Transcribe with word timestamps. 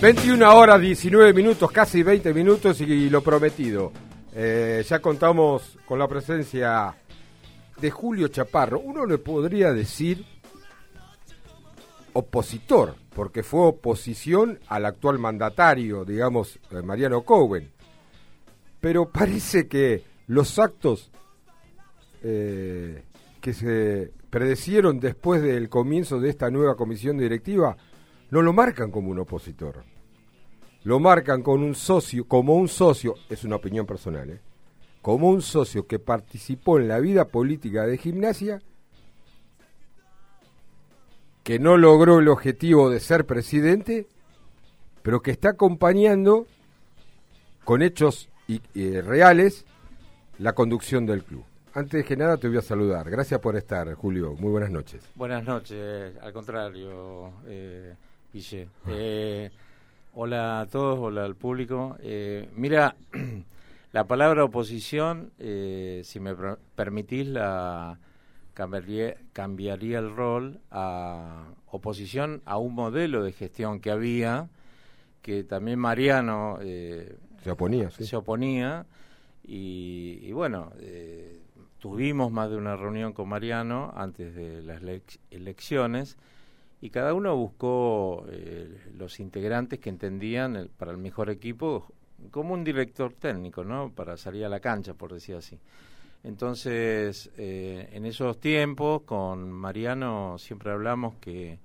21 0.00 0.56
horas 0.56 0.80
19 0.80 1.34
minutos, 1.34 1.70
casi 1.70 2.02
20 2.02 2.32
minutos 2.32 2.80
y, 2.80 3.10
lo 3.10 3.22
prometido. 3.22 3.92
Eh, 4.34 4.82
ya 4.88 4.98
contamos 4.98 5.78
con 5.84 5.98
la 5.98 6.08
presencia 6.08 6.96
de 7.78 7.90
Julio 7.90 8.28
Chaparro. 8.28 8.80
Uno 8.80 9.04
le 9.04 9.18
podría 9.18 9.74
decir 9.74 10.24
opositor, 12.14 12.94
porque 13.14 13.42
fue 13.42 13.66
oposición 13.66 14.58
al 14.68 14.86
actual 14.86 15.18
mandatario, 15.18 16.06
digamos, 16.06 16.58
eh, 16.70 16.80
Mariano 16.80 17.20
Cowen. 17.20 17.70
Pero 18.80 19.10
parece 19.10 19.68
que 19.68 20.02
los 20.28 20.58
actos 20.58 21.10
eh, 22.22 23.04
que 23.42 23.52
se 23.52 24.12
predecieron 24.30 24.98
después 24.98 25.42
del 25.42 25.68
comienzo 25.68 26.20
de 26.20 26.30
esta 26.30 26.50
nueva 26.50 26.74
comisión 26.74 27.18
directiva 27.18 27.76
no 28.30 28.42
lo 28.42 28.52
marcan 28.52 28.90
como 28.90 29.10
un 29.10 29.18
opositor. 29.18 29.89
Lo 30.84 30.98
marcan 30.98 31.42
con 31.42 31.62
un 31.62 31.74
socio, 31.74 32.24
como 32.26 32.54
un 32.54 32.68
socio, 32.68 33.14
es 33.28 33.44
una 33.44 33.56
opinión 33.56 33.86
personal, 33.86 34.30
¿eh? 34.30 34.40
como 35.02 35.28
un 35.28 35.42
socio 35.42 35.86
que 35.86 35.98
participó 35.98 36.78
en 36.78 36.88
la 36.88 36.98
vida 37.00 37.26
política 37.26 37.86
de 37.86 37.98
gimnasia, 37.98 38.62
que 41.42 41.58
no 41.58 41.76
logró 41.76 42.18
el 42.18 42.28
objetivo 42.28 42.90
de 42.90 43.00
ser 43.00 43.26
presidente, 43.26 44.06
pero 45.02 45.20
que 45.20 45.30
está 45.30 45.50
acompañando 45.50 46.46
con 47.64 47.82
hechos 47.82 48.28
reales 48.74 49.64
la 50.38 50.54
conducción 50.54 51.06
del 51.06 51.24
club. 51.24 51.44
Antes 51.72 52.04
que 52.04 52.16
nada 52.16 52.36
te 52.36 52.48
voy 52.48 52.56
a 52.56 52.62
saludar. 52.62 53.08
Gracias 53.08 53.38
por 53.40 53.56
estar, 53.56 53.94
Julio. 53.94 54.34
Muy 54.34 54.50
buenas 54.50 54.70
noches. 54.70 55.02
Buenas 55.14 55.44
noches. 55.44 56.16
Al 56.20 56.32
contrario, 56.32 57.32
eh, 57.46 57.94
Eh, 58.88 59.50
hola 60.22 60.60
a 60.60 60.66
todos, 60.66 60.98
hola 60.98 61.24
al 61.24 61.34
público. 61.34 61.96
Eh, 62.00 62.50
mira, 62.54 62.94
la 63.92 64.06
palabra 64.06 64.44
oposición, 64.44 65.32
eh, 65.38 66.02
si 66.04 66.20
me 66.20 66.36
permitís, 66.74 67.26
la 67.26 67.98
cambiaría, 68.52 69.16
cambiaría 69.32 69.98
el 69.98 70.14
rol 70.14 70.60
a 70.70 71.44
oposición 71.70 72.42
a 72.44 72.58
un 72.58 72.74
modelo 72.74 73.22
de 73.22 73.32
gestión 73.32 73.80
que 73.80 73.90
había, 73.90 74.50
que 75.22 75.42
también 75.42 75.78
Mariano 75.78 76.58
eh, 76.60 77.16
se 77.42 77.52
oponía. 77.52 77.90
Se 77.90 78.14
oponía 78.14 78.84
y, 79.42 80.18
y 80.20 80.32
bueno, 80.32 80.70
tuvimos 81.78 82.30
más 82.30 82.50
de 82.50 82.58
una 82.58 82.76
reunión 82.76 83.14
con 83.14 83.26
Mariano 83.26 83.90
antes 83.96 84.34
de 84.34 84.60
las 84.60 84.82
elecciones 85.30 86.18
y 86.80 86.90
cada 86.90 87.12
uno 87.14 87.36
buscó 87.36 88.24
eh, 88.30 88.90
los 88.96 89.20
integrantes 89.20 89.78
que 89.78 89.90
entendían 89.90 90.70
para 90.78 90.92
el 90.92 90.98
mejor 90.98 91.30
equipo 91.30 91.92
como 92.30 92.54
un 92.54 92.64
director 92.64 93.12
técnico, 93.12 93.64
¿no? 93.64 93.92
Para 93.92 94.16
salir 94.16 94.44
a 94.44 94.48
la 94.48 94.60
cancha, 94.60 94.94
por 94.94 95.12
decir 95.12 95.36
así. 95.36 95.58
Entonces, 96.22 97.30
eh, 97.36 97.88
en 97.92 98.04
esos 98.04 98.38
tiempos, 98.40 99.02
con 99.02 99.50
Mariano 99.50 100.36
siempre 100.38 100.70
hablamos 100.70 101.16
que, 101.16 101.58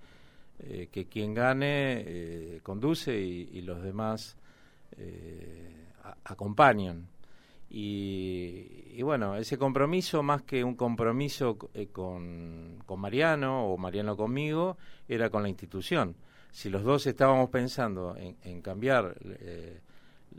eh, 0.59 0.87
que 0.91 1.05
quien 1.05 1.33
gane 1.33 2.59
conduce 2.63 3.17
y, 3.17 3.61
los 3.61 3.81
demás 3.83 4.37
acompañan. 6.23 7.07
Y, 7.69 9.01
bueno, 9.01 9.35
ese 9.35 9.57
compromiso, 9.57 10.23
más 10.23 10.43
que 10.43 10.63
un 10.63 10.75
compromiso 10.75 11.57
eh, 11.73 11.87
con, 11.87 12.79
con, 12.85 12.99
Mariano 12.99 13.67
o 13.67 13.77
Mariano 13.77 14.15
conmigo, 14.15 14.77
era 15.07 15.29
con 15.29 15.43
la 15.43 15.49
institución. 15.49 16.15
Si 16.51 16.69
los 16.69 16.83
dos 16.83 17.05
estábamos 17.05 17.49
pensando 17.49 18.15
en, 18.17 18.61
cambiar 18.61 19.17
eh, 19.23 19.81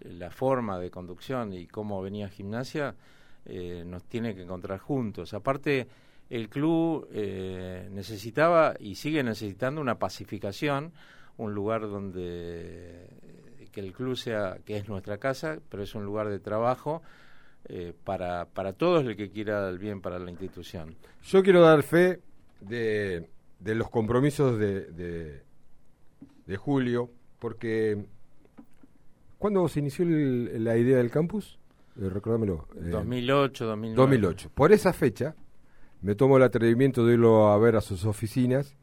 la 0.02 0.30
forma 0.30 0.78
de 0.78 0.90
conducción 0.90 1.52
y 1.52 1.66
cómo 1.66 2.00
venía 2.00 2.28
gimnasia, 2.28 2.94
eh, 3.44 3.84
nos 3.86 4.04
tiene 4.04 4.34
que 4.34 4.42
encontrar 4.42 4.78
juntos. 4.78 5.34
Aparte, 5.34 5.86
el 6.30 6.48
club 6.48 7.08
necesitaba 7.12 8.74
y 8.80 8.94
sigue 8.94 9.22
necesitando 9.22 9.80
una 9.80 9.98
pacificación, 9.98 10.92
un 11.36 11.54
lugar 11.54 11.82
donde 11.82 13.08
que 13.76 13.82
el 13.82 13.92
club 13.92 14.16
sea, 14.16 14.56
que 14.64 14.78
es 14.78 14.88
nuestra 14.88 15.18
casa, 15.18 15.58
pero 15.68 15.82
es 15.82 15.94
un 15.94 16.02
lugar 16.02 16.30
de 16.30 16.38
trabajo 16.38 17.02
eh, 17.68 17.92
para, 18.04 18.46
para 18.46 18.72
todos 18.72 19.04
el 19.04 19.16
que 19.16 19.30
quiera 19.30 19.68
el 19.68 19.78
bien 19.78 20.00
para 20.00 20.18
la 20.18 20.30
institución. 20.30 20.96
Yo 21.24 21.42
quiero 21.42 21.60
dar 21.60 21.82
fe 21.82 22.20
de, 22.62 23.28
de 23.60 23.74
los 23.74 23.90
compromisos 23.90 24.58
de, 24.58 25.42
de, 26.46 26.56
Julio, 26.56 27.10
porque 27.38 28.06
¿cuándo 29.36 29.68
se 29.68 29.80
inició 29.80 30.06
la 30.06 30.78
idea 30.78 30.96
del 30.96 31.10
campus? 31.10 31.58
Eh, 32.00 32.08
recuérdamelo. 32.08 32.66
2008, 32.76 33.66
2009. 33.66 33.94
2008. 33.94 34.50
Por 34.54 34.72
esa 34.72 34.94
fecha 34.94 35.36
me 36.00 36.14
tomo 36.14 36.38
el 36.38 36.44
atrevimiento 36.44 37.04
de 37.04 37.12
irlo 37.12 37.48
a 37.48 37.58
ver 37.58 37.76
a 37.76 37.82
sus 37.82 38.06
oficinas 38.06 38.74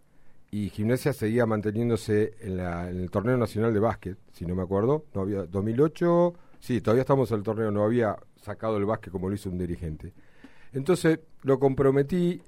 y 0.54 0.70
Gimnasia 0.70 1.14
seguía 1.14 1.48
manteniéndose 1.48 2.36
en, 2.42 2.60
el 2.60 3.10
torneo 3.10 3.36
nacional 3.38 3.74
de 3.74 3.80
básquet, 3.80 4.20
si 4.34 4.46
no 4.46 4.54
me 4.54 4.62
acuerdo, 4.62 5.06
no 5.16 5.22
había 5.22 5.48
2008, 5.48 6.36
sí, 6.60 6.80
todavía 6.80 7.02
estamos 7.02 7.32
en 7.32 7.38
el 7.38 7.44
torneo, 7.44 7.72
no 7.72 7.84
había 7.84 8.16
sacado 8.40 8.78
el 8.78 8.86
básquet 8.86 9.12
como 9.12 9.30
lo 9.30 9.34
hizo 9.34 9.50
un 9.50 9.58
dirigente. 9.58 10.14
Entonces 10.72 11.22
lo 11.42 11.58
comprometí 11.58 12.44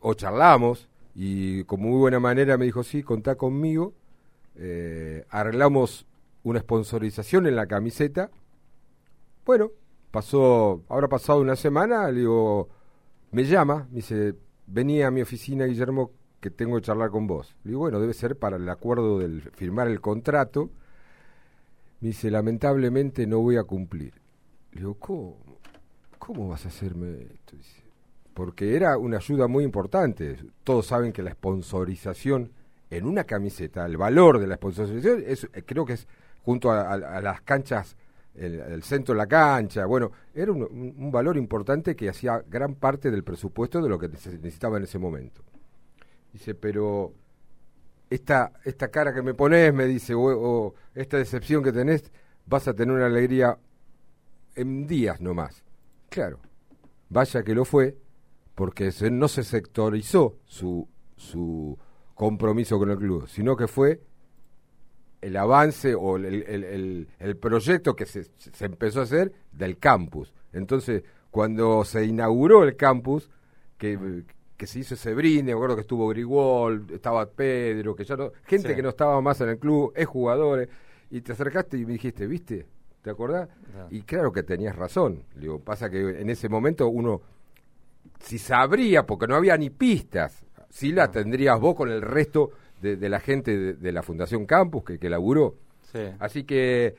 o 0.00 0.14
charlamos 0.14 0.88
y 1.14 1.62
con 1.62 1.80
muy 1.80 1.96
buena 1.96 2.18
manera 2.18 2.58
me 2.58 2.64
dijo, 2.64 2.82
sí, 2.82 3.04
contá 3.04 3.36
conmigo, 3.36 3.94
eh, 4.56 5.24
arreglamos 5.30 6.06
una 6.42 6.58
sponsorización 6.58 7.46
en 7.46 7.54
la 7.54 7.68
camiseta. 7.68 8.32
Bueno, 9.46 9.70
pasó, 10.10 10.82
habrá 10.88 11.06
pasado 11.06 11.40
una 11.40 11.54
semana, 11.54 12.10
le 12.10 12.18
digo, 12.18 12.68
me 13.30 13.44
llama, 13.44 13.86
me 13.90 13.98
dice, 13.98 14.34
venía 14.66 15.06
a 15.06 15.12
mi 15.12 15.22
oficina, 15.22 15.66
Guillermo, 15.66 16.17
que 16.40 16.50
tengo 16.50 16.76
que 16.76 16.82
charlar 16.82 17.10
con 17.10 17.26
vos. 17.26 17.56
Le 17.64 17.70
digo, 17.70 17.80
bueno, 17.80 18.00
debe 18.00 18.14
ser 18.14 18.36
para 18.36 18.56
el 18.56 18.68
acuerdo 18.68 19.18
del 19.18 19.42
firmar 19.42 19.88
el 19.88 20.00
contrato. 20.00 20.70
Me 22.00 22.08
dice, 22.08 22.30
lamentablemente 22.30 23.26
no 23.26 23.40
voy 23.40 23.56
a 23.56 23.64
cumplir. 23.64 24.14
Le 24.72 24.80
digo, 24.80 24.94
¿cómo? 24.94 25.36
¿Cómo 26.18 26.48
vas 26.48 26.64
a 26.64 26.68
hacerme 26.68 27.22
esto? 27.22 27.56
porque 28.38 28.76
era 28.76 28.96
una 28.98 29.16
ayuda 29.16 29.48
muy 29.48 29.64
importante. 29.64 30.36
Todos 30.62 30.86
saben 30.86 31.12
que 31.12 31.24
la 31.24 31.32
sponsorización 31.32 32.52
en 32.88 33.04
una 33.04 33.24
camiseta, 33.24 33.84
el 33.84 33.96
valor 33.96 34.38
de 34.38 34.46
la 34.46 34.54
sponsorización, 34.54 35.24
es, 35.26 35.48
creo 35.66 35.84
que 35.84 35.94
es 35.94 36.06
junto 36.44 36.70
a, 36.70 36.96
las 37.20 37.40
canchas, 37.40 37.96
el, 38.36 38.84
centro 38.84 39.12
de 39.12 39.18
la 39.18 39.26
cancha, 39.26 39.86
bueno, 39.86 40.12
era 40.32 40.52
un, 40.52 40.62
un 40.62 41.10
valor 41.10 41.36
importante 41.36 41.96
que 41.96 42.08
hacía 42.08 42.44
gran 42.48 42.76
parte 42.76 43.10
del 43.10 43.24
presupuesto 43.24 43.82
de 43.82 43.88
lo 43.88 43.98
que 43.98 44.08
se 44.16 44.30
necesitaba 44.30 44.76
en 44.76 44.84
ese 44.84 45.00
momento. 45.00 45.42
Dice, 46.32 46.54
pero 46.54 47.14
esta, 48.10 48.52
esta 48.64 48.88
cara 48.88 49.14
que 49.14 49.22
me 49.22 49.34
pones, 49.34 49.72
me 49.72 49.86
dice, 49.86 50.14
o, 50.14 50.74
esta 50.94 51.16
decepción 51.16 51.62
que 51.62 51.72
tenés, 51.72 52.10
vas 52.46 52.68
a 52.68 52.74
tener 52.74 52.94
una 52.94 53.06
alegría 53.06 53.58
en 54.54 54.86
días 54.86 55.20
nomás. 55.20 55.64
Claro, 56.08 56.40
vaya 57.08 57.42
que 57.42 57.54
lo 57.54 57.64
fue, 57.64 57.96
porque 58.54 58.90
no 59.10 59.28
se 59.28 59.44
sectorizó 59.44 60.38
su, 60.46 60.88
su 61.16 61.78
compromiso 62.14 62.78
con 62.78 62.90
el 62.90 62.98
club, 62.98 63.28
sino 63.28 63.56
que 63.56 63.68
fue 63.68 64.00
el 65.20 65.36
avance 65.36 65.94
o 65.94 66.16
el, 66.16 66.24
el, 66.24 67.08
el, 67.18 67.36
proyecto 67.36 67.94
que 67.94 68.06
se, 68.06 68.24
se, 68.38 68.64
empezó 68.64 69.00
a 69.00 69.04
hacer 69.04 69.32
del 69.52 69.78
campus. 69.78 70.32
Entonces, 70.52 71.02
cuando 71.30 71.84
se 71.84 72.04
inauguró 72.04 72.64
el 72.64 72.76
campus, 72.76 73.30
que, 73.76 74.24
que 74.58 74.66
se 74.66 74.80
hizo 74.80 74.94
ese 74.94 75.14
brinde, 75.14 75.44
me 75.44 75.52
acuerdo 75.52 75.76
que 75.76 75.82
estuvo 75.82 76.08
Grigol, 76.08 76.84
estaba 76.90 77.24
Pedro, 77.30 77.94
que 77.94 78.04
ya 78.04 78.16
no, 78.16 78.32
gente 78.44 78.74
que 78.74 78.82
no 78.82 78.88
estaba 78.88 79.20
más 79.20 79.40
en 79.40 79.50
el 79.50 79.58
club, 79.58 79.92
es 79.94 80.06
jugadores, 80.06 80.68
y 81.10 81.20
te 81.20 81.32
acercaste 81.32 81.78
y 81.78 81.86
me 81.86 81.92
dijiste, 81.92 82.26
¿viste? 82.26 82.66
¿Te 83.00 83.10
acordás? 83.10 83.48
Y 83.90 84.02
claro 84.02 84.32
que 84.32 84.42
tenías 84.42 84.74
razón. 84.74 85.22
Digo, 85.36 85.60
pasa 85.60 85.88
que 85.88 86.20
en 86.20 86.28
ese 86.28 86.48
momento 86.48 86.88
uno, 86.88 87.22
si 88.18 88.38
sabría, 88.38 89.06
porque 89.06 89.28
no 89.28 89.36
había 89.36 89.56
ni 89.56 89.70
pistas, 89.70 90.44
si 90.68 90.90
la 90.90 91.08
tendrías 91.08 91.58
vos 91.60 91.76
con 91.76 91.88
el 91.88 92.02
resto 92.02 92.50
de, 92.82 92.96
la 93.08 93.20
gente 93.20 93.74
de, 93.74 93.92
la 93.92 94.02
Fundación 94.02 94.44
Campus 94.44 94.82
que, 94.82 94.98
que 94.98 95.08
laburó. 95.08 95.54
Así 96.18 96.42
que, 96.42 96.96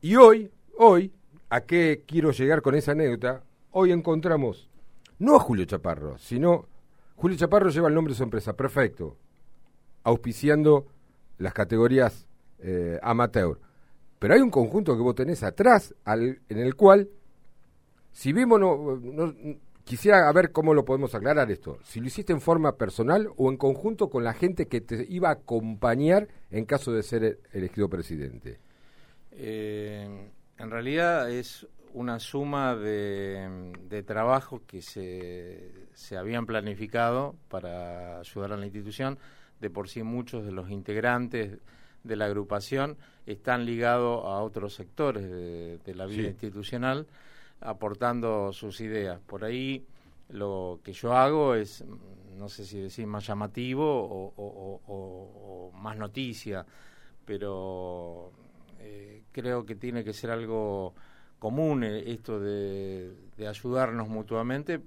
y 0.00 0.14
hoy, 0.14 0.50
hoy, 0.78 1.12
¿a 1.50 1.62
qué 1.62 2.04
quiero 2.06 2.30
llegar 2.30 2.62
con 2.62 2.76
esa 2.76 2.92
anécdota? 2.92 3.42
Hoy 3.72 3.90
encontramos 3.90 4.70
no 5.18 5.36
a 5.36 5.40
Julio 5.40 5.64
Chaparro, 5.64 6.18
sino 6.18 6.66
Julio 7.16 7.36
Chaparro 7.36 7.70
lleva 7.70 7.88
el 7.88 7.94
nombre 7.94 8.12
de 8.12 8.18
su 8.18 8.24
empresa, 8.24 8.54
perfecto, 8.54 9.16
auspiciando 10.02 10.86
las 11.38 11.54
categorías 11.54 12.26
eh, 12.58 12.98
amateur. 13.02 13.58
Pero 14.18 14.34
hay 14.34 14.40
un 14.40 14.50
conjunto 14.50 14.96
que 14.96 15.02
vos 15.02 15.14
tenés 15.14 15.42
atrás 15.42 15.94
al, 16.04 16.40
en 16.48 16.58
el 16.58 16.74
cual, 16.74 17.08
si 18.12 18.32
vemos, 18.32 18.58
no, 18.58 19.34
quisiera 19.84 20.30
ver 20.32 20.50
cómo 20.50 20.74
lo 20.74 20.84
podemos 20.84 21.14
aclarar 21.14 21.50
esto. 21.50 21.78
Si 21.82 22.00
lo 22.00 22.06
hiciste 22.06 22.32
en 22.32 22.40
forma 22.40 22.76
personal 22.76 23.28
o 23.36 23.50
en 23.50 23.56
conjunto 23.56 24.08
con 24.08 24.24
la 24.24 24.32
gente 24.32 24.66
que 24.66 24.80
te 24.80 25.06
iba 25.08 25.28
a 25.28 25.32
acompañar 25.32 26.28
en 26.50 26.64
caso 26.64 26.92
de 26.92 27.02
ser 27.02 27.38
elegido 27.52 27.88
presidente. 27.88 28.58
Eh, 29.32 30.30
en 30.58 30.70
realidad 30.70 31.30
es 31.30 31.66
una 31.94 32.18
suma 32.18 32.74
de, 32.74 33.72
de 33.88 34.02
trabajos 34.02 34.60
que 34.66 34.82
se, 34.82 35.88
se 35.94 36.16
habían 36.16 36.44
planificado 36.44 37.36
para 37.48 38.18
ayudar 38.18 38.52
a 38.52 38.56
la 38.56 38.66
institución. 38.66 39.18
De 39.60 39.70
por 39.70 39.88
sí 39.88 40.02
muchos 40.02 40.44
de 40.44 40.52
los 40.52 40.70
integrantes 40.70 41.58
de 42.02 42.16
la 42.16 42.26
agrupación 42.26 42.98
están 43.26 43.64
ligados 43.64 44.24
a 44.24 44.42
otros 44.42 44.74
sectores 44.74 45.30
de, 45.30 45.94
la 45.94 46.06
vida 46.06 46.28
institucional 46.28 47.06
aportando 47.60 48.52
sus 48.52 48.80
ideas. 48.80 49.20
Por 49.20 49.44
ahí 49.44 49.86
lo 50.28 50.80
que 50.82 50.92
yo 50.92 51.14
hago 51.14 51.54
es, 51.54 51.84
no 52.36 52.48
sé 52.48 52.66
si 52.66 52.80
decir 52.80 53.06
más 53.06 53.26
llamativo 53.26 54.32
o, 54.36 55.72
más 55.74 55.96
noticia, 55.96 56.66
pero 57.24 58.32
eh, 58.80 59.22
creo 59.32 59.64
que 59.64 59.76
tiene 59.76 60.04
que 60.04 60.12
ser 60.12 60.30
algo 60.30 60.94
común 61.44 61.84
eh, 61.84 62.04
esto 62.06 62.40
de, 62.40 63.12
ayudarnos 63.46 64.08
mutuamente 64.08 64.78
mm, 64.78 64.82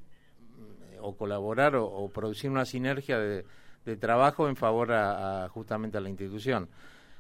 o 1.02 1.16
colaborar 1.16 1.76
o, 1.76 2.10
producir 2.10 2.50
una 2.50 2.66
sinergia 2.66 3.20
de, 3.20 3.46
trabajo 4.00 4.50
en 4.50 4.56
favor 4.56 4.92
a, 4.92 5.48
justamente 5.50 6.00
a 6.00 6.02
la 6.02 6.10
institución. 6.10 6.68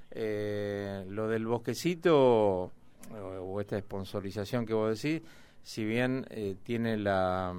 Eh, 0.09 1.05
lo 1.07 1.27
del 1.27 1.45
bosquecito 1.45 2.71
o, 3.13 3.61
esta 3.61 3.79
sponsorización 3.79 4.65
que 4.65 4.73
vos 4.73 4.99
decís, 4.99 5.21
si 5.61 5.85
bien 5.85 6.25
eh, 6.31 6.55
tiene 6.63 6.97
la, 6.97 7.55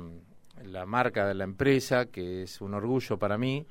la, 0.65 0.85
marca 0.85 1.29
de 1.29 1.35
la 1.35 1.45
empresa, 1.45 2.07
que 2.07 2.43
es 2.43 2.61
un 2.61 2.75
orgullo 2.75 3.21
para 3.21 3.39
mí, 3.39 3.65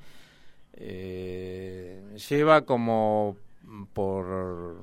lleva 2.30 2.62
como 2.62 3.36
por 3.92 4.80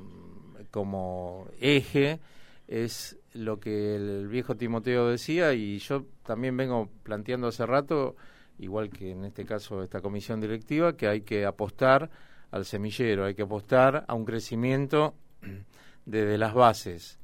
como 0.69 1.47
eje 1.59 2.19
es 2.67 3.17
lo 3.33 3.59
que 3.59 3.95
el 3.95 4.27
viejo 4.27 4.55
Timoteo 4.55 5.07
decía 5.07 5.53
y 5.53 5.79
yo 5.79 6.05
también 6.23 6.57
vengo 6.57 6.89
planteando 7.03 7.47
hace 7.47 7.65
rato, 7.65 8.15
igual 8.59 8.89
que 8.89 9.11
en 9.11 9.25
este 9.25 9.45
caso 9.45 9.83
esta 9.83 10.01
comisión 10.01 10.41
directiva, 10.41 10.95
que 10.95 11.07
hay 11.07 11.21
que 11.21 11.45
apostar 11.45 12.09
al 12.51 12.65
semillero, 12.65 13.25
hay 13.25 13.35
que 13.35 13.43
apostar 13.43 14.05
a 14.07 14.13
un 14.13 14.25
crecimiento 14.25 15.13
desde 16.05 16.37
las 16.37 16.53
bases. 16.53 17.19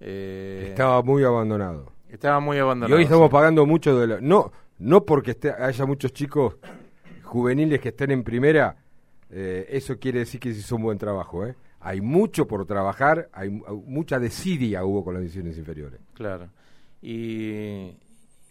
Eh, 0.00 0.66
estaba 0.68 1.02
muy 1.02 1.24
abandonado. 1.24 1.92
Estaba 2.08 2.38
muy 2.40 2.58
abandonado. 2.58 2.94
Y 2.94 2.98
hoy 2.98 3.04
estamos 3.04 3.30
pagando 3.30 3.66
mucho 3.66 3.98
de 3.98 4.20
no 4.20 4.52
no 4.78 5.04
porque 5.04 5.36
haya 5.58 5.86
muchos 5.86 6.12
chicos 6.12 6.56
juveniles 7.22 7.80
que 7.80 7.88
estén 7.88 8.10
en 8.10 8.22
primera, 8.22 8.76
eh, 9.30 9.66
eso 9.70 9.98
quiere 9.98 10.20
decir 10.20 10.38
que 10.38 10.52
se 10.52 10.60
hizo 10.60 10.76
un 10.76 10.82
buen 10.82 10.98
trabajo, 10.98 11.46
¿eh? 11.46 11.54
Hay 11.86 12.00
mucho 12.00 12.48
por 12.48 12.66
trabajar, 12.66 13.28
hay 13.32 13.48
mucha 13.48 14.18
desidia 14.18 14.84
hubo 14.84 15.04
con 15.04 15.14
las 15.14 15.20
divisiones 15.20 15.56
inferiores. 15.56 16.00
Claro. 16.14 16.48
Y, 17.00 17.92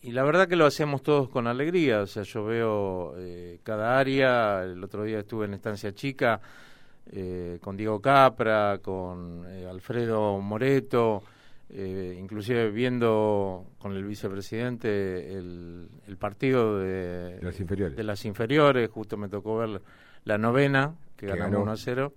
la 0.03 0.23
verdad 0.23 0.47
que 0.47 0.55
lo 0.55 0.65
hacemos 0.65 1.03
todos 1.03 1.27
con 1.27 1.45
alegría. 1.45 1.99
O 2.01 2.07
sea, 2.07 2.23
yo 2.23 2.45
veo 2.45 3.13
eh, 3.17 3.59
cada 3.63 3.99
área. 3.99 4.63
El 4.63 4.81
otro 4.81 5.03
día 5.03 5.19
estuve 5.19 5.47
en 5.47 5.53
Estancia 5.53 5.93
Chica 5.93 6.39
eh, 7.11 7.57
con 7.59 7.75
Diego 7.75 7.99
Capra, 7.99 8.79
con 8.81 9.43
eh, 9.49 9.67
Alfredo 9.69 10.39
Moreto, 10.39 11.21
inclusive 11.69 12.71
viendo 12.71 13.65
con 13.79 13.97
el 13.97 14.05
vicepresidente 14.05 15.33
el, 15.33 15.89
partido 16.17 16.79
de, 16.79 17.39
las 17.41 17.59
inferiores. 17.59 17.97
de 17.97 18.03
las 18.03 18.23
inferiores. 18.23 18.89
Justo 18.89 19.17
me 19.17 19.27
tocó 19.27 19.57
ver 19.57 19.81
la 20.23 20.37
novena, 20.37 20.95
que, 21.17 21.27
ganamos 21.27 21.63
1 21.63 21.71
a 21.71 21.75
0 21.75 22.13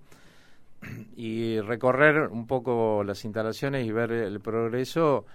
y 1.16 1.60
recorrer 1.60 2.28
un 2.28 2.46
poco 2.46 3.02
las 3.04 3.24
instalaciones 3.24 3.86
y 3.86 3.92
ver 3.92 4.12
el 4.12 4.40
progreso 4.40 5.26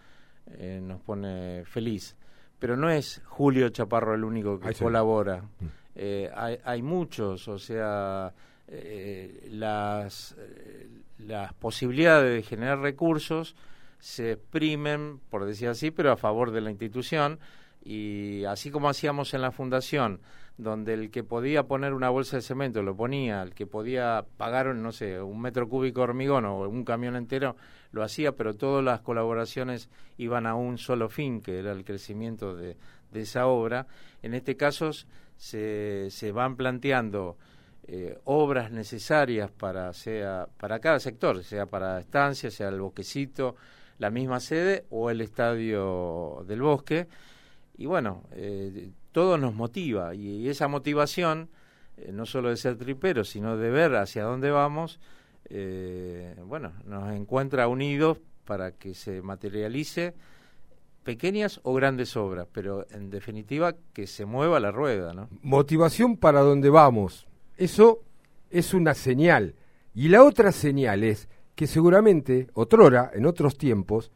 eh, 0.48 0.80
nos 0.82 1.02
pone 1.02 1.64
feliz. 1.66 2.16
Pero 2.60 2.78
no 2.78 2.90
es 2.90 3.22
Julio 3.26 3.70
Chaparro 3.70 4.16
el 4.16 4.24
único 4.24 4.60
que 4.60 4.74
colabora. 4.74 5.42
Mm. 5.42 5.66
Eh, 5.96 6.32
hay, 6.34 6.58
hay, 6.64 6.82
muchos, 6.82 7.48
o 7.48 7.60
sea, 7.60 8.34
eh, 8.68 9.48
las, 9.52 10.36
las 11.20 11.54
posibilidades 11.54 12.34
de 12.34 12.42
generar 12.42 12.80
recursos 12.80 13.56
se 14.00 14.34
exprimen, 14.34 15.20
por 15.30 15.46
decir 15.46 15.70
así, 15.70 15.92
pero 15.92 16.12
a 16.12 16.18
favor 16.18 16.52
de 16.52 16.62
la 16.62 16.72
institución. 16.72 17.40
Y 17.86 18.44
así 18.46 18.72
como 18.72 18.90
hacíamos 18.90 19.34
en 19.34 19.42
la 19.42 19.52
fundación, 19.52 20.22
donde 20.58 20.94
el 20.94 21.10
que 21.12 21.24
podía 21.24 21.64
poner 21.64 21.94
una 21.94 22.10
bolsa 22.10 22.38
de 22.38 22.42
cemento 22.42 22.84
lo 22.84 22.96
ponía, 22.96 23.42
el 23.42 23.54
que 23.54 23.66
podía 23.66 24.26
pagar, 24.38 24.74
no 24.76 24.92
sé, 24.92 25.22
un 25.22 25.42
metro 25.42 25.68
cúbico 25.68 26.02
de 26.02 26.04
hormigón 26.04 26.46
o 26.46 26.68
un 26.70 26.86
camión 26.86 27.16
entero, 27.16 27.56
lo 27.92 28.04
hacía, 28.04 28.34
pero 28.34 28.56
todas 28.56 28.84
las 28.84 29.02
colaboraciones 29.02 29.90
iban 30.18 30.46
a 30.46 30.56
un 30.56 30.78
solo 30.78 31.10
fin, 31.10 31.42
que 31.42 31.60
era 31.60 31.72
el 31.72 31.84
crecimiento 31.84 32.56
de, 32.56 32.78
esa 33.14 33.48
obra. 33.48 33.88
En 34.22 34.34
este 34.34 34.58
caso 34.58 34.92
se, 35.38 36.08
se 36.10 36.32
van 36.32 36.56
planteando 36.56 37.38
eh, 37.86 38.18
obras 38.24 38.72
necesarias 38.72 39.52
para, 39.52 39.92
sea, 39.94 40.48
para 40.58 40.80
cada 40.80 41.00
sector, 41.00 41.44
sea 41.44 41.66
para 41.66 42.00
estancia, 42.00 42.50
sea 42.50 42.70
el 42.70 42.80
bosquecito, 42.80 43.56
la 44.00 44.10
misma 44.10 44.40
sede 44.40 44.86
o 44.90 45.10
el 45.10 45.22
estadio 45.22 46.44
del 46.48 46.62
bosque. 46.62 47.08
Y 47.78 47.86
bueno, 47.86 48.24
eh, 48.32 48.92
todo 49.14 49.38
nos 49.38 49.54
motiva 49.54 50.14
y, 50.14 50.50
esa 50.50 50.68
motivación, 50.68 51.50
eh, 51.96 52.12
no 52.12 52.26
solo 52.26 52.50
de 52.50 52.58
ser 52.58 52.78
tripero, 52.78 53.24
sino 53.24 53.56
de 53.56 53.70
ver 53.70 53.96
hacia 53.96 54.24
dónde 54.24 54.52
vamos, 54.52 55.00
eh, 55.46 56.36
bueno, 56.46 56.74
nos 56.86 57.14
encuentra 57.14 57.68
unidos 57.70 58.18
para 58.44 58.72
que 58.74 58.94
se 58.94 59.22
materialice 59.22 60.14
pequeñas 61.04 61.60
o 61.64 61.74
grandes 61.74 62.18
obras, 62.18 62.48
pero 62.52 62.86
en 62.92 63.10
definitiva 63.10 63.76
que 63.94 64.08
se 64.08 64.26
mueva 64.26 64.60
la 64.60 64.72
rueda, 64.72 65.14
¿no? 65.14 65.30
Motivación 65.42 66.18
para 66.18 66.42
dónde 66.42 66.70
vamos. 66.70 67.28
Eso 67.58 68.02
es 68.50 68.74
una 68.74 68.94
señal. 68.94 69.56
Y 69.94 70.10
la 70.10 70.24
otra 70.24 70.52
señal 70.52 71.04
es 71.04 71.28
que 71.56 71.68
seguramente, 71.68 72.48
otrora, 72.54 73.12
en 73.14 73.26
otros 73.26 73.58
tiempos, 73.58 74.12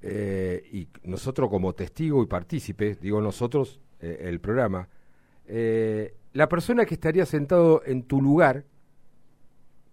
eh, 0.00 0.62
y 0.72 0.88
nosotros 1.04 1.48
como 1.48 1.74
testigo 1.74 2.22
y 2.22 2.26
partícipe, 2.26 2.96
digo 2.96 3.20
nosotros, 3.20 3.78
eh, 4.02 4.28
el 4.28 4.40
programa, 4.40 4.88
eh, 5.46 6.16
la 6.32 6.48
persona 6.48 6.84
que 6.84 6.94
estaría 6.94 7.24
sentado 7.24 7.82
en 7.86 8.02
tu 8.02 8.20
lugar, 8.20 8.64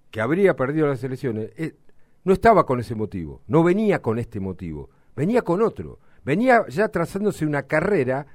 que 0.09 0.19
habría 0.19 0.55
perdido 0.55 0.87
las 0.87 1.03
elecciones, 1.03 1.51
eh, 1.57 1.75
no 2.23 2.33
estaba 2.33 2.65
con 2.65 2.79
ese 2.79 2.95
motivo, 2.95 3.43
no 3.47 3.63
venía 3.63 4.01
con 4.01 4.17
este 4.17 4.39
motivo, 4.39 4.89
venía 5.15 5.43
con 5.43 5.61
otro, 5.61 5.99
venía 6.25 6.65
ya 6.69 6.87
trazándose 6.89 7.45
una 7.45 7.63
carrera, 7.63 8.25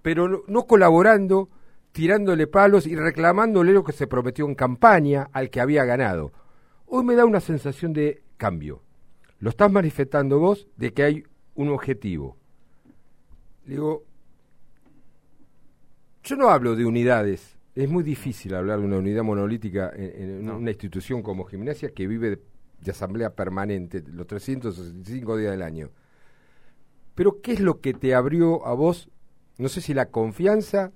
pero 0.00 0.44
no, 0.46 0.66
colaborando, 0.66 1.50
tirándole 1.92 2.46
palos 2.46 2.86
y 2.86 2.96
reclamándole 2.96 3.72
lo 3.72 3.84
que 3.84 3.92
se 3.92 4.06
prometió 4.06 4.46
en 4.46 4.54
campaña 4.54 5.28
al 5.32 5.50
que 5.50 5.60
había 5.60 5.84
ganado. 5.84 6.32
Hoy 6.86 7.04
me 7.04 7.16
da 7.16 7.26
una 7.26 7.40
sensación 7.40 7.92
de 7.92 8.22
cambio. 8.38 8.82
Lo 9.40 9.50
estás 9.50 9.70
manifestando 9.70 10.38
vos 10.38 10.68
de 10.76 10.92
que 10.94 11.02
hay 11.02 11.24
un 11.54 11.68
objetivo. 11.68 12.36
digo, 13.66 14.04
yo 16.22 16.36
no 16.36 16.50
hablo 16.50 16.76
de 16.76 16.84
unidades. 16.84 17.56
Es 17.74 17.88
muy 17.88 18.02
difícil 18.02 18.54
hablar 18.54 18.80
de 18.80 18.86
una 18.86 18.98
unidad 18.98 19.22
monolítica 19.22 19.92
en, 19.94 20.50
una 20.50 20.70
institución 20.70 21.22
como 21.22 21.44
Gimnasia 21.44 21.90
que 21.90 22.06
vive 22.06 22.40
de, 22.80 22.90
asamblea 22.90 23.34
permanente 23.34 24.02
los 24.06 24.26
365 24.26 25.36
días 25.36 25.52
del 25.52 25.62
año. 25.62 25.90
Pero 27.14 27.40
¿qué 27.40 27.52
es 27.52 27.60
lo 27.60 27.80
que 27.80 27.94
te 27.94 28.14
abrió 28.14 28.66
a 28.66 28.74
vos? 28.74 29.10
No 29.58 29.68
sé 29.68 29.80
si 29.80 29.94
la 29.94 30.10
confianza, 30.10 30.92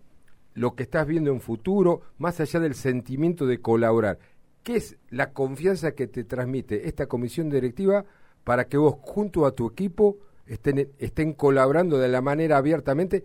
lo 0.54 0.74
que 0.74 0.84
estás 0.84 1.06
viendo 1.06 1.30
en 1.30 1.40
futuro, 1.40 2.02
más 2.18 2.40
allá 2.40 2.60
del 2.60 2.74
sentimiento 2.74 3.46
de 3.46 3.60
colaborar. 3.60 4.18
¿Qué 4.62 4.76
es 4.76 4.96
la 5.10 5.32
confianza 5.32 5.92
que 5.92 6.06
te 6.06 6.24
transmite 6.24 6.88
esta 6.88 7.06
comisión 7.06 7.50
directiva 7.50 8.04
para 8.44 8.66
que 8.66 8.76
vos 8.76 8.96
junto 9.00 9.46
a 9.46 9.54
tu 9.54 9.66
equipo 9.68 10.18
estén, 10.46 10.90
estén 10.98 11.32
colaborando 11.32 11.98
de 11.98 12.08
la 12.08 12.20
manera 12.20 12.56
abiertamente 12.56 13.24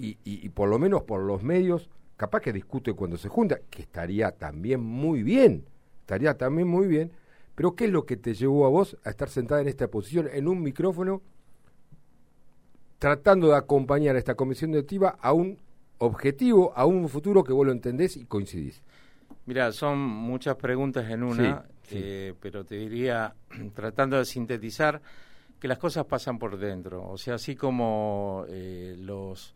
y, 0.00 0.48
por 0.50 0.68
lo 0.68 0.78
menos 0.78 1.02
por 1.02 1.22
los 1.22 1.42
medios, 1.42 1.90
capaz 2.16 2.40
que 2.40 2.52
discute 2.52 2.92
cuando 2.94 3.16
se 3.16 3.28
junta, 3.28 3.60
que 3.70 3.82
estaría 3.82 4.32
también 4.32 4.80
muy 4.80 5.22
bien, 5.22 5.64
estaría 6.00 6.36
también 6.36 6.68
muy 6.68 6.86
bien, 6.86 7.12
pero 7.54 7.74
¿qué 7.74 7.84
es 7.84 7.90
lo 7.90 8.06
que 8.06 8.16
te 8.16 8.34
llevó 8.34 8.66
a 8.66 8.70
vos 8.70 8.96
a 9.04 9.10
estar 9.10 9.28
sentada 9.28 9.60
en 9.60 9.68
esta 9.68 9.88
posición, 9.88 10.28
en 10.32 10.48
un 10.48 10.62
micrófono, 10.62 11.22
tratando 12.98 13.48
de 13.48 13.56
acompañar 13.56 14.16
a 14.16 14.18
esta 14.18 14.34
comisión 14.34 14.72
directiva 14.72 15.16
a 15.20 15.32
un 15.32 15.58
objetivo, 15.98 16.72
a 16.74 16.86
un 16.86 17.08
futuro 17.08 17.44
que 17.44 17.52
vos 17.52 17.66
lo 17.66 17.72
entendés 17.72 18.16
y 18.16 18.24
coincidís? 18.24 18.82
Mira, 19.46 19.72
son 19.72 19.98
muchas 19.98 20.56
preguntas 20.56 21.10
en 21.10 21.22
una, 21.22 21.64
eh, 21.90 22.34
pero 22.40 22.64
te 22.64 22.76
diría, 22.76 23.34
tratando 23.74 24.16
de 24.16 24.24
sintetizar, 24.24 25.00
que 25.60 25.68
las 25.68 25.78
cosas 25.78 26.06
pasan 26.06 26.38
por 26.38 26.58
dentro. 26.58 27.06
O 27.08 27.18
sea, 27.18 27.34
así 27.34 27.54
como 27.54 28.46
eh, 28.48 28.96
los, 28.98 29.54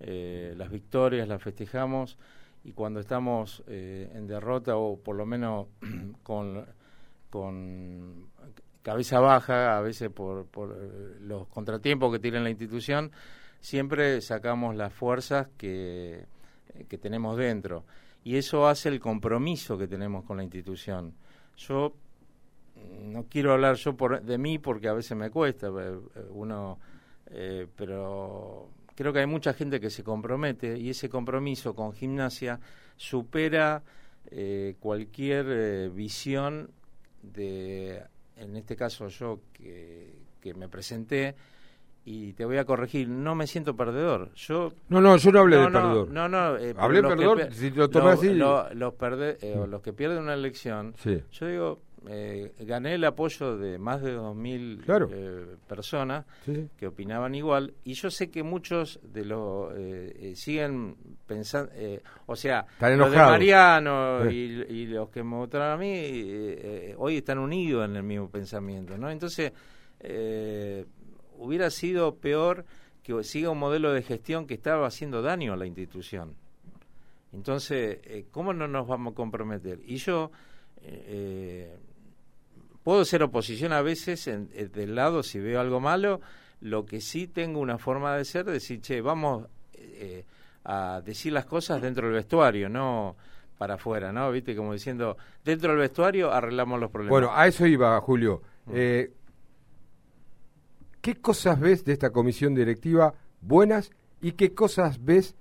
eh, 0.00 0.54
las 0.56 0.70
victorias 0.70 1.28
las 1.28 1.42
festejamos 1.42 2.18
y 2.64 2.72
cuando 2.72 3.00
estamos 3.00 3.62
eh, 3.66 4.10
en 4.14 4.26
derrota 4.26 4.76
o 4.76 4.98
por 4.98 5.16
lo 5.16 5.26
menos 5.26 5.68
con, 6.22 6.66
con 7.30 8.26
cabeza 8.82 9.20
baja, 9.20 9.76
a 9.76 9.80
veces 9.80 10.10
por, 10.10 10.46
por 10.46 10.76
los 11.20 11.46
contratiempos 11.48 12.12
que 12.12 12.18
tiene 12.18 12.40
la 12.40 12.50
institución, 12.50 13.12
siempre 13.60 14.20
sacamos 14.20 14.76
las 14.76 14.92
fuerzas 14.92 15.48
que, 15.56 16.26
que 16.88 16.98
tenemos 16.98 17.36
dentro. 17.36 17.84
Y 18.24 18.36
eso 18.36 18.66
hace 18.66 18.88
el 18.88 19.00
compromiso 19.00 19.78
que 19.78 19.86
tenemos 19.86 20.24
con 20.24 20.36
la 20.36 20.42
institución. 20.42 21.14
Yo 21.56 21.94
no 23.02 23.24
quiero 23.28 23.52
hablar 23.52 23.76
yo 23.76 23.96
por, 23.96 24.22
de 24.22 24.38
mí 24.38 24.58
porque 24.58 24.88
a 24.88 24.92
veces 24.92 25.16
me 25.16 25.30
cuesta, 25.30 25.68
eh, 25.68 25.96
uno, 26.30 26.78
eh, 27.26 27.66
pero 27.74 28.68
creo 28.96 29.12
que 29.12 29.20
hay 29.20 29.26
mucha 29.26 29.54
gente 29.54 29.78
que 29.78 29.90
se 29.90 30.02
compromete 30.02 30.76
y 30.76 30.90
ese 30.90 31.08
compromiso 31.08 31.74
con 31.74 31.92
gimnasia 31.92 32.58
supera 32.96 33.82
eh, 34.30 34.74
cualquier 34.80 35.90
visión 35.90 36.70
de, 37.22 38.02
en 38.36 38.56
este 38.56 38.74
caso 38.74 39.06
yo 39.08 39.40
que, 39.52 40.12
que 40.40 40.54
me 40.54 40.68
presenté, 40.68 41.36
y 42.08 42.34
te 42.34 42.44
voy 42.44 42.56
a 42.56 42.64
corregir, 42.64 43.08
no 43.08 43.34
me 43.34 43.48
siento 43.48 43.74
perdedor. 43.74 44.32
Yo 44.36 44.72
No, 44.88 45.00
no, 45.00 45.16
yo 45.16 45.32
no 45.32 45.40
hablé 45.40 45.56
de 45.56 45.64
perdedor. 45.64 46.08
No, 46.08 46.28
no, 46.28 46.56
eh, 46.56 46.72
hablé 46.78 47.02
perdedor, 47.02 47.52
si 47.52 47.70
lo 47.70 47.90
tomé 47.90 48.10
así. 48.10 48.32
los, 48.32 48.72
mm. 48.72 49.64
los 49.68 49.82
que 49.82 49.92
pierden 49.92 50.22
una 50.22 50.34
elección, 50.34 50.94
yo 51.32 51.46
digo, 51.48 51.80
eh, 52.08 52.52
gané 52.60 52.94
el 52.94 53.04
apoyo 53.04 53.56
de 53.56 53.78
más 53.78 54.02
de 54.02 54.16
2.000 54.16 55.10
eh, 55.10 55.56
personas 55.66 56.24
que 56.76 56.86
opinaban 56.86 57.34
igual 57.34 57.74
y 57.84 57.94
yo 57.94 58.10
sé 58.10 58.30
que 58.30 58.42
muchos 58.42 59.00
de 59.02 59.24
los 59.24 59.72
eh, 59.76 60.32
siguen 60.36 60.96
pensando, 61.26 61.72
o 62.26 62.36
sea, 62.36 62.66
los 62.80 63.10
de 63.10 63.16
Mariano 63.16 64.30
y, 64.30 64.86
los 64.86 65.08
que 65.08 65.22
me 65.22 65.36
votaron 65.36 65.72
a 65.72 65.76
mí 65.76 66.94
hoy 66.96 67.16
están 67.16 67.38
unidos 67.38 67.84
en 67.84 67.96
el 67.96 68.02
mismo 68.02 68.30
pensamiento, 68.30 68.96
¿no? 68.96 69.10
Entonces, 69.10 69.52
hubiera 71.38 71.70
sido 71.70 72.16
peor 72.16 72.64
que 73.02 73.22
siga 73.24 73.50
un 73.50 73.58
modelo 73.58 73.92
de 73.92 74.02
gestión 74.02 74.46
que 74.46 74.54
estaba 74.54 74.86
haciendo 74.86 75.22
daño 75.22 75.52
a 75.52 75.56
la 75.56 75.66
institución. 75.66 76.34
Entonces, 77.32 77.98
¿cómo 78.30 78.52
no 78.52 78.68
nos 78.68 78.86
vamos 78.86 79.12
a 79.12 79.16
comprometer? 79.16 79.80
Y 79.84 79.96
yo 79.96 80.30
eh, 80.88 81.76
Puedo 82.86 83.04
ser 83.04 83.24
oposición 83.24 83.72
a 83.72 83.82
veces 83.82 84.28
en, 84.28 84.48
del 84.48 84.94
lado 84.94 85.24
si 85.24 85.40
veo 85.40 85.58
algo 85.58 85.80
malo, 85.80 86.20
lo 86.60 86.86
que 86.86 87.00
sí 87.00 87.26
tengo 87.26 87.58
una 87.58 87.78
forma 87.78 88.16
de 88.16 88.24
ser, 88.24 88.44
decir, 88.44 88.80
che, 88.80 89.00
vamos 89.00 89.48
eh, 89.74 90.24
a 90.62 91.02
decir 91.04 91.32
las 91.32 91.46
cosas 91.46 91.82
dentro 91.82 92.06
del 92.06 92.14
vestuario, 92.14 92.68
no 92.68 93.16
para 93.58 93.74
afuera, 93.74 94.12
¿no? 94.12 94.30
Viste, 94.30 94.54
como 94.54 94.72
diciendo, 94.72 95.16
dentro 95.44 95.70
del 95.70 95.80
vestuario 95.80 96.30
arreglamos 96.30 96.78
los 96.78 96.92
problemas. 96.92 97.10
Bueno, 97.10 97.30
a 97.34 97.48
eso 97.48 97.66
iba, 97.66 98.00
Julio. 98.00 98.42
Mm. 98.66 98.72
Eh, 98.72 99.12
¿Qué 101.00 101.16
cosas 101.16 101.58
ves 101.58 101.84
de 101.84 101.92
esta 101.92 102.10
comisión 102.10 102.54
directiva 102.54 103.14
buenas 103.40 103.90
y 104.20 104.34
qué 104.34 104.54
cosas 104.54 105.04
ves 105.04 105.34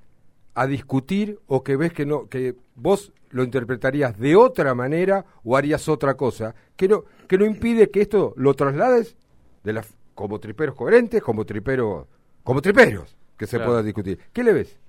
a 0.56 0.68
discutir 0.68 1.40
o 1.48 1.64
que 1.64 1.76
ves 1.76 1.94
que 1.94 2.06
no 2.06 2.28
que 2.28 2.56
vos 2.76 3.14
lo 3.30 3.44
interpretarías 3.44 4.18
de 4.18 4.36
otra 4.36 4.74
manera 4.74 5.26
o 5.44 5.56
harías 5.58 5.88
otra 5.88 6.16
cosa 6.16 6.56
que 6.76 6.88
no 6.88 7.04
que 7.28 7.38
no 7.38 7.46
impide 7.46 7.92
que 7.92 8.02
esto 8.02 8.34
lo 8.38 8.54
traslades 8.54 9.18
de 9.64 9.74
la, 9.74 9.86
como 10.16 10.40
triperos 10.40 10.76
coherentes 10.76 11.22
como 11.22 11.46
triperos 11.46 12.08
como 12.44 12.62
triperos 12.62 13.16
que 13.38 13.46
se 13.46 13.60
pueda 13.60 13.84
discutir 13.84 14.18
qué 14.32 14.44
le 14.44 14.54
ves 14.54 14.80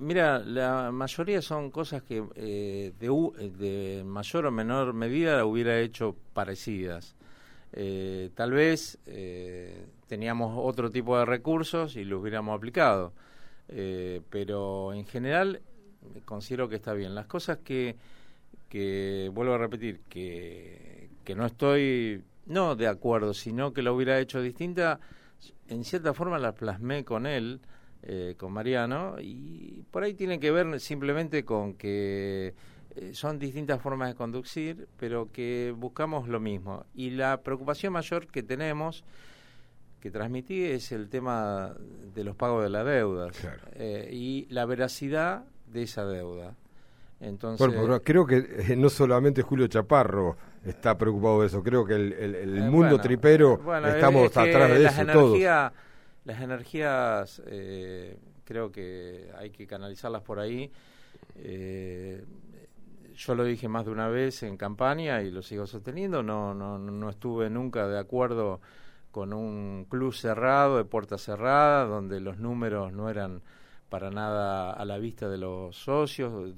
Mira, 0.00 0.38
la 0.38 0.90
mayoría 0.90 1.42
son 1.42 1.70
cosas 1.70 2.02
que 2.02 2.24
eh, 2.36 2.92
de, 2.98 3.50
de, 3.58 4.02
mayor 4.02 4.46
o 4.46 4.50
menor 4.50 4.94
medida 4.94 5.44
hubiera 5.44 5.78
hecho 5.78 6.16
parecidas. 6.32 7.14
Eh, 7.74 8.30
tal 8.34 8.52
vez 8.52 8.98
eh, 9.04 9.84
teníamos 10.06 10.54
otro 10.56 10.90
tipo 10.90 11.18
de 11.18 11.26
recursos 11.26 11.96
y 11.96 12.04
los 12.04 12.22
hubiéramos 12.22 12.56
aplicado. 12.56 13.12
Eh, 13.68 14.22
pero 14.30 14.92
en 14.94 15.04
general 15.06 15.60
considero 16.24 16.68
que 16.68 16.76
está 16.76 16.92
bien. 16.94 17.14
Las 17.14 17.26
cosas 17.26 17.58
que, 17.58 17.96
que 18.68 19.30
vuelvo 19.32 19.54
a 19.54 19.58
repetir, 19.58 20.00
que, 20.08 21.10
que 21.24 21.34
no 21.34 21.46
estoy, 21.46 22.22
no 22.46 22.76
de 22.76 22.86
acuerdo, 22.86 23.34
sino 23.34 23.72
que 23.72 23.82
lo 23.82 23.94
hubiera 23.94 24.18
hecho 24.18 24.40
distinta, 24.40 25.00
en 25.68 25.84
cierta 25.84 26.14
forma 26.14 26.38
las 26.38 26.54
plasmé 26.54 27.04
con 27.04 27.26
él, 27.26 27.60
eh, 28.02 28.34
con 28.38 28.52
Mariano, 28.52 29.16
y 29.20 29.82
por 29.90 30.02
ahí 30.02 30.14
tiene 30.14 30.40
que 30.40 30.50
ver 30.50 30.80
simplemente 30.80 31.44
con 31.44 31.74
que 31.74 32.54
eh, 32.96 33.10
son 33.12 33.38
distintas 33.38 33.80
formas 33.82 34.08
de 34.08 34.14
conducir, 34.14 34.88
pero 34.98 35.30
que 35.32 35.74
buscamos 35.76 36.28
lo 36.28 36.40
mismo. 36.40 36.84
Y 36.94 37.10
la 37.10 37.42
preocupación 37.42 37.92
mayor 37.92 38.26
que 38.26 38.42
tenemos 38.42 39.04
que 40.00 40.10
transmití 40.10 40.64
es 40.64 40.92
el 40.92 41.08
tema 41.08 41.74
de 42.14 42.24
los 42.24 42.36
pagos 42.36 42.62
de 42.62 42.70
la 42.70 42.84
deuda 42.84 43.28
eh, 43.74 44.08
y 44.12 44.46
la 44.50 44.64
veracidad 44.64 45.44
de 45.66 45.82
esa 45.82 46.04
deuda. 46.04 46.54
Entonces, 47.20 47.66
bueno, 47.66 48.00
creo 48.00 48.24
que 48.24 48.36
eh, 48.36 48.76
no 48.76 48.88
solamente 48.88 49.42
Julio 49.42 49.66
Chaparro 49.66 50.36
está 50.64 50.96
preocupado 50.96 51.40
de 51.40 51.48
eso, 51.48 51.64
creo 51.64 51.84
que 51.84 51.94
el, 51.94 52.12
el, 52.12 52.58
eh, 52.58 52.70
mundo 52.70 53.00
tripero 53.00 53.60
estamos 53.86 54.36
atrás 54.36 54.70
de 54.70 54.84
eso 54.84 55.00
energía, 55.00 55.72
Las 56.24 56.40
energías 56.40 57.42
creo 58.44 58.70
que 58.70 59.30
hay 59.36 59.50
que 59.50 59.66
canalizarlas 59.66 60.22
por 60.22 60.38
ahí. 60.38 60.70
yo 61.34 63.34
lo 63.34 63.42
dije 63.42 63.66
más 63.66 63.84
de 63.84 63.90
una 63.90 64.08
vez 64.08 64.44
en 64.44 64.56
campaña 64.56 65.20
y 65.22 65.32
lo 65.32 65.42
sigo 65.42 65.66
sosteniendo, 65.66 66.22
no, 66.22 66.54
no, 66.54 66.78
no 66.78 67.10
estuve 67.10 67.50
nunca 67.50 67.88
de 67.88 67.98
acuerdo 67.98 68.60
con 69.18 69.32
un 69.32 69.84
club 69.88 70.14
cerrado, 70.14 70.76
de 70.76 70.84
puerta 70.84 71.18
cerrada, 71.18 71.86
donde 71.86 72.20
los 72.20 72.38
números 72.38 72.92
no 72.92 73.10
eran 73.10 73.42
para 73.88 74.12
nada 74.12 74.72
a 74.72 74.84
la 74.84 74.96
vista 74.98 75.28
de 75.28 75.38
los 75.38 75.74
socios, 75.74 76.54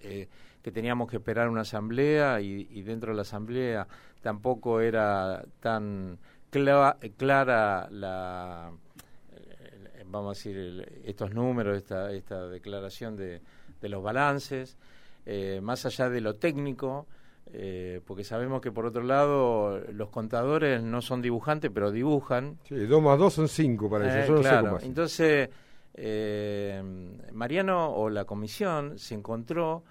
eh, 0.00 0.26
que 0.62 0.72
teníamos 0.72 1.10
que 1.10 1.18
esperar 1.18 1.50
una 1.50 1.60
asamblea 1.60 2.40
y, 2.40 2.80
dentro 2.80 3.10
de 3.12 3.16
la 3.16 3.22
asamblea 3.22 3.86
tampoco 4.22 4.80
era 4.80 5.44
tan 5.60 6.18
clara 6.50 7.88
la, 7.90 8.72
eh, 9.36 10.04
vamos 10.06 10.28
a 10.28 10.38
decir, 10.38 11.02
estos 11.04 11.34
números, 11.34 11.76
esta, 11.76 12.10
esta 12.10 12.48
declaración 12.48 13.16
de, 13.16 13.42
de 13.82 13.88
los 13.90 14.02
balances, 14.02 14.78
eh, 15.26 15.60
más 15.62 15.84
allá 15.84 16.08
de 16.08 16.22
lo 16.22 16.36
técnico, 16.36 17.06
eh, 17.52 18.00
porque 18.04 18.24
sabemos 18.24 18.60
que 18.60 18.70
por 18.70 18.84
otro 18.84 19.02
lado 19.02 19.80
los 19.92 20.10
contadores 20.10 20.82
no 20.82 21.00
son 21.00 21.22
dibujantes, 21.22 21.70
pero 21.72 21.90
dibujan. 21.90 22.58
Sí, 22.68 22.74
dos 22.86 23.02
más 23.02 23.18
dos 23.18 23.34
son 23.34 23.48
cinco 23.48 23.88
para 23.88 24.24
eso. 24.24 24.36
claro. 24.40 24.78
Entonces, 24.82 25.48
eh, 25.94 26.82
Mariano 27.32 27.90
o 27.90 28.10
la 28.10 28.24
comisión 28.26 28.98
se 28.98 29.14
encontró 29.14 29.82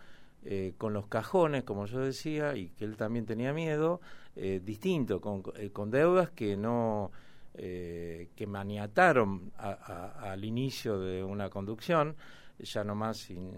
eh, 0.46 0.74
con 0.78 0.94
los 0.94 1.08
cajones, 1.08 1.64
como 1.64 1.88
yo 1.88 2.00
decía, 2.00 2.56
y 2.56 2.70
que 2.70 2.86
él 2.86 2.96
también 2.96 3.26
tenía 3.26 3.54
miedo, 3.54 4.02
distinto, 4.36 5.20
con, 5.20 5.42
con, 5.42 5.90
deudas 5.90 6.30
que 6.30 6.56
no 6.56 7.10
que 7.56 8.46
maniataron 8.48 9.52
al 9.58 10.46
inicio 10.46 11.00
de 11.00 11.24
una 11.24 11.50
conducción, 11.50 12.16
ya 12.60 12.84
nomás 12.84 13.18
sin, 13.18 13.52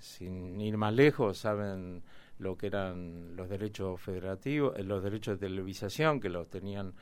sin 0.00 0.58
ir 0.58 0.78
más 0.78 0.94
lejos, 0.94 1.36
saben 1.36 2.02
lo 2.42 2.56
que 2.56 2.66
eran 2.66 3.36
los 3.36 3.48
derechos 3.48 4.00
federativos, 4.00 4.76
eh, 4.76 4.82
los 4.82 5.02
derechos 5.02 5.38
de 5.38 5.46
televisación, 5.46 6.20
que 6.20 6.28
los 6.28 6.50
tenían, 6.50 6.92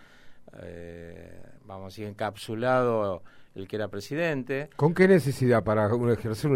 eh, 0.62 1.42
vamos 1.64 1.85
a 1.85 1.87
decir, 1.88 2.06
encapsulado 2.06 3.23
el 3.54 3.66
que 3.66 3.76
era 3.76 3.88
presidente. 3.88 4.70
¿Con 4.76 4.94
qué 4.94 5.09
necesidad 5.09 5.64
para 5.64 5.87
ejercer, 6.12 6.50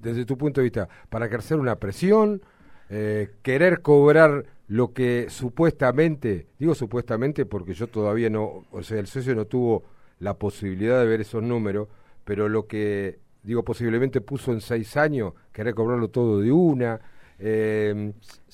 desde 0.00 0.24
tu 0.24 0.38
punto 0.38 0.60
de 0.60 0.64
vista, 0.64 0.88
para 1.10 1.26
ejercer 1.26 1.58
una 1.58 1.76
presión, 1.76 2.40
eh, 2.88 3.30
querer 3.42 3.82
cobrar 3.82 4.46
lo 4.68 4.92
que 4.92 5.26
supuestamente, 5.28 6.46
digo 6.58 6.74
supuestamente 6.74 7.44
porque 7.44 7.74
yo 7.74 7.86
todavía 7.88 8.30
no, 8.30 8.64
o 8.70 8.82
sea, 8.82 8.98
el 8.98 9.06
socio 9.06 9.34
no 9.34 9.46
tuvo 9.46 9.84
la 10.20 10.34
posibilidad 10.34 11.00
de 11.00 11.06
ver 11.06 11.20
esos 11.20 11.42
números, 11.42 11.88
pero 12.24 12.48
lo 12.48 12.66
que, 12.66 13.18
digo, 13.42 13.62
posiblemente 13.64 14.20
puso 14.20 14.52
en 14.52 14.60
seis 14.60 14.96
años, 14.96 15.32
querer 15.52 15.74
cobrarlo 15.74 16.08
todo 16.08 16.40
de 16.40 16.52
una, 16.52 17.00
eh, 17.38 18.12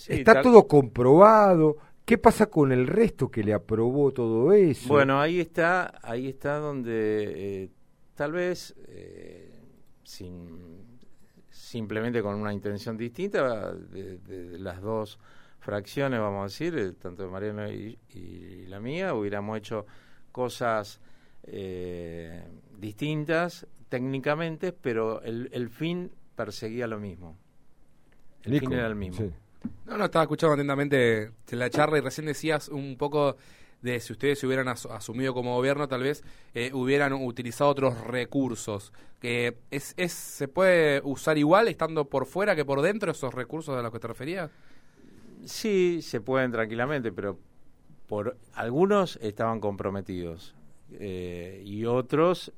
está 0.09 0.43
todo 0.43 0.67
comprobado. 0.67 1.79
¿Qué 2.05 2.19
pasa 2.19 2.47
con 2.47 2.71
el 2.71 2.87
resto 2.87 3.31
que 3.31 3.43
le 3.43 3.55
aprobó 3.55 4.13
todo 4.13 4.53
eso? 4.53 4.89
Bueno, 4.89 5.21
ahí 5.21 5.41
está, 5.41 6.01
ahí 6.03 6.29
está 6.29 6.59
donde 6.59 7.63
eh, 7.63 7.71
tal 8.15 8.33
vez 8.33 8.75
eh, 8.89 9.51
sin 10.03 10.85
simplemente 11.49 12.23
con 12.23 12.35
una 12.35 12.53
intención 12.53 12.97
distinta 12.97 13.73
de, 13.73 14.59
las 14.59 14.83
dos 14.83 15.19
fracciones, 15.61 16.21
vamos 16.21 16.41
a 16.41 16.45
decir, 16.45 16.79
eh, 16.79 16.93
tanto 16.93 17.23
de 17.23 17.29
Mariano 17.31 17.73
y, 17.73 18.67
la 18.69 18.81
mía, 18.81 19.15
hubiéramos 19.15 19.57
hecho 19.59 19.87
cosas 20.31 21.01
distintas 22.79 23.67
técnicamente, 23.89 24.73
pero 24.73 25.23
el, 25.23 25.49
el 25.53 25.69
fin 25.69 26.11
perseguía 26.35 26.87
lo 26.87 26.99
mismo. 26.99 27.37
El 28.45 28.61
fin 28.61 28.73
era 28.73 28.87
el 28.87 28.95
mismo. 28.95 29.33
No, 29.87 29.97
no, 29.97 30.05
estaba 30.07 30.25
escuchando 30.25 30.55
atentamente 30.55 31.31
la 31.51 31.71
charla 31.71 31.99
y 31.99 32.01
recién 32.01 32.27
decías 32.27 32.69
un 32.69 32.97
poco 32.97 33.37
de 33.81 34.01
si 34.01 34.13
ustedes 34.13 34.39
se 34.39 34.47
hubieran 34.47 34.69
asumido 34.69 35.35
como 35.35 35.55
gobierno, 35.55 35.89
tal 35.89 36.03
vez 36.03 36.25
eh, 36.55 36.71
hubieran 36.73 37.13
utilizado 37.13 37.71
otros 37.71 38.01
recursos. 38.07 38.93
que 39.21 39.59
es, 39.71 39.95
es, 39.97 40.13
¿Se 40.13 40.49
puede 40.49 41.01
usar 41.05 41.37
igual 41.39 41.69
estando 41.69 42.07
por 42.07 42.27
fuera 42.27 42.57
que 42.57 42.65
por 42.65 42.81
dentro 42.81 43.11
esos 43.13 43.33
recursos 43.35 43.77
a 43.77 43.83
los 43.83 43.93
que 43.93 43.99
te 43.99 44.09
referías? 44.09 44.51
Sí, 45.45 46.01
se 46.03 46.21
pueden 46.23 46.51
tranquilamente, 46.51 47.13
pero 47.13 47.39
por 48.07 48.39
algunos 48.55 49.17
estaban 49.17 49.61
comprometidos 49.61 50.55
eh, 50.93 51.63
y 51.65 51.85
otros 51.85 52.53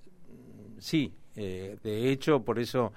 sí. 0.78 1.12
Eh, 1.34 1.76
de 1.82 2.10
hecho, 2.10 2.42
por 2.44 2.58
eso 2.58 2.92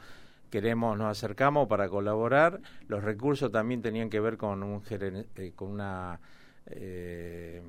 queremos, 0.50 0.98
nos 0.98 1.08
acercamos 1.08 1.68
para 1.68 1.90
colaborar. 1.90 2.62
Los 2.88 3.04
recursos 3.04 3.52
también 3.52 3.82
tenían 3.82 4.10
que 4.10 4.20
ver 4.20 4.38
con, 4.38 4.64
un, 4.64 4.82
eh, 4.90 5.54
con 5.56 5.70
una 5.70 6.20
eh, 6.66 7.62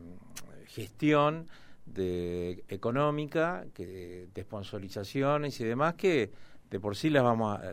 gestión 0.67 1.49
de, 1.87 2.65
económica, 2.69 3.65
que, 3.75 4.29
de 4.33 4.43
sponsorizaciones 4.43 5.61
y 5.61 5.65
demás, 5.65 5.95
que 5.95 6.31
de 6.71 6.81
por 6.81 6.97
sí 6.97 7.11
las 7.11 7.23
vamos 7.23 7.59
a, 7.59 7.73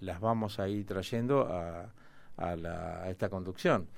las 0.00 0.20
vamos 0.20 0.60
a 0.60 0.68
ir 0.68 0.86
trayendo 0.86 1.48
a, 1.48 1.92
a, 2.36 3.10
esta 3.10 3.28
conducción. 3.28 3.88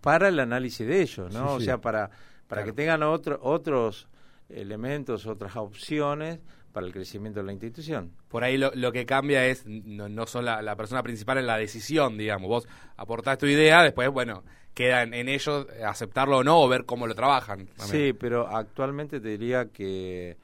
para 0.00 0.28
el 0.28 0.38
análisis 0.40 0.86
de 0.86 1.02
ellos, 1.02 1.32
¿no? 1.32 1.54
O 1.54 1.60
sea, 1.60 1.78
para, 1.78 2.10
para 2.48 2.64
que 2.64 2.72
tengan 2.72 3.02
otro, 3.02 3.38
otros 3.42 4.08
elementos, 4.48 5.26
otras 5.26 5.56
opciones 5.56 6.40
para 6.72 6.86
el 6.86 6.92
crecimiento 6.92 7.40
de 7.40 7.46
la 7.46 7.52
institución. 7.52 8.12
Por 8.28 8.44
ahí 8.44 8.56
lo, 8.56 8.70
lo 8.74 8.92
que 8.92 9.06
cambia 9.06 9.46
es, 9.46 9.64
no, 9.66 10.08
no 10.08 10.26
son 10.26 10.44
la, 10.44 10.76
persona 10.76 11.02
principal 11.02 11.38
en 11.38 11.46
la 11.46 11.56
decisión, 11.56 12.16
digamos. 12.16 12.48
Vos 12.48 12.68
aportás 12.96 13.38
tu 13.38 13.46
idea, 13.46 13.82
después, 13.82 14.08
bueno, 14.10 14.44
queda 14.74 15.02
en, 15.02 15.28
ellos 15.28 15.66
aceptarlo 15.84 16.38
o 16.38 16.44
no 16.44 16.60
o 16.60 16.68
ver 16.68 16.84
cómo 16.84 17.06
lo 17.06 17.14
trabajan. 17.14 17.68
Sí, 17.76 18.12
pero 18.12 18.46
actualmente 18.48 19.20
te 19.20 19.28
diría 19.28 19.66
que 19.66 20.36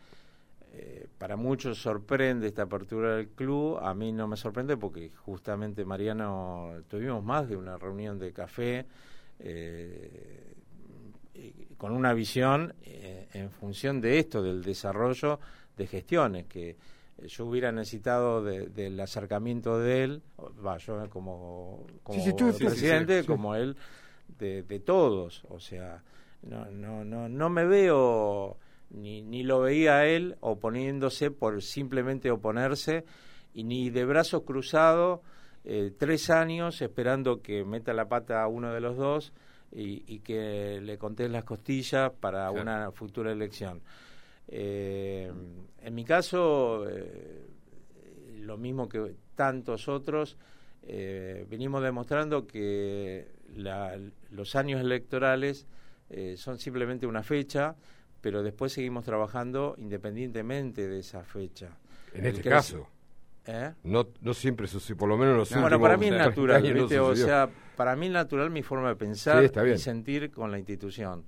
eh, 0.73 1.07
para 1.19 1.37
muchos 1.37 1.79
sorprende 1.79 2.49
esta 2.49 2.63
apertura 2.63 3.17
del 3.17 3.29
club. 3.29 3.79
A 3.79 3.95
mí 3.95 4.13
no 4.13 4.27
me 4.27 4.37
sorprende 4.37 4.77
porque 4.77 5.11
justamente, 5.25 5.85
Mariano, 5.85 6.73
tuvimos 6.89 7.25
más 7.25 7.49
de 7.49 7.57
una 7.57 7.79
reunión 7.79 8.19
de 8.19 8.33
café. 8.33 8.87
Eh, 9.39 10.55
con 11.77 11.93
una 11.93 12.15
visión 12.15 12.75
eh, 12.85 13.29
en 13.33 13.51
función 13.51 14.01
de 14.01 14.19
esto, 14.19 14.43
del 14.43 14.63
desarrollo 14.63 15.39
de 15.77 15.87
gestiones, 15.87 16.47
que 16.47 16.71
eh, 16.71 17.29
yo 17.29 17.47
hubiera 17.47 17.73
necesitado 17.73 18.43
del 18.43 18.99
acercamiento 19.01 19.79
de 19.79 20.05
él, 20.05 20.23
va, 20.65 20.79
yo 20.79 21.09
como, 21.11 21.87
como 22.03 22.25
presidente, 22.35 23.25
como 23.25 23.55
él, 23.55 23.77
de, 24.39 24.63
de, 24.63 24.81
todos, 24.81 25.45
o 25.49 25.61
sea, 25.61 26.03
no, 26.43 26.67
no, 26.67 27.05
no, 27.05 27.29
no 27.29 27.51
me 27.51 27.65
veo, 27.65 28.59
ni, 28.91 29.23
ni 29.23 29.43
lo 29.43 29.61
veía 29.61 29.99
a 29.99 30.07
él 30.07 30.37
oponiéndose 30.41 31.31
por 31.31 31.63
simplemente 31.63 32.31
oponerse, 32.31 33.05
y 33.55 33.65
ni 33.65 33.89
de 33.91 34.05
brazos 34.05 34.43
cruzados, 34.43 35.21
eh, 35.65 35.93
tres 35.99 36.31
años 36.31 36.81
esperando 36.83 37.43
que 37.43 37.65
meta 37.65 37.93
la 37.93 38.09
pata 38.09 38.43
a 38.43 38.47
uno 38.47 38.73
de 38.73 38.81
los 38.81 38.97
dos 38.97 39.33
y, 39.73 40.05
y 40.07 40.21
que 40.21 40.81
le 40.81 40.97
conté 40.97 41.29
las 41.29 41.43
costillas 41.43 42.13
para 42.21 42.51
una 42.51 42.93
futura 42.93 43.33
elección. 43.33 43.83
Eh, 44.49 45.31
en 45.83 45.95
mi 45.95 46.05
caso, 46.05 46.89
eh, 46.89 47.47
lo 48.41 48.57
mismo 48.57 48.89
que 48.89 49.15
tantos 49.35 49.89
otros, 49.89 50.37
eh, 50.83 51.47
venimos 51.49 51.83
demostrando 51.83 52.47
que 52.47 53.29
los 54.31 54.57
años 54.57 54.81
electorales 54.81 55.67
eh, 56.11 56.35
son 56.37 56.59
simplemente 56.59 57.07
una 57.07 57.23
fecha, 57.23 57.75
pero 58.21 58.43
después 58.43 58.73
seguimos 58.73 59.05
trabajando 59.05 59.75
independientemente 59.79 60.89
de 60.89 61.01
esa 61.01 61.23
fecha. 61.23 61.71
En 62.15 62.27
este 62.27 62.43
caso. 62.43 62.89
No, 63.85 64.09
no 64.21 64.35
siempre 64.35 64.67
sucede, 64.67 64.97
por 64.97 65.09
lo 65.09 65.17
menos 65.17 65.37
los 65.37 65.61
Bueno, 65.61 65.81
para 65.81 65.97
mí 65.97 66.07
es 66.07 66.13
natural, 66.13 66.79
o 66.81 67.15
sea, 67.15 67.49
para 67.77 67.95
mí 67.95 68.07
es 68.07 68.13
natural 68.13 68.51
mi 68.51 68.63
forma 68.63 68.89
de 68.89 68.97
pensar 68.97 69.45
y 69.45 69.79
sentir 69.79 70.31
con 70.31 70.51
la 70.51 70.59
institución. 70.59 71.25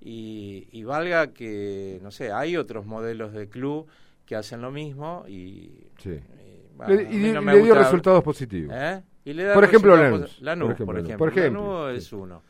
Y, 0.00 0.82
valga 0.84 1.32
que, 1.32 1.98
no 2.02 2.10
sé, 2.10 2.32
hay 2.32 2.56
otros 2.56 2.86
modelos 2.86 3.32
de 3.32 3.48
club 3.48 3.86
que 4.24 4.36
hacen 4.36 4.62
lo 4.62 4.70
mismo 4.70 5.24
y... 5.28 5.88
Sí. 5.98 6.20
y, 6.88 7.32
le 7.32 7.62
dio 7.62 7.74
resultados 7.74 8.22
positivos. 8.22 8.74
¿Eh? 8.76 9.02
por 9.54 9.64
ejemplo, 9.64 9.96
Lanús. 9.96 10.40
Lanús, 10.40 10.74
por 10.74 10.98
ejemplo. 10.98 11.18
Por 11.18 11.28
ejemplo. 11.28 11.90
es 11.90 12.12
uno. 12.12 12.42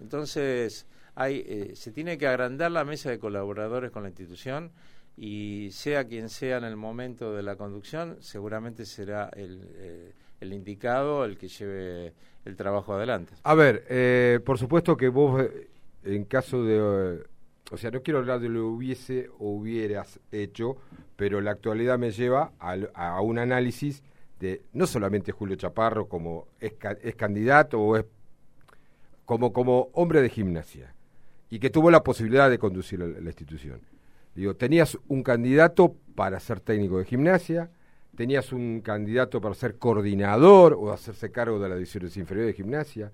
Entonces, 0.00 0.86
hay, 1.14 1.44
eh, 1.46 1.72
se 1.74 1.92
tiene 1.92 2.18
que 2.18 2.26
agrandar 2.26 2.70
la 2.70 2.84
mesa 2.84 3.10
de 3.10 3.18
colaboradores 3.18 3.90
con 3.90 4.02
la 4.02 4.08
institución 4.10 4.72
y 5.16 5.68
sea 5.72 6.06
quien 6.06 6.28
sea 6.28 6.58
en 6.58 6.64
el 6.64 6.76
momento 6.76 7.34
de 7.34 7.42
la 7.42 7.56
conducción, 7.56 8.16
seguramente 8.20 8.86
será 8.86 9.30
el, 9.34 9.68
eh, 9.74 10.12
el 10.40 10.52
indicado 10.52 11.24
el 11.24 11.36
que 11.36 11.48
lleve 11.48 12.14
el 12.44 12.56
trabajo 12.56 12.94
adelante. 12.94 13.34
A 13.42 13.54
ver, 13.54 13.84
eh, 13.88 14.40
por 14.44 14.58
supuesto 14.58 14.96
que 14.96 15.08
vos 15.08 15.42
en 16.04 16.24
caso 16.24 16.64
de... 16.64 17.24
o 17.70 17.76
sea, 17.76 17.90
no 17.90 18.02
quiero 18.02 18.18
hablar 18.18 18.40
de 18.40 18.48
lo 18.48 18.68
hubiese 18.68 19.30
o 19.38 19.50
hubieras 19.50 20.20
hecho, 20.30 20.76
pero 21.16 21.40
la 21.40 21.52
actualidad 21.52 21.98
me 21.98 22.10
lleva 22.10 22.52
a, 22.58 23.20
un 23.20 23.38
análisis 23.38 24.02
de 24.40 24.62
no 24.72 24.86
solamente 24.86 25.32
Julio 25.32 25.56
Chaparro 25.56 26.08
como 26.08 26.48
es, 26.60 26.74
candidato 27.16 27.80
o 27.80 27.96
es 27.96 28.04
como, 29.24 29.52
como 29.52 29.90
hombre 29.92 30.20
de 30.20 30.28
gimnasia 30.28 30.94
y 31.48 31.58
que 31.58 31.70
tuvo 31.70 31.90
la 31.90 32.02
posibilidad 32.02 32.50
de 32.50 32.58
conducir 32.58 32.98
la, 32.98 33.06
la 33.06 33.30
institución. 33.30 33.80
Digo, 34.34 34.56
tenías 34.56 34.98
un 35.08 35.22
candidato 35.22 35.94
para 36.14 36.40
ser 36.40 36.60
técnico 36.60 36.98
de 36.98 37.04
gimnasia, 37.04 37.70
tenías 38.16 38.52
un 38.52 38.80
candidato 38.80 39.40
para 39.40 39.54
ser 39.54 39.78
coordinador 39.78 40.74
o 40.74 40.92
hacerse 40.92 41.30
cargo 41.30 41.58
de 41.58 41.68
las 41.68 41.78
divisiones 41.78 42.16
inferiores 42.16 42.54
de 42.54 42.62
gimnasia, 42.62 43.12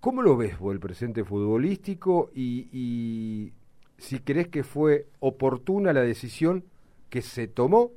¿Cómo 0.00 0.22
lo 0.22 0.36
ves 0.36 0.58
vos 0.58 0.72
el 0.72 0.80
presente 0.80 1.24
futbolístico 1.24 2.30
y, 2.34 3.52
si 3.98 4.18
crees 4.20 4.48
que 4.48 4.62
fue 4.62 5.06
oportuna 5.20 5.92
la 5.92 6.02
decisión 6.02 6.64
que 7.10 7.22
se 7.22 7.48
tomó? 7.48 7.90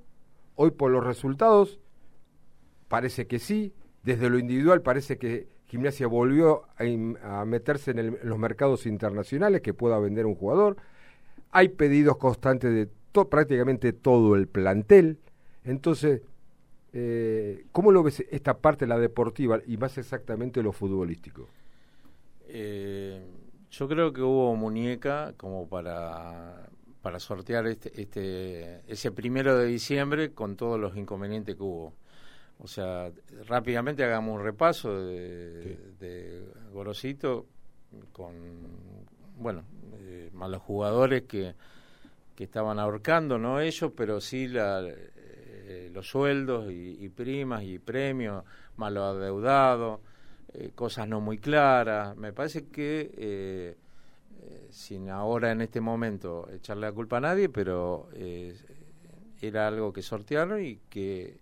Hoy 0.55 0.71
por 0.71 0.91
los 0.91 1.05
resultados 1.05 1.79
parece 2.87 3.27
que 3.27 3.39
sí, 3.39 3.73
desde 4.03 4.29
lo 4.29 4.39
individual 4.39 4.81
parece 4.81 5.17
que 5.17 5.47
Gimnasia 5.65 6.07
volvió 6.07 6.63
a, 7.21 7.45
meterse 7.45 7.91
en, 7.91 8.17
los 8.23 8.39
mercados 8.39 8.87
internacionales 8.87 9.61
que 9.61 9.73
pueda 9.73 9.99
vender 9.99 10.25
un 10.25 10.35
jugador. 10.35 10.77
Hay 11.51 11.69
pedidos 11.69 12.17
constantes 12.17 12.73
de 12.73 12.89
prácticamente 13.25 13.93
todo 13.93 14.35
el 14.35 14.47
plantel. 14.47 15.19
Entonces, 15.63 16.21
eh, 16.93 17.65
¿cómo 17.71 17.91
lo 17.91 18.01
ves 18.01 18.23
esta 18.31 18.57
parte, 18.57 18.87
la 18.87 18.97
deportiva, 18.97 19.59
y 19.65 19.77
más 19.77 19.97
exactamente 19.97 20.63
lo 20.63 20.71
futbolístico? 20.71 21.47
Eh, 22.51 23.21
yo 23.69 23.87
creo 23.87 24.11
que 24.11 24.21
hubo 24.21 24.55
muñeca 24.55 25.33
como 25.37 25.69
para, 25.69 26.67
para 27.01 27.19
sortear 27.19 27.67
este, 27.67 28.01
este, 28.01 28.81
ese 28.91 29.11
primero 29.11 29.55
de 29.55 29.67
diciembre 29.67 30.33
con 30.33 30.55
todos 30.55 30.79
los 30.79 30.97
inconvenientes 30.97 31.55
que 31.55 31.61
hubo. 31.61 31.93
O 32.57 32.67
sea, 32.67 33.11
rápidamente 33.47 34.03
hagamos 34.03 34.35
un 34.35 34.43
repaso 34.43 34.99
de, 34.99 36.43
Gorosito 36.73 37.45
con, 38.11 38.33
bueno, 39.37 39.63
eh, 39.99 40.31
malos 40.33 40.61
jugadores 40.63 41.23
que, 41.23 41.53
que 42.35 42.43
estaban 42.45 42.79
ahorcando, 42.79 43.37
no 43.37 43.59
ellos, 43.59 43.91
pero 43.95 44.19
sí 44.19 44.47
la, 44.47 44.81
eh, 44.83 45.89
los 45.93 46.07
sueldos 46.09 46.71
y, 46.71 46.97
y, 46.99 47.09
primas 47.09 47.63
y 47.63 47.77
premios, 47.77 48.43
malos 48.75 49.15
adeudados 49.15 49.99
eh, 50.53 50.71
cosas 50.73 51.07
no 51.07 51.21
muy 51.21 51.37
claras. 51.37 52.15
Me 52.17 52.33
parece 52.33 52.67
que, 52.67 53.11
eh, 53.17 53.75
eh, 54.41 54.67
sin 54.71 55.09
ahora 55.09 55.51
en 55.51 55.61
este 55.61 55.81
momento 55.81 56.47
echarle 56.51 56.87
la 56.87 56.91
culpa 56.91 57.17
a 57.17 57.21
nadie, 57.21 57.49
pero 57.49 58.09
era 59.41 59.67
algo 59.67 59.93
que 59.93 60.01
sortearon 60.01 60.63
y 60.63 60.77
que, 60.89 61.37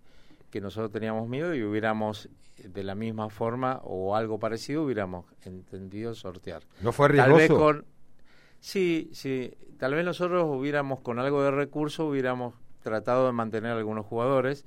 que 0.50 0.60
nosotros 0.60 0.92
teníamos 0.92 1.28
miedo 1.28 1.54
y 1.54 1.62
hubiéramos 1.62 2.28
de 2.62 2.82
la 2.82 2.94
misma 2.94 3.30
forma 3.30 3.80
o 3.84 4.16
algo 4.16 4.38
parecido 4.38 4.82
hubiéramos 4.82 5.24
entendido 5.44 6.14
sortear. 6.14 6.62
¿No 6.82 6.92
fue 6.92 7.08
riesgoso? 7.08 7.56
con, 7.56 7.84
sí, 8.60 9.10
sí, 9.12 9.54
tal 9.78 9.94
vez 9.94 10.04
nosotros 10.04 10.44
hubiéramos 10.48 11.00
con 11.00 11.18
algo 11.18 11.42
de 11.42 11.50
recurso 11.50 12.06
hubiéramos 12.06 12.54
tratado 12.82 13.26
de 13.26 13.32
mantener 13.32 13.72
algunos 13.72 14.06
jugadores 14.06 14.64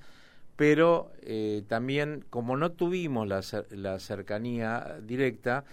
pero 0.55 1.11
eh, 1.21 1.63
también 1.67 2.25
como 2.29 2.57
no 2.57 2.71
tuvimos 2.73 3.27
la, 3.27 3.41
la 3.71 3.99
cercanía 3.99 4.99
directa, 5.01 5.63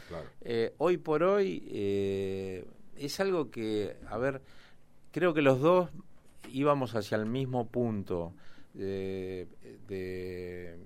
eh, 0.41 0.75
hoy 0.79 0.97
por 0.97 1.23
hoy 1.23 1.67
eh, 1.71 2.67
es 2.97 3.21
algo 3.21 3.51
que, 3.51 3.97
a 4.09 4.17
ver, 4.19 4.41
creo 5.11 5.35
que 5.35 5.43
los 5.43 5.61
dos 5.61 5.91
íbamos 6.51 6.95
hacia 6.95 7.17
el 7.17 7.27
mismo 7.27 7.69
punto. 7.69 8.33
de 8.75 9.47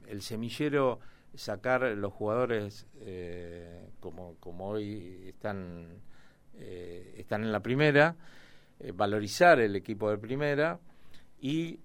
el 0.09 0.23
semillero 0.23 0.99
sacar 1.35 1.83
los 1.97 2.13
jugadores 2.13 2.87
como, 4.01 4.37
como 4.41 4.69
hoy 4.69 5.29
están, 5.29 6.01
están 6.59 7.45
en 7.45 7.53
la 7.53 7.61
primera, 7.61 8.17
valorizar 8.95 9.61
el 9.61 9.77
equipo 9.77 10.11
de 10.11 10.19
primera 10.19 10.81
y 11.41 11.81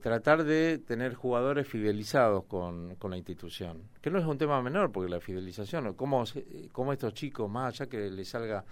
tratar 0.00 0.44
de 0.44 0.78
tener 0.78 1.14
jugadores 1.14 1.68
fidelizados 1.68 2.44
con, 2.44 2.96
con, 2.96 3.10
la 3.10 3.16
institución. 3.16 3.82
Que 4.00 4.10
no 4.10 4.18
es 4.18 4.24
un 4.24 4.36
tema 4.36 4.60
menor, 4.60 4.90
porque 4.90 5.10
la 5.10 5.20
fidelización, 5.20 5.94
cómo, 5.94 6.24
cómo 6.72 6.92
estos 6.92 7.14
chicos, 7.14 7.48
más 7.50 7.74
allá 7.74 7.88
que 7.88 8.10
les 8.10 8.28
salga 8.28 8.64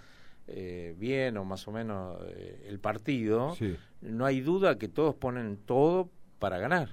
bien 0.97 1.37
o 1.37 1.45
más 1.45 1.67
o 1.69 1.73
menos 1.73 2.19
el 2.65 2.79
partido, 2.79 3.57
no 4.01 4.27
hay 4.27 4.41
duda 4.41 4.79
que 4.79 4.89
todos 4.89 5.15
ponen 5.15 5.59
todo 5.59 6.11
para 6.39 6.59
ganar. 6.59 6.91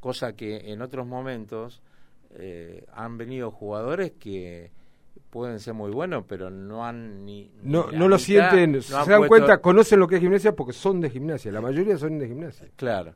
Cosa 0.00 0.34
que 0.34 0.72
en 0.72 0.82
otros 0.82 1.06
momentos 1.06 1.82
eh, 2.38 2.84
han 2.92 3.16
venido 3.16 3.50
jugadores 3.50 4.12
que 4.12 4.70
pueden 5.36 5.60
ser 5.60 5.74
muy 5.74 5.90
buenos, 5.90 6.24
pero 6.26 6.48
no 6.48 6.86
han 6.86 7.26
ni... 7.26 7.50
no, 7.62 7.92
no 7.92 8.08
lo 8.08 8.18
sienten, 8.18 8.80
se 8.80 8.94
dan 8.94 9.28
cuenta, 9.28 9.58
conocen 9.58 10.00
lo 10.00 10.08
que 10.08 10.14
es 10.14 10.22
gimnasia 10.22 10.56
porque 10.56 10.72
son 10.72 10.98
de 10.98 11.10
gimnasia, 11.10 11.52
la 11.52 11.60
mayoría 11.60 11.98
son 11.98 12.18
de 12.18 12.26
gimnasia. 12.26 12.68
Claro. 12.74 13.12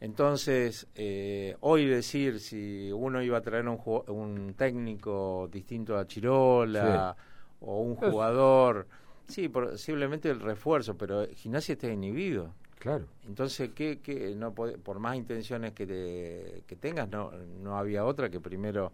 Entonces, 0.00 0.86
eh, 0.94 1.56
hoy 1.60 1.84
decir 1.84 2.40
si 2.40 2.90
uno 2.90 3.22
iba 3.22 3.36
a 3.36 3.42
traer 3.42 3.68
un, 3.68 3.78
un 4.06 4.54
técnico 4.54 5.46
distinto 5.52 5.98
a 5.98 6.06
Chirola 6.06 7.14
o 7.60 7.82
un 7.82 7.96
jugador, 7.96 8.86
sí, 9.26 9.50
posiblemente 9.50 10.30
el 10.30 10.40
refuerzo, 10.40 10.96
pero 10.96 11.26
gimnasia 11.34 11.74
está 11.74 11.88
inhibido. 11.88 12.54
Claro. 12.78 13.04
Entonces, 13.26 13.72
¿qué, 13.74 13.98
qué 14.02 14.34
no 14.34 14.54
por 14.54 14.98
más 15.00 15.16
intenciones 15.16 15.72
que, 15.72 16.62
que 16.66 16.76
tengas, 16.76 17.10
no, 17.10 17.30
no 17.62 17.76
había 17.76 18.06
otra 18.06 18.30
que 18.30 18.40
primero, 18.40 18.90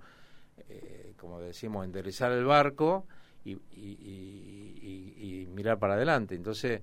eh, 0.68 1.14
como 1.18 1.40
decimos, 1.40 1.84
enderezar 1.84 2.32
el 2.32 2.44
barco 2.44 3.06
y, 3.44 3.52
y, 3.72 5.48
mirar 5.54 5.78
para 5.78 5.94
adelante. 5.94 6.34
Entonces, 6.34 6.80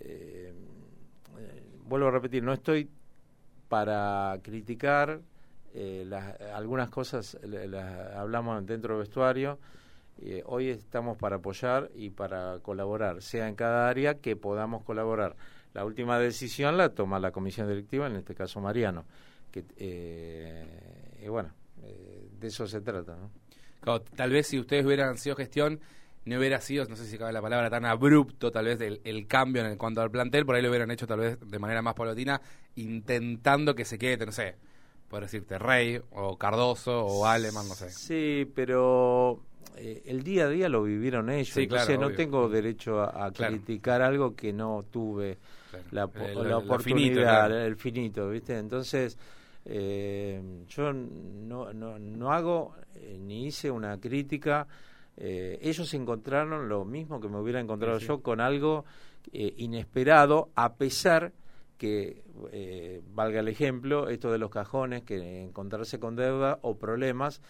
eh, 0.00 0.52
eh, 1.38 1.62
vuelvo 1.84 2.08
a 2.08 2.10
repetir, 2.10 2.42
no 2.42 2.52
estoy 2.52 2.88
para 3.68 4.38
criticar 4.42 5.20
algunas 6.54 6.90
cosas, 6.90 7.38
las 7.42 8.14
hablamos 8.14 8.66
dentro 8.66 8.94
del 8.94 9.04
vestuario. 9.06 9.58
hoy 10.44 10.68
estamos 10.68 11.16
para 11.16 11.36
apoyar 11.36 11.90
y 11.94 12.10
para 12.10 12.58
colaborar, 12.60 13.22
sea 13.22 13.48
en 13.48 13.54
cada 13.54 13.88
área 13.88 14.16
que 14.16 14.36
podamos 14.36 14.84
colaborar 14.84 15.34
la 15.74 15.84
última 15.84 16.18
decisión 16.18 16.76
la 16.76 16.90
toma 16.90 17.18
la 17.18 17.30
comisión 17.30 17.68
directiva, 17.68 18.06
en 18.06 18.16
este 18.16 18.34
caso 18.34 18.60
Mariano. 18.60 19.04
Que, 19.50 19.64
eh, 19.76 21.26
bueno, 21.28 21.50
de 22.42 22.48
eso 22.48 22.66
se 22.66 22.80
trata. 22.80 23.16
¿no? 23.16 24.00
tal 24.00 24.30
vez 24.30 24.48
si 24.48 24.58
ustedes 24.58 24.84
hubieran 24.84 25.16
sido 25.16 25.36
gestión, 25.36 25.80
no 26.24 26.38
hubiera 26.38 26.60
sido, 26.60 26.84
no 26.84 26.96
sé 26.96 27.06
si 27.06 27.18
cabe 27.18 27.32
la 27.32 27.42
palabra, 27.42 27.68
tan 27.70 27.84
abrupto 27.84 28.52
tal 28.52 28.66
vez 28.66 28.80
el, 28.80 29.26
cambio 29.26 29.64
en 29.64 29.76
cuanto 29.76 30.02
al 30.02 30.10
plantel, 30.10 30.46
por 30.46 30.54
ahí 30.54 30.62
lo 30.62 30.68
hubieran 30.68 30.90
hecho 30.90 31.06
tal 31.06 31.20
vez 31.20 31.38
de 31.40 31.58
manera 31.58 31.82
más 31.82 31.94
paulatina, 31.94 32.40
intentando 32.76 33.74
que 33.74 33.84
se 33.84 33.98
quede, 33.98 34.26
no 34.26 34.32
sé, 34.32 34.56
por 35.08 35.22
decirte, 35.22 35.58
Rey 35.58 36.00
o 36.12 36.36
Cardoso 36.36 37.04
o 37.04 37.26
Aleman, 37.26 37.66
no 37.68 37.74
sé. 37.74 37.90
Sí, 37.90 38.50
pero 38.54 39.42
eh, 39.76 40.02
el 40.06 40.22
día 40.22 40.44
a 40.44 40.48
día 40.48 40.68
lo 40.68 40.82
vivieron 40.84 41.28
ellos, 41.30 41.56
entonces 41.56 41.98
no 41.98 42.12
tengo 42.12 42.48
derecho 42.48 43.02
a, 43.02 43.32
criticar 43.32 44.02
algo 44.02 44.36
que 44.36 44.52
no 44.52 44.84
tuve 44.90 45.38
la, 45.90 46.04
oportunidad, 46.04 47.66
el 47.66 47.76
finito, 47.76 48.28
¿viste? 48.28 48.58
Entonces, 48.58 49.18
eh, 49.64 50.64
yo 50.68 50.92
no, 50.92 51.72
no, 51.72 51.98
no 51.98 52.32
hago 52.32 52.74
eh, 52.94 53.18
ni 53.20 53.46
hice 53.46 53.70
una 53.70 53.98
crítica. 54.00 54.66
Eh, 55.16 55.58
ellos 55.62 55.92
encontraron 55.94 56.68
lo 56.68 56.84
mismo 56.84 57.20
que 57.20 57.28
me 57.28 57.38
hubiera 57.38 57.60
encontrado 57.60 57.98
yo 57.98 58.22
con 58.22 58.40
algo 58.40 58.84
inesperado, 59.32 60.50
a 60.56 60.74
pesar 60.74 61.32
que, 61.78 62.24
valga 63.14 63.38
el 63.38 63.46
ejemplo, 63.46 64.08
esto 64.08 64.32
de 64.32 64.38
los 64.38 64.50
cajones, 64.50 65.04
que 65.04 65.42
encontrarse 65.42 66.00
con 66.00 66.16
deuda 66.16 66.58
o 66.62 66.76
problemas, 66.76 67.40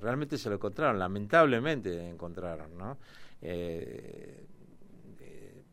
realmente 0.00 0.38
se 0.38 0.48
lo 0.48 0.56
encontraron, 0.56 1.00
lamentablemente 1.00 2.08
encontraron, 2.08 2.78
¿no? 2.78 2.98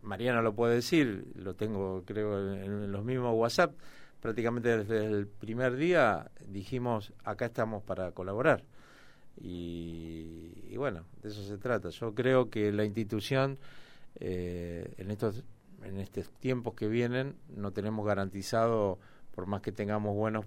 Mariano 0.05 0.41
lo 0.41 0.55
puede 0.55 0.75
decir, 0.75 1.31
lo 1.35 1.55
tengo 1.55 2.03
creo 2.05 2.53
en, 2.53 2.91
los 2.91 3.03
mismos 3.03 3.33
WhatsApp, 3.35 3.75
prácticamente 4.25 4.75
desde 4.75 5.05
el 5.05 5.27
primer 5.27 5.75
día 5.75 6.31
dijimos, 6.47 7.13
acá 7.23 7.45
estamos 7.45 7.83
para 7.83 8.11
colaborar. 8.11 8.63
Y, 9.39 10.75
bueno, 10.77 11.03
de 11.21 11.29
eso 11.29 11.43
se 11.43 11.59
trata. 11.59 11.89
Yo 11.89 12.15
creo 12.15 12.49
que 12.49 12.71
la 12.71 12.85
institución 12.85 13.59
eh, 14.19 14.95
en 14.97 15.11
estos 15.11 15.43
en 15.83 15.99
estos 15.99 16.27
tiempos 16.39 16.73
que 16.73 16.87
vienen 16.87 17.35
no 17.55 17.71
tenemos 17.71 18.03
garantizado, 18.03 18.97
por 19.35 19.45
más 19.45 19.61
que 19.61 19.71
tengamos 19.71 20.15
buenos 20.15 20.45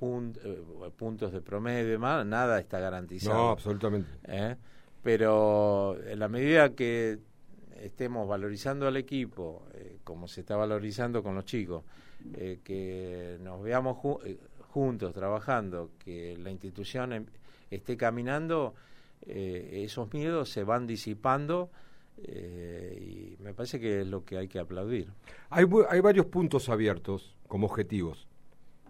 eh, 0.00 0.62
puntos 0.96 1.32
de 1.32 1.40
promedio 1.40 1.88
y 1.88 1.90
demás, 1.90 2.24
nada 2.24 2.60
está 2.60 2.78
garantizado. 2.78 3.36
No, 3.36 3.50
absolutamente. 3.50 4.08
¿Eh? 4.28 4.54
Pero 5.02 5.98
en 6.06 6.20
la 6.20 6.28
medida 6.28 6.76
que 6.76 7.18
estemos 7.80 8.28
valorizando 8.28 8.86
al 8.86 8.96
equipo 8.96 9.66
eh, 9.74 9.98
como 10.04 10.28
se 10.28 10.42
está 10.42 10.54
valorizando 10.54 11.24
con 11.24 11.34
los 11.34 11.44
chicos, 11.44 11.82
eh, 12.34 12.60
que 12.62 13.38
nos 13.40 13.62
veamos 13.62 13.98
eh, 14.24 14.38
juntos 14.68 15.12
trabajando, 15.12 15.90
que 15.98 16.36
la 16.38 16.50
institución 16.50 17.12
em, 17.12 17.26
esté 17.70 17.96
caminando, 17.96 18.74
esos 19.26 20.12
miedos 20.12 20.50
se 20.50 20.62
van 20.62 20.86
disipando 20.86 21.70
y 22.18 23.34
me 23.40 23.54
parece 23.54 23.80
que 23.80 24.02
es 24.02 24.06
lo 24.06 24.24
que 24.24 24.36
hay 24.36 24.46
que 24.46 24.60
aplaudir. 24.60 25.08
Hay, 25.50 25.64
hay 25.88 26.00
varios 26.00 26.26
puntos 26.26 26.68
abiertos 26.68 27.34
como 27.48 27.66
objetivos. 27.66 28.28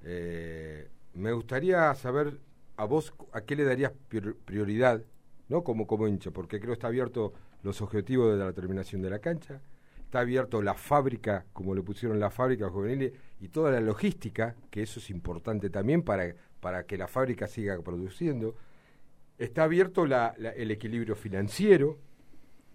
me 0.03 1.33
gustaría 1.33 1.95
saber 1.95 2.39
a 2.77 2.85
vos 2.85 3.15
a 3.33 3.41
qué 3.43 3.57
le 3.57 3.65
darías 3.65 3.93
prioridad, 4.45 5.01
¿no? 5.49 5.65
Como, 5.65 5.87
como 5.87 6.07
hincha, 6.07 6.33
porque 6.33 6.59
creo 6.59 6.71
que 6.71 6.75
está 6.75 6.89
abierto 6.89 7.33
los 7.63 7.81
objetivos 7.81 8.37
de 8.37 8.45
la 8.45 8.53
terminación 8.53 9.01
de 9.01 9.11
la 9.11 9.21
cancha, 9.21 9.61
está 10.07 10.21
abierto 10.21 10.63
la 10.63 10.75
fábrica, 10.75 11.45
como 11.53 11.75
le 11.75 11.83
pusieron 11.83 12.21
la 12.21 12.31
fábrica 12.31 12.71
juvenil, 12.71 13.13
y 13.41 13.49
toda 13.49 13.73
la 13.73 13.81
logística, 13.81 14.55
que 14.71 14.83
eso 14.83 15.01
es 15.01 15.11
importante 15.11 15.69
también 15.69 16.03
para, 16.03 16.33
para 16.61 16.85
que 16.85 16.97
la 16.97 17.09
fábrica 17.09 17.49
siga 17.49 17.77
produciendo. 17.83 18.55
Está 19.37 19.65
abierto 19.65 20.05
el 20.05 20.71
equilibrio 20.71 21.17
financiero, 21.17 21.99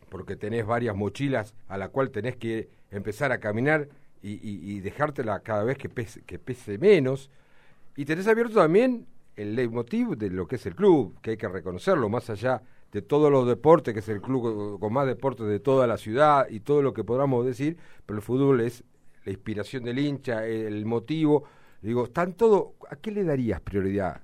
porque 0.10 0.36
tenés 0.36 0.66
varias 0.66 0.94
mochilas 0.94 1.56
a 1.70 1.78
la 1.78 1.88
cual 1.88 2.12
tenés 2.12 2.36
que 2.36 2.70
empezar 2.92 3.32
a 3.32 3.40
caminar 3.40 3.88
y, 4.22 4.40
y, 4.44 4.82
dejártela 4.82 5.40
cada 5.40 5.64
vez 5.64 5.78
que 5.78 5.88
pese, 5.88 6.22
que 6.24 6.38
pese 6.38 6.78
menos. 6.78 7.32
Y 7.96 8.04
tenés 8.04 8.28
abierto 8.28 8.56
también 8.56 9.08
el 9.38 9.56
leitmotiv 9.56 10.18
de 10.18 10.30
lo 10.30 10.48
que 10.48 10.58
es 10.58 10.66
el 10.66 10.76
club, 10.76 11.18
que 11.22 11.32
hay 11.32 11.38
que 11.38 11.48
reconocerlo, 11.48 12.10
más 12.10 12.30
allá 12.30 12.62
de 12.92 13.02
todos 13.02 13.32
los 13.32 13.48
deportes, 13.48 13.94
que 13.94 14.02
es 14.02 14.10
el 14.10 14.22
club 14.22 14.80
con 14.80 14.94
más 14.94 15.08
deportes 15.08 15.48
de 15.48 15.60
toda 15.60 15.88
la 15.88 15.98
ciudad 15.98 16.48
y 16.50 16.60
todo 16.60 16.82
lo 16.82 16.94
que 16.94 17.04
podamos 17.04 17.46
decir, 17.46 17.78
pero 18.06 18.18
el 18.18 18.24
fútbol 18.24 18.62
es 18.62 18.84
la 19.24 19.32
inspiración 19.32 19.84
del 19.84 20.00
hincha, 20.00 20.46
el 20.46 20.86
motivo. 20.86 21.44
Digo, 21.82 22.06
están 22.06 22.34
todo, 22.34 22.74
¿a 22.90 22.96
qué 22.96 23.12
le 23.12 23.24
darías 23.24 23.62
prioridad? 23.62 24.22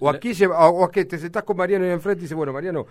O 0.00 0.08
aquí 0.08 0.32
o 0.44 0.84
a 0.84 0.90
que 0.90 1.04
te 1.04 1.18
sentás 1.18 1.42
con 1.44 1.56
Mariano 1.56 1.84
en 1.84 1.92
enfrente 1.92 2.20
y 2.20 2.22
dices, 2.22 2.36
bueno, 2.36 2.52
Mariano, 2.52 2.86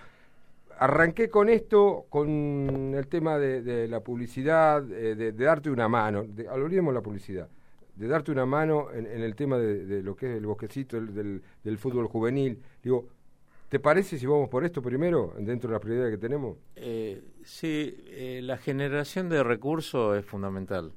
arranqué 0.79 1.29
con 1.29 1.49
esto, 1.49 2.05
con 2.09 2.93
el 2.95 3.07
tema 3.07 3.37
de, 3.37 3.87
la 3.87 4.01
publicidad, 4.01 4.81
de, 4.81 5.31
darte 5.31 5.69
una 5.69 5.87
mano, 5.87 6.23
de, 6.23 6.47
olvidemos 6.49 6.93
la 6.93 7.01
publicidad, 7.01 7.47
de 7.95 8.07
darte 8.07 8.31
una 8.31 8.45
mano 8.45 8.91
en, 8.91 9.05
el 9.05 9.35
tema 9.35 9.57
de, 9.57 10.01
lo 10.01 10.15
que 10.15 10.31
es 10.31 10.37
el 10.37 10.45
bosquecito 10.45 10.99
del, 10.99 11.41
del 11.63 11.77
fútbol 11.77 12.07
juvenil. 12.07 12.59
Digo, 12.83 13.07
¿Te 13.75 13.81
parece 13.81 14.17
si 14.17 14.25
vamos 14.25 14.47
por 14.47 14.63
esto 14.63 14.81
primero, 14.81 15.33
dentro 15.37 15.69
de 15.69 15.73
la 15.73 15.81
prioridad 15.81 16.09
que 16.09 16.17
tenemos? 16.17 16.57
Eh, 16.77 17.21
sí, 17.43 18.05
eh, 18.07 18.39
la 18.41 18.55
generación 18.55 19.27
de 19.27 19.43
recursos 19.43 20.17
es 20.17 20.23
fundamental. 20.23 20.93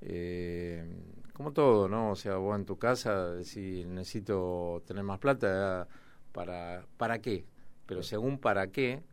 Eh, 0.00 0.92
como 1.32 1.52
todo, 1.52 1.88
¿no? 1.88 2.10
O 2.10 2.16
sea, 2.16 2.34
vos 2.34 2.58
en 2.58 2.66
tu 2.66 2.80
casa 2.80 3.44
si 3.44 3.84
necesito 3.84 4.82
tener 4.88 5.04
más 5.04 5.20
plata, 5.20 5.86
¿para, 6.32 6.84
¿para 6.96 7.20
qué? 7.20 7.44
Pero 7.86 8.02
según 8.02 8.40
para 8.40 8.72
qué, 8.72 9.04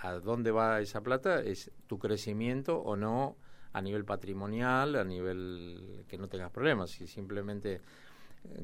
a 0.00 0.12
dónde 0.12 0.50
va 0.50 0.80
esa 0.80 1.02
plata, 1.02 1.42
es 1.42 1.70
tu 1.86 1.98
crecimiento 1.98 2.78
o 2.78 2.96
no 2.96 3.36
a 3.74 3.82
nivel 3.82 4.06
patrimonial, 4.06 4.96
a 4.96 5.04
nivel 5.04 6.06
que 6.08 6.16
no 6.16 6.26
tengas 6.28 6.52
problemas. 6.52 6.88
Si 6.88 7.06
simplemente 7.06 7.82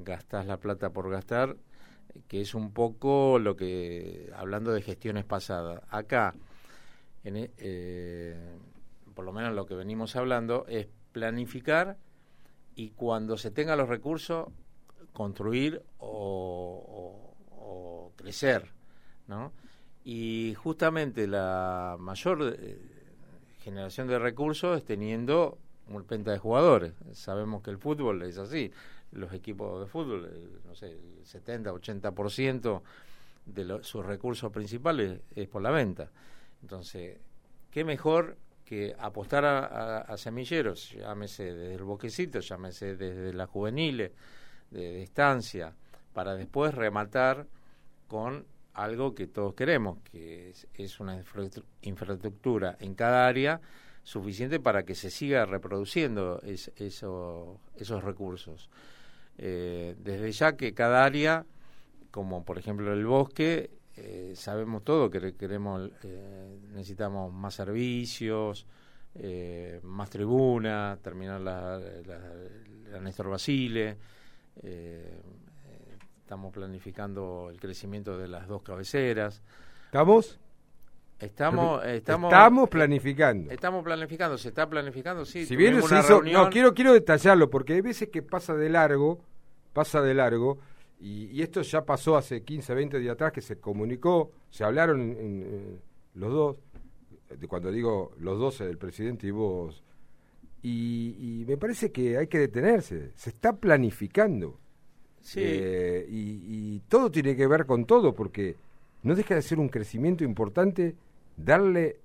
gastas 0.03 0.47
la 0.47 0.57
plata 0.57 0.95
por 0.95 1.11
gastar, 1.11 1.57
que 2.29 2.41
es 2.41 2.55
un 2.55 2.73
poco 2.73 3.39
lo 3.39 3.57
que, 3.57 4.31
hablando 4.37 4.73
de 4.73 4.83
gestiones 4.83 5.25
pasadas, 5.25 5.83
acá, 5.89 6.35
en, 7.25 7.51
eh, 7.57 8.37
por 9.15 9.25
lo 9.25 9.33
menos 9.33 9.55
lo 9.55 9.67
que 9.67 9.75
venimos 9.75 10.17
hablando, 10.17 10.67
es 10.69 10.89
planificar 11.13 11.97
y 12.75 12.91
cuando 12.91 13.37
se 13.37 13.51
tengan 13.51 13.79
los 13.79 13.89
recursos, 13.89 14.49
construir 15.13 15.83
o, 15.99 17.35
o 17.51 18.13
crecer, 18.17 18.73
¿no? 19.27 19.53
Y 20.05 20.55
justamente 20.55 21.27
la 21.27 21.97
mayor 21.99 22.57
eh, 22.59 22.79
generación 23.61 24.09
de 24.09 24.19
recursos 24.19 24.77
es 24.77 24.85
teniendo 24.85 25.59
un 25.89 26.05
penta 26.05 26.33
de 26.33 26.39
jugadores. 26.39 26.95
Sabemos 27.13 27.63
que 27.63 27.71
el 27.71 27.79
fútbol 27.79 28.23
es 28.23 28.39
así. 28.39 28.73
Los 29.13 29.33
equipos 29.33 29.81
de 29.81 29.87
fútbol, 29.87 30.61
no 30.65 30.75
sé, 30.75 30.93
el 30.93 31.25
70, 31.25 31.73
80% 31.73 32.83
de 33.47 33.83
sus 33.83 34.05
recursos 34.05 34.51
principales 34.53 35.21
es 35.35 35.49
por 35.49 35.63
la 35.63 35.71
venta. 35.71 36.11
Entonces, 36.63 37.19
¿qué 37.71 37.85
mejor 37.85 38.37
que 38.65 38.95
apostar 38.99 39.45
a, 39.45 40.17
semilleros? 40.17 40.93
Llámese 40.93 41.55
desde 41.55 41.75
el 41.75 41.85
bosquecito, 41.85 42.41
llámese 42.41 42.97
desde 42.97 43.33
las 43.33 43.49
juveniles, 43.51 44.13
de 44.71 45.03
estancia, 45.03 45.75
para 46.15 46.35
después 46.35 46.75
rematar 46.75 47.47
con 48.09 48.47
algo 48.75 49.15
que 49.15 49.27
todos 49.27 49.55
queremos, 49.55 49.99
que 50.11 50.55
es, 50.75 51.01
una 51.01 51.23
infraestructura 51.83 52.77
en 52.81 52.95
cada 52.95 53.27
área 53.27 53.61
suficiente 54.03 54.59
para 54.61 54.85
que 54.85 54.95
se 54.95 55.11
siga 55.11 55.45
reproduciendo 55.45 56.41
esos 56.45 58.05
recursos. 58.05 58.71
Eh, 59.39 59.97
desde 59.99 60.33
ya 60.33 60.57
que 60.57 60.75
cada 60.75 61.05
área, 61.05 61.45
como 62.11 62.45
por 62.45 62.59
ejemplo 62.59 62.93
el 62.93 63.05
bosque, 63.07 63.71
eh, 63.97 64.33
sabemos 64.37 64.85
todo 64.85 65.11
que 65.11 65.35
queremos, 65.35 65.91
eh, 66.03 66.59
necesitamos 66.73 67.33
más 67.33 67.55
servicios, 67.55 68.67
más 69.83 70.09
tribuna, 70.09 70.99
terminar 71.03 71.39
la, 71.43 71.79
la, 71.79 72.19
la 72.91 73.01
Néstor 73.01 73.29
Basile, 73.29 73.99
estamos 76.19 76.51
planificando 76.51 77.51
el 77.51 77.61
crecimiento 77.61 78.17
de 78.17 78.29
las 78.29 78.49
dos 78.49 78.63
cabeceras. 78.63 79.43
¿Estamos? 79.85 80.41
Estamos, 81.23 81.85
estamos, 81.85 82.33
estamos 82.33 82.69
planificando. 82.69 83.51
Estamos 83.51 83.85
planificando, 83.85 84.37
se 84.37 84.49
está 84.49 84.69
planificando, 84.69 85.25
sí. 85.25 85.47
Si 85.47 85.57
bien 85.57 85.81
se 85.83 85.99
hizo, 85.99 86.23
no, 86.23 86.51
quiero, 86.51 86.75
quiero 86.75 86.93
detallarlo, 86.93 87.49
porque 87.49 87.75
hay 87.75 87.81
veces 87.81 88.09
que 88.09 88.23
pasa 88.23 88.55
de 88.55 88.69
largo, 88.69 89.21
pasa 89.73 90.03
de 90.03 90.15
largo, 90.15 90.59
y, 91.01 91.41
esto 91.43 91.63
ya 91.63 91.85
pasó 91.85 92.17
hace 92.17 92.43
15, 92.43 92.75
20 92.75 92.99
días 92.99 93.15
atrás, 93.15 93.33
que 93.33 93.41
se 93.41 93.59
comunicó, 93.59 94.31
se 94.51 94.65
hablaron 94.65 95.81
los 96.15 96.33
dos, 96.33 96.57
cuando 97.49 97.73
digo 97.73 98.13
los 98.19 98.39
dos, 98.39 98.61
el 98.61 98.79
presidente 98.79 99.27
y 99.27 99.31
vos, 99.31 99.83
y, 100.63 101.41
y 101.41 101.45
me 101.47 101.57
parece 101.57 101.91
que 101.91 102.19
hay 102.19 102.27
que 102.27 102.39
detenerse, 102.39 103.11
se 103.17 103.31
está 103.31 103.53
planificando. 103.53 104.59
Eh, 105.37 106.07
y, 106.11 106.81
todo 106.89 107.11
tiene 107.11 107.37
que 107.37 107.47
ver 107.47 107.65
con 107.67 107.85
todo, 107.85 108.15
porque 108.15 108.57
no 109.03 109.15
deja 109.15 109.35
de 109.35 109.43
ser 109.43 109.59
un 109.59 109.69
crecimiento 109.69 110.25
importante 110.25 110.95
darle 111.37 112.01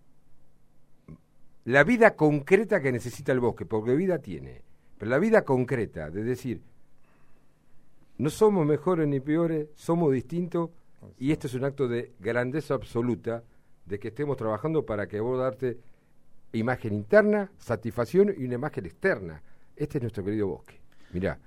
la 1.65 1.83
vida 1.83 2.15
concreta 2.15 2.81
que 2.81 2.91
necesita 2.91 3.31
el 3.31 3.39
bosque, 3.39 3.65
porque 3.65 3.95
vida 3.95 4.19
tiene, 4.19 4.61
pero 4.97 5.11
la 5.11 5.19
vida 5.19 5.43
concreta, 5.43 6.09
de 6.09 6.23
decir, 6.23 6.61
no 8.17 8.29
somos 8.29 8.65
mejores 8.65 9.07
ni 9.07 9.19
peores, 9.19 9.67
somos 9.75 10.13
distintos, 10.13 10.69
y 11.19 11.31
esto 11.31 11.47
es 11.47 11.53
un 11.53 11.65
acto 11.65 11.87
de 11.87 12.13
grandeza 12.19 12.73
absoluta 12.73 13.43
de 13.85 13.99
que 13.99 14.09
estemos 14.09 14.37
trabajando 14.37 14.85
para 14.85 15.07
que 15.07 15.19
vos 15.19 15.37
darte 15.39 15.77
imagen 16.53 16.93
interna, 16.93 17.51
satisfacción 17.57 18.33
y 18.35 18.45
una 18.45 18.55
imagen 18.55 18.85
externa. 18.85 19.41
Este 19.75 19.97
es 19.97 20.01
nuestro 20.01 20.23
querido 20.23 20.47
bosque. 20.47 20.79
Mirá, 21.13 21.39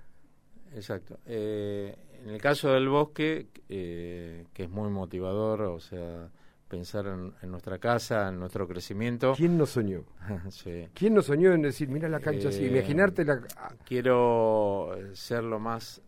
exacto. 0.75 1.19
Eh, 1.27 1.95
en 2.23 2.31
el 2.31 2.41
caso 2.41 2.71
del 2.73 2.89
bosque, 2.89 3.49
eh, 3.69 4.45
que 4.53 4.65
es 4.65 4.71
muy 4.71 4.91
motivador, 4.91 5.63
o 5.63 5.81
sea, 5.81 6.31
pensar 6.71 7.07
en, 7.07 7.51
nuestra 7.51 7.79
casa, 7.79 8.29
en 8.29 8.39
nuestro 8.39 8.67
crecimiento. 8.67 9.35
¿Quién 9.37 9.59
nos 9.59 9.71
soñó? 9.71 10.05
¿Quién 10.95 11.15
nos 11.15 11.27
soñó 11.27 11.53
en 11.53 11.63
decir, 11.63 11.89
mira 11.89 12.09
la 12.09 12.21
cancha 12.21 12.49
así, 12.49 12.65
eh, 12.65 12.69
imaginarte 12.69 13.25
la... 13.25 13.43
Quiero 13.85 14.97
ser 15.13 15.45
lo 15.45 15.59
más 15.59 16.01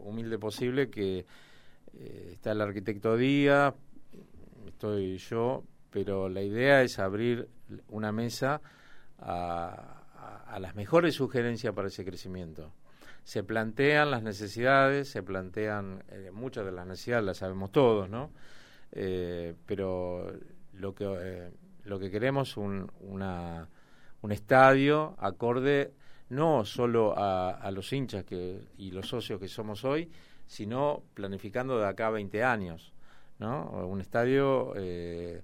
humilde 0.00 0.38
posible, 0.38 0.90
que 0.90 1.24
está 2.30 2.52
el 2.52 2.60
arquitecto 2.60 3.16
Díaz, 3.16 3.74
estoy 4.66 5.18
yo, 5.18 5.62
pero 5.90 6.28
la 6.28 6.42
idea 6.42 6.82
es 6.82 6.98
abrir 6.98 7.48
una 7.88 8.10
mesa 8.10 8.60
a 9.18 10.58
las 10.58 10.74
mejores 10.74 11.14
sugerencias 11.14 11.72
para 11.72 11.88
ese 11.88 12.04
crecimiento 12.04 12.72
se 13.24 13.44
plantean 13.44 14.10
las 14.10 14.22
necesidades, 14.22 15.08
se 15.08 15.22
plantean 15.22 16.02
eh, 16.08 16.30
muchas 16.32 16.64
de 16.64 16.72
las 16.72 16.86
necesidades, 16.86 17.24
las 17.24 17.36
sabemos 17.38 17.70
todos, 17.70 18.08
¿no? 18.08 18.30
Eh, 18.92 19.54
pero 19.66 20.32
lo 20.74 20.94
que, 20.94 21.04
eh, 21.18 21.50
lo 21.84 21.98
que 21.98 22.10
queremos 22.10 22.50
es 22.50 22.56
un, 22.56 22.90
una, 23.00 23.68
un 24.22 24.32
estadio 24.32 25.14
acorde 25.18 25.92
no 26.28 26.64
solo 26.64 27.14
a, 27.16 27.70
los 27.72 27.92
hinchas 27.92 28.24
que, 28.24 28.60
y 28.78 28.92
los 28.92 29.08
socios 29.08 29.40
que 29.40 29.48
somos 29.48 29.84
hoy, 29.84 30.08
sino 30.46 31.02
planificando 31.14 31.78
de 31.78 31.86
acá 31.86 32.06
a 32.06 32.10
20 32.10 32.44
años, 32.44 32.92
¿no? 33.40 33.64
Un 33.86 34.00
estadio 34.00 34.72
que, 34.74 35.42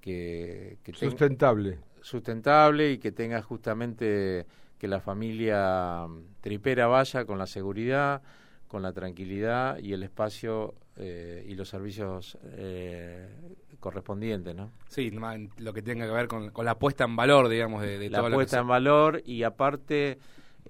que 0.00 0.92
sustentable. 0.92 1.80
sustentable 2.00 2.92
y 2.92 2.98
que 2.98 3.10
tenga 3.10 3.42
justamente 3.42 4.46
que 4.78 4.88
la 4.88 5.00
familia 5.00 6.06
tripera 6.40 6.88
vaya 6.88 7.24
con 7.24 7.38
la 7.38 7.46
seguridad, 7.46 8.20
con 8.72 8.82
la 8.82 8.94
tranquilidad 8.94 9.78
y 9.78 9.92
el 9.92 10.02
espacio 10.02 10.72
eh, 10.96 11.44
y 11.46 11.54
los 11.54 11.68
servicios 11.68 12.38
eh, 12.42 13.28
correspondientes, 13.78 14.56
¿no? 14.56 14.72
Sí, 14.88 15.12
lo 15.58 15.74
que 15.74 15.82
tenga 15.82 16.06
que 16.06 16.12
ver 16.12 16.26
con, 16.26 16.50
la 16.64 16.78
puesta 16.78 17.04
en 17.04 17.14
valor, 17.14 17.50
digamos, 17.50 17.82
de, 17.82 17.98
de 17.98 18.08
la 18.08 18.26
puesta 18.30 18.60
en 18.60 18.66
valor 18.66 19.22
y 19.26 19.42
aparte 19.42 20.18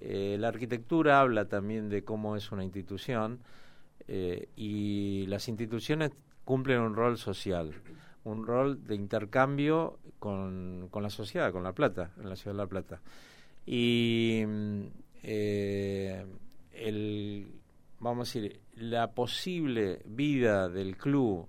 eh, 0.01 0.35
la 0.37 0.49
arquitectura 0.49 1.21
habla 1.21 1.45
también 1.45 1.87
de 1.87 2.03
cómo 2.03 2.35
es 2.35 2.51
una 2.51 2.65
institución 2.65 3.39
y 4.05 5.25
las 5.27 5.47
instituciones 5.47 6.11
cumplen 6.43 6.81
un 6.81 6.93
rol 6.93 7.17
social, 7.17 7.71
un 8.25 8.45
rol 8.45 8.85
de 8.85 8.95
intercambio 8.95 9.97
con, 10.19 10.89
con 10.91 11.03
la 11.03 11.09
sociedad, 11.09 11.53
con 11.53 11.63
La 11.63 11.71
Plata, 11.71 12.11
en 12.19 12.27
la 12.27 12.35
ciudad 12.35 12.53
de 12.53 12.57
La 12.57 12.67
Plata 12.67 12.99
y 13.65 14.43
eh, 15.23 16.25
el, 16.73 17.47
vamos 18.03 18.29
a 18.29 18.39
decir, 18.39 18.59
la 18.75 19.11
posible 19.11 20.01
vida 20.05 20.69
del 20.69 20.97
club, 20.97 21.47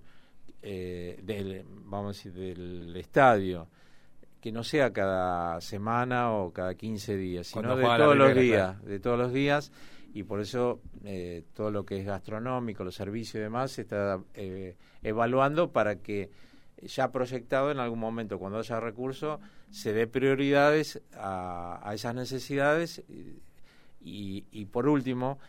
eh, 0.61 1.19
del, 1.21 1.65
vamos 1.67 2.05
a 2.05 2.29
decir, 2.29 2.33
del 2.33 2.95
estadio, 2.95 3.67
que 4.39 4.51
no 4.51 4.63
sea 4.63 4.93
cada 4.93 5.59
semana 5.59 6.31
o 6.31 6.51
cada 6.51 6.75
15 6.75 7.17
días, 7.17 7.47
sino 7.47 7.75
de 7.75 7.83
todos 7.83 8.15
los 8.15 8.35
días, 8.35 8.83
de 8.83 8.99
todos 8.99 9.19
los 9.19 9.33
días, 9.33 9.71
y 10.13 10.23
por 10.23 10.39
eso 10.39 10.81
eh, 11.03 11.43
todo 11.53 11.71
lo 11.71 11.85
que 11.85 11.99
es 11.99 12.05
gastronómico, 12.05 12.83
los 12.83 12.95
servicios 12.95 13.35
y 13.35 13.39
demás, 13.39 13.71
se 13.71 13.81
está 13.81 14.19
evaluando 15.03 15.71
para 15.71 15.97
que 15.97 16.29
ya 16.81 17.11
proyectado 17.11 17.71
en 17.71 17.79
algún 17.79 17.99
momento, 17.99 18.39
cuando 18.39 18.59
haya 18.59 18.79
recursos, 18.79 19.39
se 19.71 19.93
dé 19.93 20.07
prioridades 20.07 21.01
a, 21.13 21.91
esas 21.93 22.15
necesidades. 22.15 23.03
Y, 24.01 24.45
y, 24.51 24.65
por 24.65 24.87
último, 24.87 25.39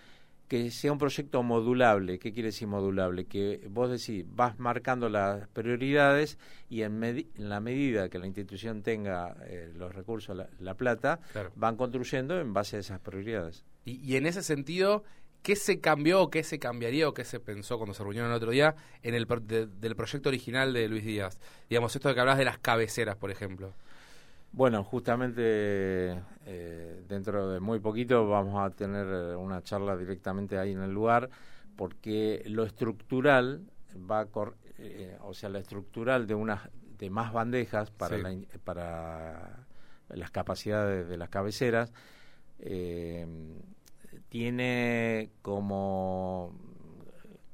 que 0.49 0.71
sea 0.71 0.93
un 0.93 0.99
proyecto 0.99 1.43
modulable. 1.43 2.19
¿Qué 2.19 2.33
quiere 2.33 2.49
decir 2.49 2.69
modulable? 2.69 3.27
Que 3.27 3.67
vos 3.69 3.91
decís, 3.91 4.25
vas 4.29 4.59
marcando 4.59 5.09
las 5.09 5.49
prioridades 5.49 6.39
y 6.69 6.83
en, 6.83 7.03
en 7.03 7.27
la 7.37 7.61
medida 7.61 8.09
que 8.09 8.19
la 8.19 8.27
institución 8.27 8.83
tenga 8.83 9.37
eh, 9.47 9.73
los 9.77 9.95
recursos, 9.95 10.37
la, 10.59 10.75
plata, 10.75 11.21
van 11.55 11.77
construyendo 11.77 12.39
en 12.41 12.53
base 12.53 12.77
a 12.77 12.81
esas 12.81 13.01
prioridades. 13.01 13.65
Y, 13.85 13.97
y 13.99 14.17
en 14.17 14.27
ese 14.27 14.43
sentido, 14.43 15.05
¿Qué 15.47 15.55
se 15.55 15.79
cambió 15.79 16.29
qué 16.29 16.43
se 16.43 16.59
cambiaría 16.59 17.09
o 17.09 17.15
qué 17.15 17.23
se 17.25 17.39
pensó 17.39 17.77
cuando 17.77 17.95
se 17.95 18.03
reunieron 18.03 18.33
el 18.33 18.37
otro 18.37 18.51
día 18.51 18.75
en 19.05 19.15
el 19.15 19.29
del 19.79 19.95
proyecto 19.95 20.29
original 20.29 20.73
de 20.73 20.89
Luis 20.89 21.05
Díaz? 21.05 21.39
Digamos, 21.71 21.95
esto 21.95 22.09
de 22.09 22.17
que 22.17 22.21
hablas 22.21 22.39
de 22.39 22.45
las 22.45 22.59
cabeceras, 22.59 23.15
por 23.15 23.31
ejemplo. 23.31 23.73
Bueno, 24.57 24.83
justamente 24.85 26.19
eh, 26.47 27.03
dentro 27.07 27.51
de 27.51 27.61
muy 27.61 27.79
poquito 27.79 28.27
vamos 28.27 28.59
a 28.59 28.75
tener 28.75 29.07
eh, 29.07 29.37
una 29.37 29.63
charla 29.63 29.99
directamente 29.99 30.59
ahí 30.59 30.73
en 30.73 30.81
el 30.81 30.93
lugar, 30.93 31.29
porque 31.77 32.43
lo 32.47 32.65
estructural 32.65 33.67
va 34.11 34.21
a 34.21 34.29
eh, 34.79 35.19
o 35.21 35.35
sea, 35.35 35.51
la 35.51 35.59
estructural 35.59 36.27
de 36.27 36.35
unas 36.35 36.71
de 36.97 37.11
más 37.11 37.35
bandejas 37.35 37.91
para 37.91 38.17
para 38.65 39.67
las 40.09 40.31
capacidades 40.31 41.07
de 41.07 41.19
las 41.19 41.29
cabeceras 41.29 41.93
tiene 44.31 45.33
como, 45.43 46.59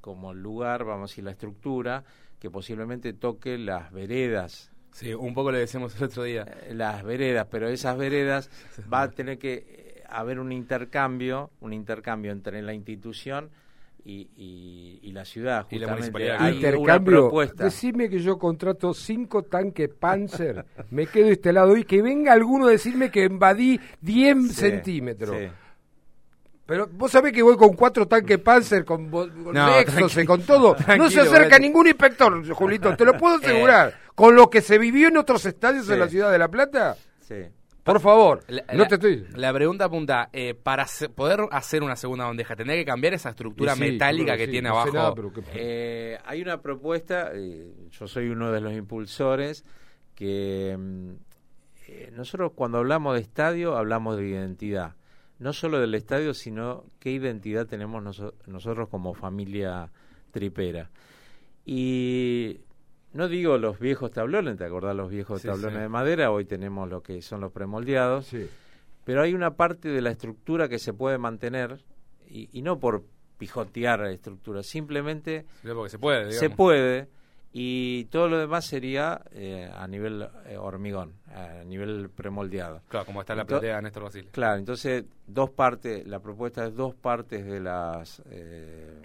como 0.00 0.34
lugar, 0.34 0.84
vamos 0.84 1.10
a 1.10 1.12
decir, 1.12 1.24
la 1.24 1.32
estructura 1.32 2.04
que 2.38 2.48
posiblemente 2.48 3.12
toque 3.12 3.58
las 3.58 3.90
veredas 3.90 4.71
Sí, 4.92 5.14
un 5.14 5.34
poco 5.34 5.50
le 5.50 5.58
decíamos 5.58 5.96
el 5.96 6.04
otro 6.04 6.22
día. 6.24 6.42
Eh, 6.42 6.74
las 6.74 7.02
veredas, 7.02 7.46
pero 7.50 7.68
esas 7.68 7.96
veredas 7.96 8.50
va 8.92 9.02
a 9.02 9.10
tener 9.10 9.38
que 9.38 9.54
eh, 9.54 10.02
haber 10.08 10.38
un 10.38 10.52
intercambio, 10.52 11.50
un 11.60 11.72
intercambio 11.72 12.30
entre 12.32 12.60
la 12.62 12.74
institución 12.74 13.50
y, 14.04 15.00
y, 15.02 15.12
la 15.12 15.24
ciudad. 15.24 15.66
Y 15.70 15.78
la 15.78 15.92
municipalidad. 15.92 16.36
Hay 16.40 16.56
intercambio. 16.56 17.30
Decime 17.56 18.08
que 18.08 18.18
yo 18.18 18.38
contrato 18.38 18.92
cinco 18.94 19.44
tanques 19.44 19.88
Panzer, 19.90 20.64
me 20.90 21.06
quedo 21.06 21.28
instalado 21.28 21.76
y 21.76 21.84
que 21.84 22.02
venga 22.02 22.32
alguno 22.32 22.66
a 22.66 22.70
decirme 22.70 23.10
que 23.10 23.24
invadí 23.24 23.78
10 24.00 24.52
centímetros. 24.52 25.36
Pero 26.66 26.88
vos 26.92 27.10
sabés 27.10 27.32
que 27.32 27.42
voy 27.42 27.56
con 27.56 27.74
cuatro 27.74 28.06
tanques 28.06 28.38
Panzer, 28.42 28.84
con, 28.84 29.10
con 29.10 29.28
y 29.28 30.24
con 30.26 30.42
todo. 30.42 30.76
No 30.96 31.10
se 31.10 31.20
acerca 31.20 31.58
ningún 31.58 31.86
inspector, 31.86 32.48
Julito, 32.54 32.96
te 32.96 33.04
lo 33.04 33.16
puedo 33.16 33.36
eh. 33.42 33.44
asegurar. 33.44 33.94
Con 34.14 34.36
lo 34.36 34.50
que 34.50 34.60
se 34.60 34.78
vivió 34.78 35.08
en 35.08 35.16
otros 35.16 35.44
estadios 35.46 35.86
de 35.86 35.96
la 35.96 36.08
ciudad 36.08 36.30
de 36.30 36.38
La 36.38 36.48
Plata. 36.48 36.96
Sí. 37.20 37.46
Por 37.82 37.98
favor, 37.98 38.44
la, 38.46 38.62
no 38.74 38.86
te 38.86 38.94
estoy. 38.94 39.26
La 39.34 39.52
pregunta 39.52 39.86
apunta, 39.86 40.28
eh, 40.32 40.54
para 40.54 40.86
poder 41.16 41.40
hacer 41.50 41.82
una 41.82 41.96
segunda 41.96 42.26
bandeja, 42.26 42.54
¿tendría 42.54 42.78
que 42.78 42.84
cambiar 42.84 43.14
esa 43.14 43.30
estructura 43.30 43.74
metálica 43.74 44.36
que 44.36 44.46
tiene 44.46 44.68
abajo? 44.68 45.16
Eh, 45.52 46.16
hay 46.24 46.42
una 46.42 46.60
propuesta, 46.60 47.32
yo 47.34 48.06
soy 48.06 48.28
uno 48.28 48.52
de 48.52 48.60
los 48.60 48.72
impulsores, 48.72 49.64
que 50.14 50.76
mm, 50.78 52.14
nosotros 52.14 52.52
cuando 52.54 52.78
hablamos 52.78 53.14
de 53.14 53.22
estadio 53.22 53.76
hablamos 53.76 54.16
de 54.16 54.28
identidad 54.28 54.94
no 55.42 55.52
solo 55.52 55.80
del 55.80 55.94
estadio, 55.94 56.34
sino 56.34 56.84
qué 57.00 57.10
identidad 57.10 57.66
tenemos 57.66 58.02
nosotros 58.46 58.88
como 58.88 59.12
familia 59.12 59.90
tripera. 60.30 60.90
Y 61.66 62.60
no 63.12 63.28
digo 63.28 63.58
los 63.58 63.80
viejos 63.80 64.12
tablones, 64.12 64.56
¿te 64.56 64.64
acordás 64.64 64.94
los 64.94 65.10
viejos 65.10 65.42
tablones 65.42 65.80
de 65.80 65.88
madera? 65.88 66.30
Hoy 66.30 66.44
tenemos 66.44 66.88
lo 66.88 67.02
que 67.02 67.20
son 67.22 67.40
los 67.40 67.50
premoldeados. 67.50 68.30
Pero 69.04 69.22
hay 69.22 69.34
una 69.34 69.56
parte 69.56 69.88
de 69.88 70.00
la 70.00 70.12
estructura 70.12 70.68
que 70.68 70.78
se 70.78 70.92
puede 70.92 71.18
mantener, 71.18 71.80
y, 72.28 72.62
no 72.62 72.78
por 72.78 73.02
pijotear 73.36 73.98
la 73.98 74.12
estructura, 74.12 74.62
simplemente 74.62 75.44
se 75.88 75.98
puede. 75.98 76.32
Se 76.32 76.50
puede 76.50 77.08
y 77.54 78.06
todo 78.06 78.28
lo 78.28 78.38
demás 78.38 78.64
sería 78.64 79.20
eh, 79.30 79.70
a 79.74 79.86
nivel 79.86 80.26
eh, 80.46 80.56
hormigón, 80.56 81.12
a 81.26 81.62
nivel 81.64 82.08
premoldeado. 82.08 82.80
Claro, 82.88 83.04
como 83.04 83.20
está 83.20 83.34
la 83.34 83.44
platea 83.44 83.76
de 83.76 83.82
Néstor 83.82 84.04
Basile. 84.04 84.28
Claro, 84.30 84.58
entonces 84.58 85.04
dos 85.26 85.50
partes, 85.50 86.06
la 86.06 86.20
propuesta 86.20 86.66
es 86.66 86.74
dos 86.74 86.94
partes 86.94 87.44
de 87.44 87.60
las 87.60 88.22
eh, 88.30 89.02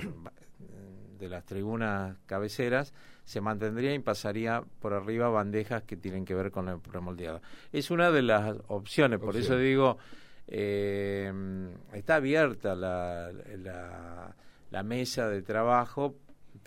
de 1.19 1.29
las 1.29 1.43
tribunas 1.45 2.15
cabeceras 2.25 2.93
se 3.25 3.41
mantendría 3.41 3.93
y 3.93 3.99
pasaría 3.99 4.63
por 4.79 4.93
arriba 4.93 5.27
bandejas 5.27 5.83
que 5.83 5.97
tienen 5.97 6.23
que 6.23 6.33
ver 6.33 6.51
con 6.51 6.69
el 6.69 6.79
premoldeado. 6.79 7.41
Es 7.73 7.91
una 7.91 8.11
de 8.11 8.21
las 8.21 8.55
opciones, 8.67 9.19
por 9.19 9.35
eso 9.35 9.57
digo, 9.57 9.97
está 10.47 12.15
abierta 12.15 12.73
la, 12.75 13.31
la, 13.57 14.33
la 14.69 14.83
mesa 14.83 15.27
de 15.27 15.41
trabajo 15.41 16.15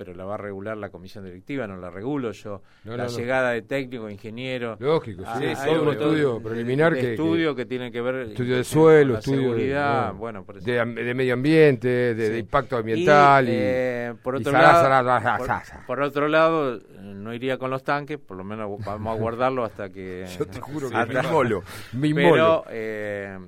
pero 0.01 0.15
la 0.15 0.25
va 0.25 0.37
a 0.37 0.39
regular 0.39 0.79
la 0.79 0.89
comisión 0.89 1.27
directiva, 1.27 1.67
no 1.67 1.77
la 1.77 1.91
regulo 1.91 2.33
yo. 2.33 2.63
la 2.85 3.07
llegada 3.07 3.51
de 3.51 3.61
técnico, 3.61 4.09
ingeniero. 4.09 4.79
Lógico, 4.81 5.25
sí, 5.37 5.45
hay 5.45 5.75
un 5.75 5.91
estudio 5.91 6.43
preliminar 6.43 6.95
que, 6.95 7.11
estudio 7.11 7.55
que, 7.55 7.67
tiene 7.67 7.93
que 7.93 8.01
ver 8.01 8.31
estudio 8.31 8.57
de 8.57 8.65
suelo, 8.65 9.19
estudio 9.19 9.43
seguridad, 9.43 10.13
de, 10.13 10.19
bueno, 10.19 10.47
de, 10.63 11.15
medio 11.15 11.35
ambiente, 11.35 12.15
de, 12.15 12.39
impacto 12.39 12.79
ambiental 12.79 13.47
y, 13.47 13.53
eh, 13.53 14.15
por 14.23 14.37
otro 14.37 14.53
lado, 14.53 15.39
por, 15.87 16.01
otro 16.01 16.29
lado 16.29 16.81
no 16.99 17.35
iría 17.35 17.59
con 17.59 17.69
los 17.69 17.85
tanques, 17.85 18.17
por 18.17 18.39
lo 18.39 18.45
menos 18.45 18.83
vamos 18.83 19.15
a 19.15 19.21
guardarlo 19.21 19.67
hasta 19.67 19.91
que 19.91 20.25
yo 20.39 20.47
te 20.47 20.61
juro 20.61 20.89
que 20.89 20.97
hasta, 20.97 21.23
mi 21.25 21.29
molo, 21.29 21.63
mi 21.93 22.15
pero 22.15 22.65
eh, 22.71 23.39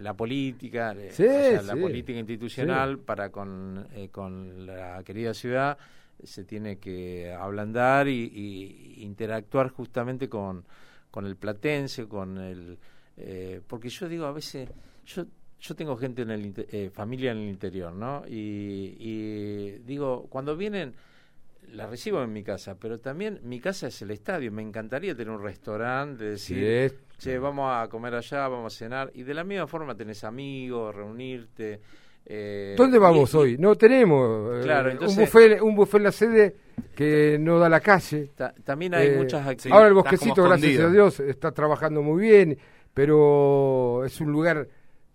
la 0.00 0.14
política, 0.14 0.94
eh, 0.96 1.60
la 1.64 1.76
política 1.76 2.18
institucional 2.18 2.98
para 2.98 3.30
con, 3.30 3.86
eh, 3.94 4.08
con 4.08 4.66
la 4.66 5.02
querida 5.04 5.34
ciudad 5.34 5.78
se 6.22 6.44
tiene 6.44 6.78
que 6.78 7.32
ablandar 7.32 8.08
y, 8.08 8.96
interactuar 8.98 9.70
justamente 9.70 10.28
con, 10.28 10.64
con 11.10 11.26
el 11.26 11.36
platense, 11.36 12.06
con 12.06 12.38
el... 12.38 12.78
Eh, 13.16 13.60
porque 13.66 13.88
yo 13.88 14.08
digo, 14.08 14.26
a 14.26 14.32
veces, 14.32 14.68
yo 15.06 15.24
yo 15.60 15.74
tengo 15.74 15.94
gente 15.94 16.22
en 16.22 16.30
el 16.30 16.90
familia 16.90 17.32
en 17.32 17.38
el 17.38 17.48
interior, 17.50 17.92
¿no? 17.92 18.22
Y, 18.26 18.96
y 18.98 19.70
digo, 19.84 20.26
cuando 20.30 20.56
vienen 20.56 20.94
la 21.72 21.86
recibo 21.86 22.22
en 22.22 22.32
mi 22.32 22.42
casa, 22.42 22.76
pero 22.78 22.98
también 22.98 23.40
mi 23.42 23.60
casa 23.60 23.88
es 23.88 24.00
el 24.02 24.10
estadio. 24.10 24.50
Me 24.52 24.62
encantaría 24.62 25.14
tener 25.14 25.32
un 25.32 25.42
restaurante, 25.42 26.24
decir, 26.24 26.98
che, 27.20 27.38
vamos 27.38 27.70
a 27.70 27.86
comer 27.88 28.14
allá, 28.14 28.48
vamos 28.48 28.74
a 28.74 28.76
cenar. 28.76 29.10
Y 29.14 29.22
de 29.22 29.34
la 29.34 29.44
misma 29.44 29.66
forma 29.66 29.94
tenés 29.94 30.24
amigos, 30.24 30.94
reunirte. 30.94 31.80
Eh, 32.24 32.74
¿Dónde 32.76 32.98
vamos 32.98 33.34
hoy? 33.34 33.56
No 33.58 33.76
tenemos 33.76 34.64
eh, 34.64 34.98
un, 35.00 35.16
buffet, 35.16 35.60
un 35.60 35.74
buffet 35.74 35.98
en 35.98 36.02
la 36.04 36.12
sede 36.12 36.56
que 36.94 37.38
no 37.38 37.58
da 37.58 37.68
la 37.68 37.80
calle. 37.80 38.30
también 38.64 38.94
hay 38.94 39.08
eh, 39.08 39.16
muchas 39.16 39.46
actividades. 39.46 39.72
Ahora 39.72 39.88
el 39.88 39.94
bosquecito, 39.94 40.42
gracias 40.44 40.80
a 40.80 40.90
Dios, 40.90 41.20
está 41.20 41.52
trabajando 41.52 42.02
muy 42.02 42.22
bien, 42.22 42.58
pero 42.94 44.04
es 44.04 44.20
un 44.20 44.32
lugar 44.32 44.66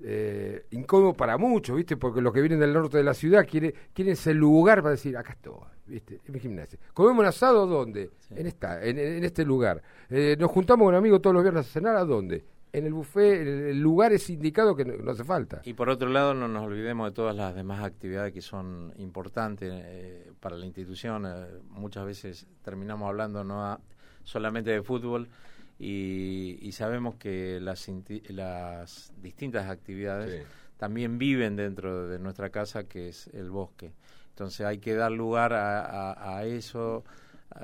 eh, 0.03 0.65
incómodo 0.71 1.13
para 1.13 1.38
muchos, 1.38 1.75
¿viste? 1.75 1.95
Porque 1.95 2.21
los 2.21 2.34
que 2.34 2.41
vienen 2.41 2.60
del 2.60 2.73
norte 2.73 2.97
de 2.97 3.03
la 3.03 3.13
ciudad 3.13 3.47
quieren, 3.47 3.73
quieren 3.93 4.13
ese 4.13 4.34
lugar 4.34 4.81
para 4.81 4.91
decir, 4.91 5.15
acá 5.15 5.34
estoy, 5.34 5.55
¿viste? 5.86 6.19
En 6.25 6.34
mi 6.34 6.39
gimnasia. 6.39 6.77
¿Comemos 6.93 7.19
un 7.19 7.25
asado 7.25 7.65
dónde? 7.65 8.12
En, 8.31 8.45
esta, 8.45 8.84
en, 8.84 9.23
este 9.23 9.45
lugar. 9.45 9.81
Eh, 10.10 10.36
¿Nos 10.38 10.51
juntamos 10.51 10.86
con 10.86 10.95
amigos 10.95 11.21
todos 11.21 11.34
los 11.34 11.43
viernes 11.43 11.65
a 11.67 11.69
cenar 11.69 11.95
a 11.95 12.03
dónde? 12.03 12.43
En 12.73 12.86
el 12.86 12.93
buffet, 12.93 13.41
en 13.41 13.67
el 13.67 13.79
lugar 13.79 14.12
es 14.12 14.29
indicado 14.29 14.75
que 14.75 14.84
no, 14.84 15.10
hace 15.10 15.23
falta. 15.23 15.62
Y 15.63 15.73
por 15.73 15.89
otro 15.89 16.10
lado, 16.10 16.34
no 16.34 16.49
nos 16.49 16.65
olvidemos 16.65 17.10
de 17.10 17.13
todas 17.13 17.34
las 17.34 17.55
demás 17.55 17.81
actividades 17.81 18.34
que 18.34 18.41
son 18.41 18.93
importantes 18.97 19.71
eh, 19.73 20.31
para 20.41 20.58
la 20.58 20.65
institución. 20.65 21.25
muchas 21.69 22.05
veces 22.05 22.47
terminamos 22.63 23.08
hablando 23.08 23.45
no 23.45 23.79
solamente 24.25 24.71
de 24.71 24.84
fútbol, 24.84 25.29
y, 25.77 26.71
sabemos 26.71 27.15
que 27.15 27.59
las, 27.59 27.89
las 28.29 29.13
distintas 29.21 29.69
actividades 29.69 30.45
también 30.77 31.17
viven 31.17 31.55
dentro 31.55 32.07
de 32.07 32.19
nuestra 32.19 32.49
casa, 32.49 32.85
que 32.85 33.09
es 33.09 33.27
el 33.27 33.49
bosque. 33.49 33.93
Entonces 34.29 34.65
hay 34.65 34.79
que 34.79 34.93
dar 34.93 35.11
lugar 35.11 35.53
a, 35.53 36.43
eso, 36.45 37.03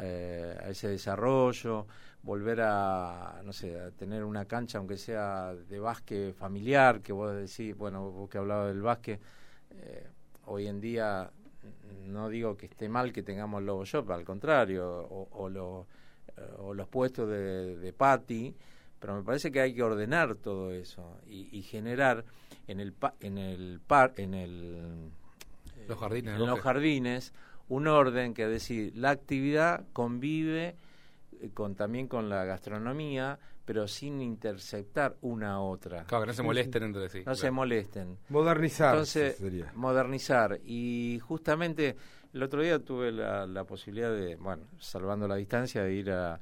eh, 0.02 0.58
a 0.62 0.70
ese 0.70 0.90
desarrollo, 0.90 1.88
volver 2.24 2.62
a, 2.62 3.42
no 3.44 3.54
sé, 3.54 3.80
a 3.80 3.92
tener 3.92 4.24
una 4.24 4.46
cancha, 4.46 4.78
aunque 4.78 4.98
sea 4.98 5.54
de 5.54 5.80
básquet 5.80 6.34
familiar, 6.34 7.02
que 7.02 7.14
vos 7.14 7.34
decís, 7.34 7.76
bueno, 7.76 8.10
vos 8.12 8.30
que 8.30 8.38
hablabas 8.38 8.68
del 8.74 8.82
básquet, 8.82 9.20
eh, 9.72 10.08
hoy 10.46 10.68
en 10.68 10.80
día 10.80 11.32
no 12.06 12.30
digo 12.30 12.58
que 12.58 12.68
esté 12.68 12.90
mal 12.90 13.12
que 13.12 13.24
tengamos 13.24 13.60
el 13.60 13.68
Lobo 13.68 13.86
Shop, 13.86 14.10
al 14.12 14.24
contrario, 14.24 14.86
o, 14.88 15.28
o 15.32 15.50
lo 15.50 15.88
o 16.58 16.74
los 16.74 16.88
puestos 16.88 17.30
de, 17.30 17.78
de 17.78 17.94
Patti, 17.94 18.56
pero 19.00 19.16
me 19.16 19.24
parece 19.24 19.52
que 19.52 19.60
hay 19.60 19.74
que 19.74 19.82
ordenar 19.82 20.36
todo 20.36 20.72
eso 20.72 21.18
y, 21.28 21.62
generar 21.64 22.24
en 22.68 22.80
el 22.80 22.94
en 23.20 23.38
el 23.38 23.80
par 23.86 24.14
en 24.18 24.34
el 24.36 25.10
los 25.88 25.98
jardines, 25.98 26.40
en 26.40 26.46
los 26.46 26.60
jardines 26.60 27.34
un 27.68 27.88
orden 27.88 28.34
que 28.34 28.46
decir 28.48 28.94
la 28.96 29.10
actividad 29.10 29.86
convive 29.94 30.76
eh, 31.42 31.50
con 31.54 31.76
también 31.76 32.08
con 32.08 32.30
la 32.30 32.46
gastronomía 32.46 33.40
pero 33.66 33.88
sin 33.88 34.22
interceptar 34.22 35.18
una 35.22 35.54
a 35.54 35.60
otra. 35.62 36.04
Claro, 36.06 36.24
que 36.24 36.28
no 36.28 36.34
se 36.34 36.44
molesten 36.44 36.84
entre 36.84 37.10
sí. 37.10 37.24
No 37.26 37.36
se 37.36 37.52
molesten. 37.52 38.18
Modernizar. 38.30 38.94
Entonces, 38.96 39.42
modernizar. 39.76 40.60
Y 40.64 41.20
justamente 41.20 41.96
el 42.34 42.44
otro 42.44 42.62
día 42.62 42.80
tuve 42.80 43.12
la, 43.12 43.64
posibilidad 43.66 44.12
de, 44.12 44.36
bueno, 44.36 44.64
salvando 44.80 45.28
la 45.28 45.36
distancia, 45.36 45.84
de 45.84 45.94
ir 45.94 46.12
a, 46.12 46.40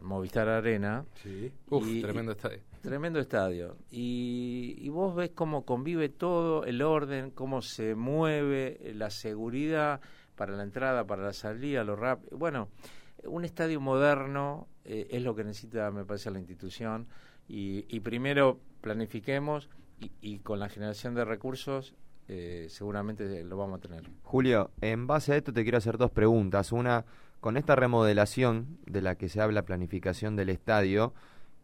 Movistar 0.00 0.48
Arena. 0.48 1.04
Sí. 1.22 1.52
Uf, 1.68 1.86
tremendo 2.00 2.32
estadio. 2.32 2.60
Tremendo 2.80 3.20
estadio. 3.20 3.76
Y, 3.90 4.88
vos 4.88 5.14
ves 5.14 5.30
cómo 5.34 5.64
convive 5.64 6.08
todo, 6.08 6.64
el 6.64 6.80
orden, 6.80 7.30
cómo 7.30 7.60
se 7.60 7.94
mueve, 7.94 8.92
la 8.94 9.10
seguridad 9.10 10.00
para 10.34 10.56
la 10.56 10.62
entrada, 10.62 11.06
para 11.06 11.22
la 11.22 11.32
salida, 11.34 11.84
lo 11.84 11.94
rápido. 11.94 12.38
Bueno, 12.38 12.68
un 13.24 13.44
estadio 13.44 13.80
moderno 13.80 14.66
eh, 14.84 15.08
es 15.10 15.22
lo 15.22 15.34
que 15.34 15.44
necesita, 15.44 15.90
me 15.90 16.04
parece, 16.04 16.30
la 16.30 16.38
institución. 16.38 17.06
Y, 17.48 17.84
y 17.88 18.00
primero 18.00 18.60
planifiquemos 18.80 19.68
y, 20.00 20.12
y, 20.20 20.38
con 20.38 20.58
la 20.58 20.68
generación 20.68 21.14
de 21.14 21.24
recursos 21.24 21.94
eh, 22.28 22.66
seguramente 22.70 23.44
lo 23.44 23.56
vamos 23.56 23.78
a 23.78 23.80
tener. 23.80 24.08
Julio, 24.22 24.70
en 24.80 25.06
base 25.06 25.32
a 25.32 25.36
esto 25.36 25.52
te 25.52 25.62
quiero 25.62 25.78
hacer 25.78 25.98
dos 25.98 26.10
preguntas. 26.10 26.72
Una, 26.72 27.04
con 27.40 27.56
esta 27.56 27.76
remodelación 27.76 28.78
de 28.86 29.02
la 29.02 29.16
que 29.16 29.28
se 29.28 29.40
habla, 29.40 29.64
planificación 29.64 30.36
del 30.36 30.48
estadio, 30.48 31.12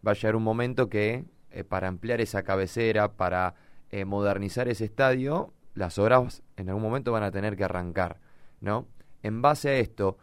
va 0.07 0.13
a 0.13 0.15
llegar 0.15 0.37
un 0.37 0.43
momento 0.43 0.89
que 0.89 1.25
eh, 1.51 1.65
para 1.65 1.89
ampliar 1.89 2.21
esa 2.21 2.43
cabecera, 2.43 3.13
para 3.13 3.55
eh, 3.91 4.05
modernizar 4.05 4.69
ese 4.69 4.85
estadio, 4.85 5.53
las 5.75 5.99
obras 5.99 6.43
en 6.57 6.69
algún 6.69 6.83
momento 6.83 7.13
van 7.13 7.23
a 7.23 7.31
tener 7.31 7.57
que 7.57 7.65
arrancar, 7.65 8.21
¿no? 8.61 8.87
En 9.23 9.41
base 9.41 9.71
a 9.71 9.79
esto, 9.79 10.19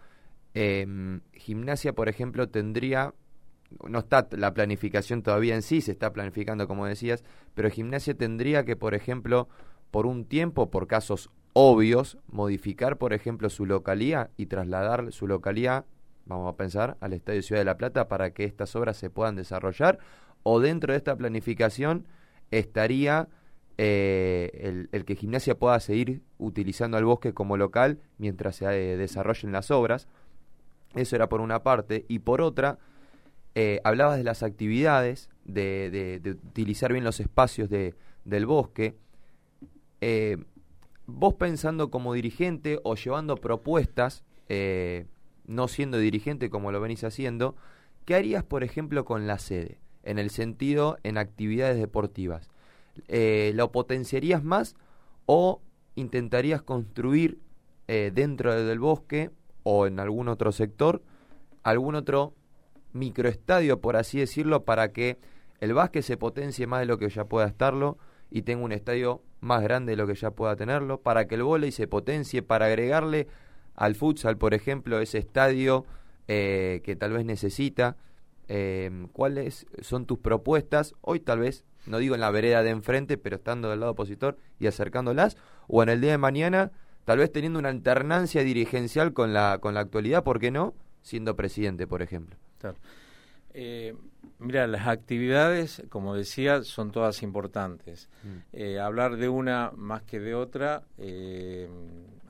Em, 0.55 1.19
gimnasia, 1.33 1.93
por 1.93 2.07
ejemplo, 2.07 2.47
tendría, 2.47 3.13
no 3.87 3.99
está 3.99 4.27
la 4.31 4.53
planificación 4.53 5.21
todavía 5.21 5.53
en 5.53 5.61
sí, 5.61 5.81
se 5.81 5.91
está 5.91 6.13
planificando 6.13 6.65
como 6.67 6.85
decías, 6.85 7.25
pero 7.53 7.69
gimnasia 7.69 8.13
tendría 8.13 8.63
que, 8.63 8.77
por 8.77 8.95
ejemplo, 8.95 9.49
por 9.91 10.05
un 10.05 10.25
tiempo, 10.25 10.71
por 10.71 10.87
casos 10.87 11.29
obvios, 11.51 12.17
modificar, 12.31 12.97
por 12.97 13.13
ejemplo, 13.13 13.49
su 13.49 13.65
localía 13.65 14.31
y 14.37 14.45
trasladar 14.45 15.11
su 15.11 15.27
localía, 15.27 15.85
vamos 16.25 16.53
a 16.53 16.57
pensar, 16.57 16.97
al 17.01 17.13
Estadio 17.13 17.41
Ciudad 17.41 17.61
de 17.61 17.65
la 17.65 17.77
Plata 17.77 18.07
para 18.07 18.31
que 18.31 18.45
estas 18.45 18.75
obras 18.77 18.95
se 18.95 19.09
puedan 19.09 19.35
desarrollar, 19.35 19.99
o 20.43 20.61
dentro 20.61 20.93
de 20.93 20.97
esta 20.97 21.17
planificación 21.17 22.07
estaría 22.51 23.27
eh, 23.77 24.87
el, 24.91 25.05
que 25.05 25.15
Gimnasia 25.15 25.57
pueda 25.59 25.77
seguir 25.81 26.21
utilizando 26.37 26.95
al 26.95 27.03
bosque 27.03 27.33
como 27.33 27.57
local 27.57 27.99
mientras 28.17 28.57
se 28.57 28.65
eh, 28.65 28.95
desarrollen 28.95 29.51
las 29.51 29.69
obras. 29.69 30.07
Eso 30.95 31.15
era 31.15 31.29
por 31.29 31.41
una 31.41 31.63
parte. 31.63 32.05
Y 32.07 32.19
por 32.19 32.41
otra, 32.41 32.79
eh, 33.53 33.79
hablabas 33.83 34.17
de 34.17 34.23
las 34.23 34.43
actividades, 34.43 35.29
de, 35.43 36.21
utilizar 36.47 36.91
bien 36.91 37.03
los 37.03 37.19
espacios 37.19 37.69
del 37.69 38.45
bosque. 38.45 38.95
vos 41.05 41.33
pensando 41.35 41.91
como 41.91 42.13
dirigente 42.13 42.79
o 42.83 42.95
llevando 42.95 43.35
propuestas, 43.35 44.23
no 45.47 45.67
siendo 45.67 45.97
dirigente 45.97 46.49
como 46.49 46.71
lo 46.71 46.81
venís 46.81 47.03
haciendo, 47.03 47.55
¿qué 48.05 48.15
harías, 48.15 48.43
por 48.43 48.63
ejemplo, 48.63 49.05
con 49.05 49.27
la 49.27 49.37
sede? 49.37 49.79
En 50.03 50.17
el 50.17 50.29
sentido, 50.29 50.97
en 51.03 51.17
actividades 51.17 51.77
deportivas 51.77 52.49
eh, 53.07 53.51
¿lo 53.55 53.71
potenciarías 53.71 54.43
más 54.43 54.75
o 55.25 55.61
intentarías 55.95 56.61
construir 56.61 57.39
eh, 57.87 58.11
dentro 58.13 58.63
del 58.63 58.79
bosque 58.79 59.31
o 59.66 59.88
en 59.88 59.99
algún 59.99 60.30
otro 60.30 60.53
sector 60.53 61.01
algún 61.66 61.95
otro 61.95 62.36
microestadio, 62.93 63.82
por 63.82 63.97
así 63.97 64.20
decirlo, 64.20 64.63
para 64.66 64.93
que 64.93 65.18
el 65.59 65.74
básquet 65.74 66.03
se 66.03 66.16
potencie 66.16 66.68
más 66.68 66.82
de 66.82 66.86
lo 66.86 66.99
que 66.99 67.09
ya 67.09 67.26
pueda 67.26 67.47
estarlo 67.47 67.97
y 68.30 68.43
tenga 68.43 68.63
un 68.63 68.72
estadio 68.72 69.24
más 69.39 69.63
grande 69.63 69.93
de 69.93 69.97
lo 69.97 70.05
que 70.05 70.13
ya 70.13 70.30
pueda 70.32 70.55
tenerlo, 70.55 71.01
para 71.01 71.28
que 71.28 71.36
el 71.36 71.43
volei 71.43 71.72
se 71.72 71.88
potencie, 71.88 72.43
para 72.43 72.68
agregarle 72.68 73.28
al 73.74 73.95
futsal, 73.95 74.38
por 74.38 74.53
ejemplo, 74.53 74.99
ese 74.99 75.18
estadio 75.18 75.86
eh, 76.28 76.82
que 76.84 76.95
tal 76.95 77.13
vez 77.13 77.26
necesita. 77.26 77.97
¿Cuáles 79.11 79.66
son 79.82 80.05
tus 80.05 80.20
propuestas? 80.20 80.93
Hoy 81.01 81.20
tal 81.20 81.39
vez 81.39 81.66
no 81.88 81.97
digo 81.97 82.13
en 82.13 82.22
la 82.22 82.30
vereda 82.30 82.61
de 82.61 82.70
enfrente, 82.70 83.18
pero 83.18 83.38
estando 83.38 83.72
del 83.72 83.80
lado 83.80 83.93
opositor 83.93 84.38
y 84.59 84.68
acercándolas, 84.68 85.36
o 85.68 85.82
en 85.82 85.89
el 85.89 85.99
día 85.99 86.11
de 86.11 86.20
mañana, 86.20 86.72
tal 87.05 87.19
vez 87.19 87.31
teniendo 87.31 87.59
una 87.59 87.69
alternancia 87.69 88.43
dirigencial 88.43 89.13
con 89.13 89.33
la, 89.33 89.59
con 89.59 89.73
la 89.73 89.79
actualidad, 89.79 90.23
¿por 90.23 90.39
qué 90.39 90.51
no? 90.51 90.73
Siendo 91.01 91.35
presidente, 91.35 91.87
por 91.87 92.01
ejemplo. 92.01 92.35
Eh, 93.53 93.95
mira, 94.39 94.67
las 94.67 94.87
actividades, 94.87 95.83
como 95.89 96.15
decía, 96.15 96.63
son 96.63 96.91
todas 96.91 97.23
importantes. 97.23 98.09
Mm. 98.23 98.37
Eh, 98.53 98.79
hablar 98.79 99.15
de 99.15 99.29
una 99.29 99.71
más 99.75 100.01
que 100.03 100.19
de 100.19 100.35
otra, 100.35 100.83
eh, 100.97 101.69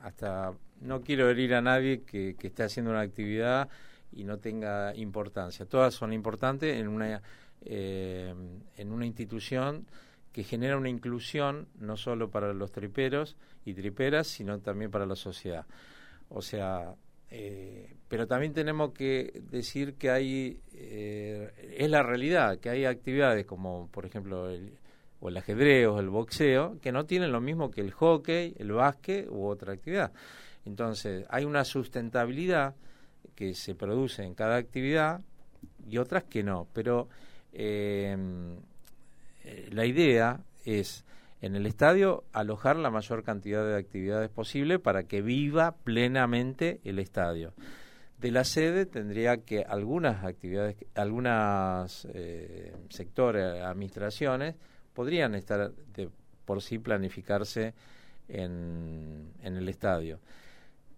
hasta 0.02 0.52
no 0.80 1.00
quiero 1.00 1.28
herir 1.30 1.54
a 1.54 1.62
nadie 1.62 2.02
que, 2.02 2.36
que 2.38 2.46
esté 2.48 2.62
haciendo 2.62 2.92
una 2.92 3.00
actividad 3.00 3.68
y 4.12 4.24
no 4.24 4.38
tenga 4.38 4.94
importancia. 4.94 5.66
Todas 5.66 5.94
son 5.94 6.12
importantes 6.12 6.76
en 6.76 6.88
una 6.88 7.22
eh, 7.68 8.32
en 8.76 8.92
una 8.92 9.06
institución 9.06 9.86
que 10.36 10.44
genera 10.44 10.76
una 10.76 10.90
inclusión 10.90 11.66
no 11.78 11.96
solo 11.96 12.30
para 12.30 12.52
los 12.52 12.70
triperos 12.70 13.38
y 13.64 13.72
triperas, 13.72 14.26
sino 14.26 14.58
también 14.60 14.90
para 14.90 15.06
la 15.06 15.16
sociedad. 15.16 15.64
O 16.28 16.42
sea, 16.42 16.94
eh, 17.30 17.96
pero 18.06 18.26
también 18.26 18.52
tenemos 18.52 18.92
que 18.92 19.40
decir 19.50 19.94
que 19.94 20.10
hay, 20.10 20.60
eh, 20.74 21.74
es 21.78 21.88
la 21.88 22.02
realidad, 22.02 22.58
que 22.58 22.68
hay 22.68 22.84
actividades 22.84 23.46
como, 23.46 23.88
por 23.90 24.04
ejemplo, 24.04 24.50
el, 24.50 24.74
o 25.20 25.30
el 25.30 25.38
ajedrez 25.38 25.86
o 25.86 26.00
el 26.00 26.10
boxeo, 26.10 26.78
que 26.82 26.92
no 26.92 27.06
tienen 27.06 27.32
lo 27.32 27.40
mismo 27.40 27.70
que 27.70 27.80
el 27.80 27.92
hockey, 27.92 28.54
el 28.58 28.72
básquet 28.72 29.26
u 29.30 29.46
otra 29.46 29.72
actividad. 29.72 30.12
Entonces, 30.66 31.24
hay 31.30 31.46
una 31.46 31.64
sustentabilidad 31.64 32.74
que 33.34 33.54
se 33.54 33.74
produce 33.74 34.22
en 34.22 34.34
cada 34.34 34.56
actividad 34.56 35.22
y 35.88 35.96
otras 35.96 36.24
que 36.24 36.42
no, 36.42 36.68
pero 36.74 37.08
Em, 37.58 38.58
eh, 39.46 39.68
la 39.70 39.86
idea 39.86 40.40
es 40.64 41.04
en 41.40 41.54
el 41.54 41.66
estadio 41.66 42.24
alojar 42.32 42.76
la 42.76 42.90
mayor 42.90 43.22
cantidad 43.22 43.64
de 43.64 43.76
actividades 43.76 44.28
posible 44.28 44.80
para 44.80 45.04
que 45.04 45.22
viva 45.22 45.76
plenamente 45.84 46.80
el 46.82 46.98
estadio. 46.98 47.54
De 48.18 48.32
la 48.32 48.42
sede 48.42 48.86
tendría 48.86 49.36
que 49.38 49.62
algunas 49.62 50.24
actividades, 50.24 50.76
algunas 50.96 52.08
eh, 52.12 52.74
sectores, 52.88 53.62
administraciones, 53.62 54.56
podrían 54.92 55.36
estar 55.36 55.70
de 55.70 56.08
por 56.44 56.60
sí 56.60 56.78
planificarse 56.78 57.74
en, 58.26 59.30
en 59.42 59.56
el 59.56 59.68
estadio. 59.68 60.18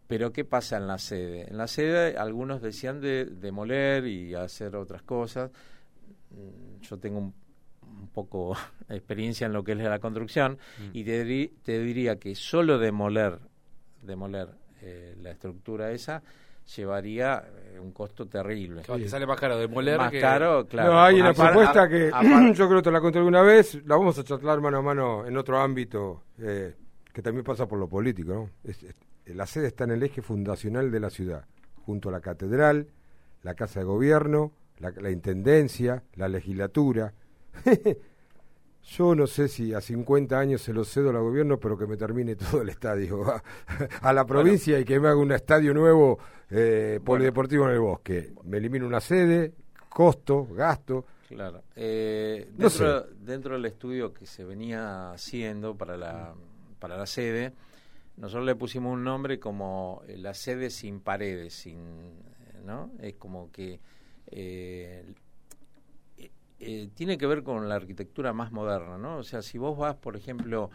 Pero 0.06 0.32
¿qué 0.32 0.46
pasa 0.46 0.78
en 0.78 0.86
la 0.86 0.96
sede? 0.96 1.50
En 1.50 1.58
la 1.58 1.66
sede 1.66 2.16
algunos 2.16 2.62
decían 2.62 3.02
de 3.02 3.26
demoler 3.26 4.06
y 4.06 4.34
hacer 4.34 4.74
otras 4.74 5.02
cosas 5.02 5.50
Mm, 6.30 6.80
yo 6.82 6.98
tengo 6.98 7.18
un, 7.18 7.34
poco 8.06 8.56
experiencia 8.88 9.46
en 9.46 9.52
lo 9.52 9.64
que 9.64 9.72
es 9.72 9.78
la 9.78 9.98
construcción 9.98 10.58
mm. 10.78 10.90
y 10.92 11.04
te, 11.04 11.50
te, 11.62 11.78
diría 11.80 12.16
que 12.16 12.34
solo 12.34 12.78
demoler 12.78 13.38
demoler 14.02 14.48
eh, 14.80 15.16
la 15.20 15.32
estructura 15.32 15.90
esa 15.90 16.22
llevaría 16.76 17.44
eh, 17.72 17.80
un 17.80 17.92
costo 17.92 18.26
terrible. 18.26 18.82
sale 19.08 19.26
más 19.26 19.40
caro 19.40 19.58
demoler 19.58 19.98
más 19.98 20.12
caro, 20.12 20.66
claro. 20.66 20.92
No, 20.92 21.00
hay 21.00 21.20
una 21.20 21.32
propuesta 21.32 21.88
que 21.88 22.10
yo 22.54 22.68
creo 22.68 22.78
que 22.78 22.82
te 22.82 22.90
la 22.90 23.00
conté 23.00 23.18
alguna 23.18 23.42
vez, 23.42 23.74
la 23.86 23.96
vamos 23.96 24.18
a 24.18 24.24
charlar 24.24 24.60
mano 24.60 24.78
a 24.78 24.82
mano 24.82 25.26
en 25.26 25.36
otro 25.36 25.58
ámbito 25.58 26.24
eh, 26.38 26.74
que 27.12 27.22
también 27.22 27.44
pasa 27.44 27.66
por 27.66 27.78
lo 27.78 27.88
político, 27.88 28.32
¿no? 28.32 28.50
la 29.26 29.46
sede 29.46 29.68
está 29.68 29.84
en 29.84 29.92
el 29.92 30.02
eje 30.02 30.22
fundacional 30.22 30.90
de 30.90 31.00
la 31.00 31.10
ciudad, 31.10 31.46
junto 31.84 32.10
a 32.10 32.12
la 32.12 32.20
catedral, 32.20 32.88
la 33.42 33.54
casa 33.54 33.80
de 33.80 33.86
gobierno, 33.86 34.52
la, 34.78 35.10
intendencia, 35.10 36.02
la 36.14 36.28
legislatura. 36.28 37.14
Yo 38.82 39.14
no 39.14 39.26
sé 39.26 39.48
si 39.48 39.74
a 39.74 39.82
50 39.82 40.38
años 40.38 40.62
se 40.62 40.72
lo 40.72 40.82
cedo 40.82 41.10
al 41.10 41.18
gobierno, 41.18 41.60
pero 41.60 41.76
que 41.76 41.86
me 41.86 41.96
termine 41.98 42.36
todo 42.36 42.62
el 42.62 42.70
estadio. 42.70 43.22
A, 44.00 44.12
la 44.12 44.24
provincia 44.24 44.78
y 44.80 44.84
que 44.84 44.98
me 44.98 45.08
haga 45.08 45.18
un 45.18 45.32
estadio 45.32 45.74
nuevo 45.74 46.18
eh, 46.50 46.98
polideportivo 47.04 47.66
en 47.66 47.72
el 47.72 47.80
bosque. 47.80 48.32
Me 48.44 48.56
elimino 48.56 48.86
una 48.86 49.00
sede, 49.00 49.52
costo, 49.90 50.46
gasto. 50.46 51.04
Claro. 51.28 51.64
Eh, 51.76 52.48
dentro, 52.56 53.02
dentro 53.20 53.54
del 53.56 53.66
estudio 53.66 54.14
que 54.14 54.24
se 54.24 54.44
venía 54.44 55.12
haciendo 55.12 55.76
para 55.76 55.98
la, 55.98 56.34
para 56.78 56.96
la 56.96 57.06
sede, 57.06 57.52
nosotros 58.16 58.46
le 58.46 58.54
pusimos 58.56 58.94
un 58.94 59.04
nombre 59.04 59.38
como 59.38 60.02
eh, 60.08 60.16
la 60.16 60.34
sede 60.34 60.70
sin 60.70 61.00
paredes, 61.00 61.52
sin, 61.52 61.78
¿no? 62.64 62.90
Es 63.00 63.14
como 63.14 63.52
que 63.52 63.80
eh, 64.26 65.04
eh, 66.60 66.88
tiene 66.94 67.18
que 67.18 67.26
ver 67.26 67.42
con 67.42 67.68
la 67.68 67.76
arquitectura 67.76 68.32
más 68.32 68.52
moderna, 68.52 68.98
¿no? 68.98 69.18
O 69.18 69.22
sea, 69.22 69.42
si 69.42 69.58
vos 69.58 69.76
vas, 69.76 69.96
por 69.96 70.16
ejemplo, 70.16 70.70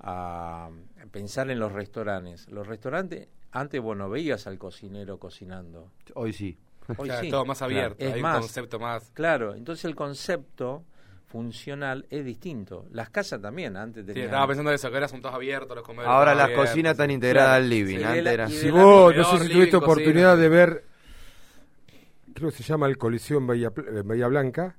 a 0.00 0.70
pensar 1.10 1.50
en 1.50 1.58
los 1.58 1.72
restaurantes, 1.72 2.48
los 2.48 2.66
restaurantes, 2.66 3.28
antes, 3.52 3.80
bueno, 3.80 4.08
veías 4.10 4.46
al 4.46 4.58
cocinero 4.58 5.18
cocinando. 5.18 5.90
Hoy 6.14 6.32
sí. 6.32 6.56
Hoy 6.96 7.10
sí. 7.20 7.30
Todo 7.30 7.44
más 7.44 7.60
abierto, 7.62 8.04
hay 8.04 8.22
un 8.22 8.32
concepto 8.32 8.78
más... 8.78 9.10
Claro, 9.12 9.54
entonces 9.54 9.84
el 9.84 9.94
concepto 9.94 10.84
funcional 11.26 12.06
es 12.08 12.24
distinto. 12.24 12.86
Las 12.90 13.10
casas 13.10 13.42
también, 13.42 13.76
antes 13.76 14.06
tenían... 14.06 14.24
Sí, 14.24 14.26
estaba 14.26 14.46
pensando 14.46 14.72
eso, 14.72 14.88
que 14.88 14.94
ahora 14.96 15.08
son 15.08 15.20
todos 15.20 15.34
abiertos, 15.34 15.76
los 15.76 15.84
comedores 15.84 16.10
Ahora 16.10 16.34
las 16.34 16.50
cocinas 16.50 16.92
están 16.92 17.10
integradas 17.10 17.56
al 17.56 17.68
living, 17.68 17.98
Si 18.48 18.70
vos, 18.70 19.14
no 19.14 19.24
sé 19.24 19.44
si 19.44 19.52
tuviste 19.52 19.76
oportunidad 19.76 20.38
de 20.38 20.48
ver 20.48 20.84
creo 22.38 22.50
que 22.50 22.56
se 22.56 22.62
llama 22.62 22.86
el 22.86 22.96
Coliseo 22.96 23.38
en 23.38 23.46
Bahía, 23.46 24.28
Blanca. 24.28 24.76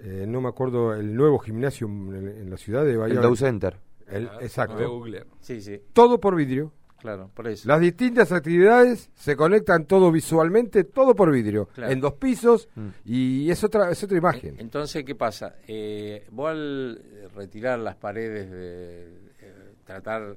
Eh, 0.00 0.24
no 0.28 0.40
me 0.40 0.48
acuerdo 0.48 0.94
el 0.94 1.14
nuevo 1.14 1.38
gimnasio 1.38 1.86
en, 1.86 2.50
la 2.50 2.56
ciudad 2.56 2.84
de 2.84 2.96
Bahía 2.96 3.16
El 3.16 3.22
Dow 3.22 3.36
Center. 3.36 3.76
Ah, 4.10 4.38
exacto. 4.40 5.04
Sí, 5.40 5.60
sí. 5.60 5.80
Todo 5.92 6.20
por 6.20 6.34
vidrio. 6.36 6.72
Claro, 6.98 7.30
por 7.32 7.46
eso. 7.46 7.68
Las 7.68 7.80
distintas 7.80 8.32
actividades 8.32 9.10
se 9.14 9.36
conectan 9.36 9.86
todo 9.86 10.10
visualmente, 10.10 10.82
todo 10.82 11.14
por 11.14 11.30
vidrio, 11.30 11.68
en 11.76 12.00
dos 12.00 12.14
pisos 12.14 12.68
mm. 12.74 12.88
y 13.04 13.50
es 13.50 13.62
otra 13.62 13.90
es 13.90 14.02
otra 14.02 14.18
imagen. 14.18 14.56
Entonces, 14.58 15.04
¿qué 15.04 15.14
pasa? 15.14 15.54
Eh, 15.68 16.26
vos 16.32 16.50
al 16.50 17.00
retirar 17.36 17.78
las 17.78 17.94
paredes 17.94 18.50
de 18.50 19.04
eh, 19.40 19.74
tratar 19.84 20.36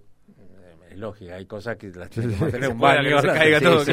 es 0.92 0.98
lógica, 0.98 1.36
hay 1.36 1.46
cosas 1.46 1.78
que 1.78 1.88
las 1.90 2.10
tenemos 2.10 2.46
que 2.46 2.52
tener 2.52 2.70
un 2.70 2.80
baño, 2.80 3.16
que 3.16 3.22
se 3.22 3.28
caiga 3.28 3.62
todo, 3.62 3.84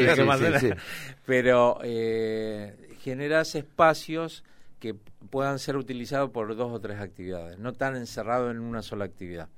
pero 1.25 1.79
eh, 1.83 2.95
generas 2.99 3.55
espacios 3.55 4.43
que 4.79 4.95
puedan 5.29 5.59
ser 5.59 5.75
utilizados 5.77 6.29
por 6.31 6.55
dos 6.55 6.71
o 6.71 6.79
tres 6.79 6.99
actividades, 6.99 7.59
no 7.59 7.73
tan 7.73 7.95
encerrado 7.95 8.49
en 8.51 8.59
una 8.59 8.81
sola 8.81 9.05
actividad. 9.05 9.49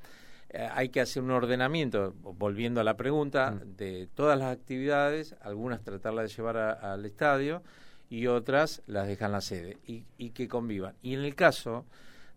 eh, 0.53 0.67
hay 0.73 0.89
que 0.89 0.99
hacer 0.99 1.23
un 1.23 1.31
ordenamiento, 1.31 2.13
volviendo 2.21 2.81
a 2.81 2.83
la 2.83 2.97
pregunta, 2.97 3.51
Mm. 3.51 3.77
de 3.77 4.09
todas 4.13 4.37
las 4.37 4.51
actividades, 4.51 5.33
algunas 5.41 5.81
tratarlas 5.81 6.29
de 6.29 6.35
llevar 6.35 6.57
a- 6.57 6.71
al 6.93 7.05
estadio 7.05 7.63
y 8.09 8.27
otras 8.27 8.81
las 8.85 9.07
dejan 9.07 9.27
en 9.27 9.31
la 9.31 9.39
sede 9.39 9.77
y, 9.87 10.03
y 10.17 10.31
que 10.31 10.49
convivan. 10.49 10.93
Y 11.01 11.13
en 11.13 11.21
el 11.21 11.35
caso 11.35 11.85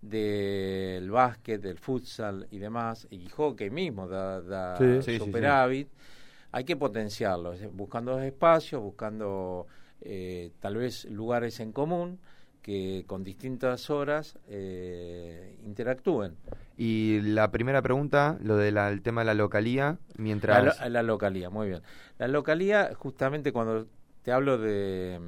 del 0.01 1.11
básquet, 1.11 1.61
del 1.61 1.79
futsal 1.79 2.47
y 2.51 2.59
demás, 2.59 3.07
y 3.11 3.29
hockey 3.31 3.71
mismo 3.71 4.07
da, 4.07 4.41
da 4.43 4.77
Sí. 4.79 5.03
Sí, 5.03 5.19
sí, 5.19 5.25
superávit, 5.25 5.89
hay 6.53 6.63
que 6.65 6.77
potenciarlo, 6.77 7.51
decir, 7.53 7.71
buscando 7.73 8.21
espacios, 8.21 8.81
buscando 8.81 9.67
eh, 10.03 10.53
tal 10.61 10.77
vez 10.77 11.07
lugares 11.07 11.59
en 11.61 11.73
común 11.73 12.21
que 12.65 13.05
con 13.07 13.23
distintas 13.25 13.91
horas 13.91 14.39
eh, 14.49 15.59
interactúen. 15.65 16.35
Y 16.79 17.21
la 17.21 17.51
primera 17.51 17.83
pregunta, 17.83 18.39
lo 18.43 18.57
del 18.57 19.03
tema 19.03 19.21
de 19.21 19.27
la 19.27 19.35
localía, 19.35 19.99
mientras... 20.17 20.79
La, 20.81 20.85
lo- 20.87 20.91
la 20.95 21.03
localía, 21.03 21.51
muy 21.51 21.69
bien. 21.69 21.83
La 22.19 22.27
localía, 22.27 22.93
justamente 22.97 23.53
cuando 23.53 23.87
te 24.23 24.33
hablo 24.33 24.57
de, 24.57 25.21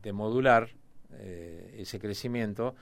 de 0.00 0.12
modular 0.12 0.68
eh, 1.14 1.74
ese 1.80 1.98
crecimiento, 1.98 2.76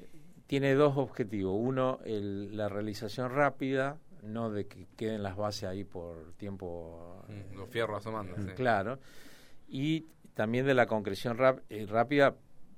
eh, 0.00 0.06
tiene 0.46 0.72
dos 0.74 0.96
objetivos. 0.96 1.54
Uno, 1.60 1.98
el- 2.06 2.56
la 2.56 2.70
realización 2.70 3.32
rápida, 3.32 3.98
no 4.22 4.50
de 4.50 4.66
que 4.66 4.86
queden 4.96 5.22
las 5.22 5.36
bases 5.36 5.64
ahí 5.64 5.84
por 5.84 6.32
tiempo 6.38 7.22
Mm, 7.28 7.58
Los 7.58 7.68
fierros 7.68 7.98
asomando. 7.98 8.34
sí. 8.36 8.52
claro, 8.54 8.98
y 9.68 10.06
también 10.32 10.64
de 10.66 10.72
la 10.74 10.86
concreción 10.86 11.36
rap- 11.36 11.60
eh, 11.68 11.84
rápida 11.86 12.34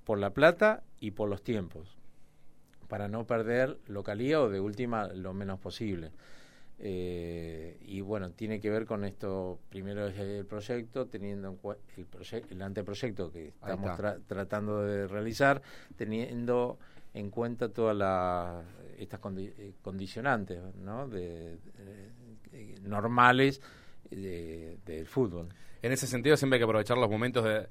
por 0.06 0.18
la 0.18 0.30
plata 0.30 0.82
y 1.00 1.10
por 1.10 1.28
los 1.28 1.42
tiempos, 1.42 1.98
para 2.88 3.08
no 3.08 3.26
perder 3.26 3.76
localía 3.88 4.40
o 4.40 4.48
de 4.48 4.60
última 4.60 5.08
lo 5.08 5.34
menos 5.34 5.58
posible. 5.58 6.12
Eh, 6.78 7.78
y 7.82 8.00
bueno, 8.02 8.30
tiene 8.30 8.60
que 8.60 8.70
ver 8.70 8.84
con 8.86 9.04
esto, 9.04 9.58
primero 9.68 10.06
es 10.06 10.16
el 10.18 10.44
proyecto, 10.46 11.06
teniendo 11.06 11.48
en 11.48 11.56
cuenta 11.56 11.82
el, 11.96 12.44
el 12.50 12.62
anteproyecto 12.62 13.32
que 13.32 13.48
estamos 13.48 13.90
tra- 13.98 14.20
tratando 14.26 14.82
de 14.82 15.08
realizar, 15.08 15.60
teniendo 15.96 16.78
en 17.14 17.30
cuenta 17.30 17.70
todas 17.70 17.96
las 17.96 18.64
estas 18.98 19.20
condi- 19.20 19.52
eh, 19.58 19.72
condicionantes 19.82 20.60
¿no? 20.76 21.08
de, 21.08 21.56
de- 21.56 22.10
eh, 22.52 22.74
normales 22.82 23.60
de- 24.10 24.78
del 24.86 25.06
fútbol. 25.06 25.48
En 25.82 25.92
ese 25.92 26.06
sentido 26.06 26.36
siempre 26.36 26.56
hay 26.56 26.60
que 26.60 26.64
aprovechar 26.64 26.96
los 26.98 27.10
momentos 27.10 27.42
de 27.44 27.66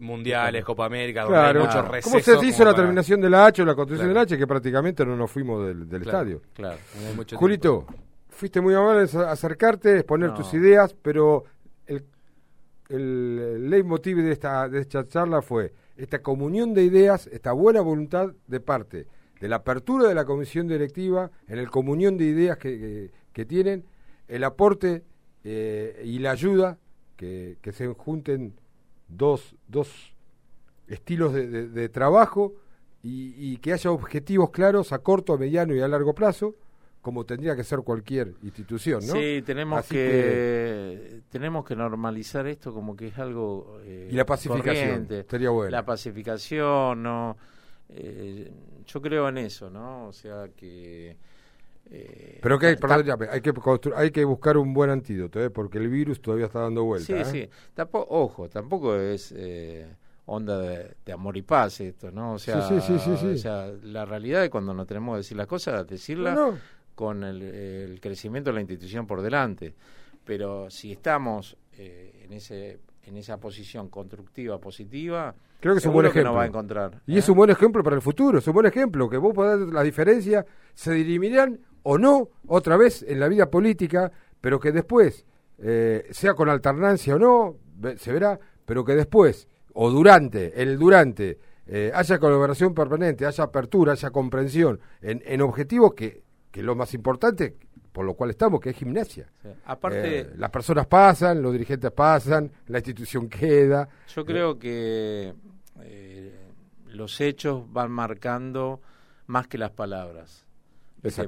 mundiales, 0.00 0.64
Copa 0.64 0.84
América, 0.86 1.22
donde 1.22 1.36
Claro. 1.38 1.60
hay 1.60 1.66
mucho 1.66 1.78
Claro. 1.78 1.92
receso. 1.92 2.10
¿Cómo 2.10 2.40
se 2.40 2.46
hizo 2.46 2.64
la 2.64 2.70
para- 2.72 2.82
terminación 2.82 3.20
de 3.20 3.30
la 3.30 3.46
H 3.46 3.62
o 3.62 3.64
la 3.64 3.74
construcción 3.74 4.08
Claro. 4.08 4.08
de 4.08 4.14
la 4.14 4.34
H? 4.34 4.38
Que 4.38 4.46
prácticamente 4.46 5.04
no 5.06 5.16
nos 5.16 5.30
fuimos 5.30 5.66
del, 5.66 5.88
del 5.88 6.02
Claro. 6.02 6.18
estadio. 6.18 6.42
Claro. 6.54 6.78
mucho 7.14 7.36
Julito, 7.36 7.86
fuiste 8.28 8.60
muy 8.60 8.74
amable 8.74 9.08
en 9.10 9.20
acercarte, 9.20 9.96
exponer 9.98 10.30
No. 10.30 10.34
tus 10.36 10.52
ideas, 10.54 10.94
pero 11.00 11.44
el, 11.86 12.04
el 12.88 13.70
leitmotiv 13.70 14.18
de 14.18 14.32
esta, 14.32 14.68
de 14.68 14.80
esta 14.80 15.06
charla 15.06 15.42
fue 15.42 15.72
esta 15.96 16.20
comunión 16.20 16.74
de 16.74 16.82
ideas, 16.84 17.26
esta 17.28 17.52
buena 17.52 17.80
voluntad 17.80 18.32
de 18.46 18.60
parte 18.60 19.06
de 19.40 19.48
la 19.48 19.56
apertura 19.56 20.08
de 20.08 20.14
la 20.14 20.24
comisión 20.24 20.66
directiva, 20.66 21.30
en 21.48 21.58
el 21.58 21.70
comunión 21.70 22.16
de 22.16 22.24
ideas 22.24 22.56
que, 22.58 22.78
que- 22.78 23.10
que 23.32 23.44
tienen, 23.44 23.84
el 24.28 24.44
aporte 24.44 25.04
eh, 25.44 26.02
y 26.04 26.18
la 26.18 26.30
ayuda, 26.32 26.78
que, 27.16 27.58
que 27.60 27.72
se 27.72 27.86
junten 27.88 28.54
dos, 29.08 29.54
dos 29.68 29.88
estilos 30.88 31.32
de, 31.32 31.46
de- 31.48 31.68
de 31.68 31.88
trabajo 31.88 32.54
y, 33.02 33.34
y 33.36 33.56
que 33.58 33.72
haya 33.72 33.90
objetivos 33.90 34.50
claros 34.50 34.92
a 34.92 34.98
corto, 35.00 35.32
a 35.34 35.38
mediano 35.38 35.74
y 35.74 35.80
a 35.80 35.88
largo 35.88 36.14
plazo, 36.14 36.54
como 37.02 37.24
tendría 37.24 37.54
que 37.54 37.62
ser 37.62 37.80
cualquier 37.80 38.34
institución, 38.42 39.00
¿no? 39.06 39.12
Sí, 39.14 39.42
tenemos 39.46 39.78
Así 39.78 39.94
que, 39.94 41.20
tenemos 41.28 41.64
que 41.64 41.76
normalizar 41.76 42.46
esto 42.48 42.72
como 42.74 42.96
que 42.96 43.08
es 43.08 43.18
algo 43.18 43.78
eh, 43.84 44.08
Y 44.10 44.14
la 44.16 44.26
pacificación, 44.26 45.06
estaría 45.10 45.50
bueno. 45.50 45.70
La 45.70 45.84
pacificación, 45.84 47.02
no 47.04 47.36
eh, 47.88 48.50
yo 48.86 49.00
creo 49.00 49.28
en 49.28 49.38
eso, 49.38 49.70
¿no? 49.70 50.08
O 50.08 50.12
sea 50.12 50.48
que 50.56 51.16
eh, 51.90 52.38
Pero 52.42 52.58
que 52.58 52.66
hay, 52.66 52.76
perdón, 52.76 53.04
ya, 53.04 53.16
hay 53.30 53.40
que 53.40 53.52
constru- 53.54 53.94
hay 53.96 54.10
que 54.10 54.24
buscar 54.24 54.56
un 54.56 54.72
buen 54.74 54.90
antídoto, 54.90 55.40
¿eh? 55.42 55.50
porque 55.50 55.78
el 55.78 55.88
virus 55.88 56.20
todavía 56.20 56.46
está 56.46 56.60
dando 56.60 56.84
vuelta. 56.84 57.06
Sí, 57.06 57.12
¿eh? 57.14 57.24
sí. 57.24 57.50
Tampoco, 57.74 58.06
ojo, 58.14 58.48
tampoco 58.48 58.96
es 58.96 59.32
eh, 59.36 59.86
onda 60.26 60.58
de, 60.58 60.96
de 61.04 61.12
amor 61.12 61.36
y 61.36 61.42
paz 61.42 61.80
esto, 61.80 62.10
¿no? 62.10 62.34
O 62.34 62.38
sea, 62.38 62.62
Sí, 62.62 62.80
sí, 62.80 62.98
sí, 62.98 63.10
o 63.26 63.36
sea, 63.38 63.70
la 63.84 64.04
realidad 64.04 64.42
es 64.44 64.50
cuando 64.50 64.74
nos 64.74 64.86
tenemos 64.86 65.14
que 65.14 65.18
decir 65.18 65.36
las 65.36 65.46
cosas, 65.46 65.86
decirlas 65.86 66.34
No, 66.34 66.52
no. 66.52 66.58
con 66.94 67.22
el, 67.22 67.42
el 67.42 68.00
crecimiento 68.00 68.50
de 68.50 68.54
la 68.54 68.60
institución 68.60 69.06
por 69.06 69.22
delante. 69.22 69.74
Pero 70.24 70.68
si 70.70 70.90
estamos 70.92 71.56
eh, 71.78 72.22
en 72.24 72.32
ese 72.32 72.80
en 73.04 73.16
esa 73.16 73.38
posición 73.38 73.88
constructiva, 73.88 74.58
positiva, 74.58 75.32
Creo 75.60 75.74
que 75.74 75.78
es 75.78 75.86
un 75.86 75.92
buen 75.92 76.06
ejemplo. 76.06 76.30
nos 76.32 76.38
va 76.38 76.42
a 76.42 76.46
encontrar. 76.46 77.02
Y 77.06 77.14
¿eh? 77.14 77.18
es 77.20 77.28
un 77.28 77.36
buen 77.36 77.50
ejemplo 77.50 77.84
para 77.84 77.94
el 77.94 78.02
futuro, 78.02 78.38
es 78.40 78.46
un 78.48 78.52
buen 78.54 78.66
ejemplo, 78.66 79.08
que 79.08 79.16
vos 79.16 79.32
podés 79.32 79.72
la 79.72 79.84
diferencia, 79.84 80.44
se 80.74 80.92
dirimirán 80.92 81.60
o 81.88 81.98
no 81.98 82.28
otra 82.48 82.76
vez 82.76 83.04
en 83.06 83.20
la 83.20 83.28
vida 83.28 83.48
política, 83.48 84.10
pero 84.40 84.58
que 84.58 84.72
después, 84.72 85.24
eh, 85.58 86.04
sea 86.10 86.34
con 86.34 86.48
alternancia 86.48 87.14
o 87.14 87.18
no, 87.18 87.56
se 87.96 88.12
verá, 88.12 88.38
pero 88.64 88.84
que 88.84 88.96
después, 88.96 89.46
o 89.72 89.88
durante, 89.90 90.60
el 90.60 90.78
durante, 90.78 91.38
eh, 91.66 91.92
haya 91.94 92.18
colaboración 92.18 92.74
permanente, 92.74 93.24
haya 93.24 93.44
apertura, 93.44 93.92
haya 93.92 94.10
comprensión 94.10 94.80
en, 95.00 95.22
en 95.24 95.40
objetivos 95.42 95.94
que, 95.94 96.22
que 96.50 96.60
es 96.60 96.66
lo 96.66 96.74
más 96.74 96.92
importante, 96.92 97.54
por 97.92 98.04
lo 98.04 98.14
cual 98.14 98.30
estamos, 98.30 98.60
que 98.60 98.70
es 98.70 98.76
gimnasia. 98.76 99.30
Sí. 99.42 99.48
Aparte, 99.64 100.20
Eh, 100.20 100.30
las 100.36 100.50
personas 100.50 100.86
pasan, 100.86 101.40
los 101.40 101.52
dirigentes 101.52 101.92
pasan, 101.92 102.50
la 102.66 102.78
institución 102.78 103.28
queda. 103.28 103.88
Yo 104.08 104.24
creo 104.24 104.58
que 104.58 105.32
eh, 105.82 106.34
los 106.88 107.20
hechos 107.20 107.64
van 107.72 107.90
marcando 107.92 108.80
más 109.26 109.46
que 109.46 109.56
las 109.56 109.70
palabras. 109.70 110.45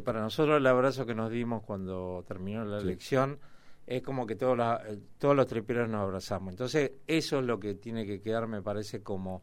Para 0.05 0.21
nosotros 0.21 0.57
el 0.59 0.67
abrazo 0.67 1.07
que 1.07 1.15
nos 1.15 1.31
dimos 1.31 1.63
cuando 1.63 2.25
terminó 2.27 2.65
la 2.65 2.79
Sí. 2.81 2.85
elección 2.87 3.39
es 3.87 4.03
como 4.03 4.27
que 4.27 4.37
todos, 4.37 4.57
la- 4.57 4.83
eh, 4.87 4.99
todos 5.19 5.35
los 5.35 5.47
triperos 5.47 5.89
nos 5.89 6.03
abrazamos. 6.03 6.51
Entonces 6.53 6.93
eso 7.07 7.39
es 7.41 7.45
lo 7.47 7.59
que 7.59 7.75
tiene 7.75 8.05
que 8.07 8.21
quedar, 8.21 8.47
me 8.47 8.61
parece, 8.63 9.03
como, 9.03 9.43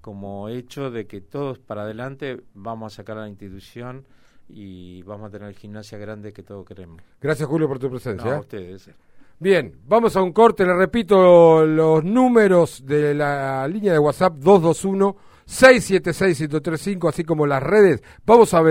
como 0.00 0.48
hecho 0.48 0.90
de 0.90 1.06
que 1.06 1.20
todos 1.20 1.58
para 1.58 1.82
adelante 1.82 2.40
vamos 2.54 2.92
a 2.92 2.96
sacar 2.96 3.18
a 3.18 3.22
la 3.22 3.28
institución 3.28 4.06
y 4.48 5.02
vamos 5.02 5.28
a 5.28 5.30
tener 5.30 5.54
gimnasia 5.54 5.98
grande 5.98 6.32
que 6.32 6.42
todos 6.42 6.64
queremos. 6.64 7.00
Gracias 7.20 7.48
Julio 7.48 7.68
por 7.68 7.78
tu 7.78 7.86
No, 7.86 7.90
presencia. 7.92 8.32
a 8.32 8.36
¿eh? 8.36 8.40
ustedes. 8.40 8.90
Bien, 9.38 9.72
vamos 9.86 10.16
a 10.16 10.22
un 10.22 10.32
corte, 10.32 10.64
le 10.66 10.74
repito 10.76 11.64
los 11.64 12.04
números 12.04 12.84
de 12.84 13.14
la 13.14 13.66
línea 13.68 13.92
de 13.92 13.98
WhatsApp 13.98 14.34
221 14.34 15.16
676 15.46 16.40
1035 16.40 17.08
así 17.08 17.24
como 17.24 17.46
las 17.46 17.62
redes. 17.62 18.02
Vamos 18.24 18.52
a 18.54 18.60
ver 18.60 18.68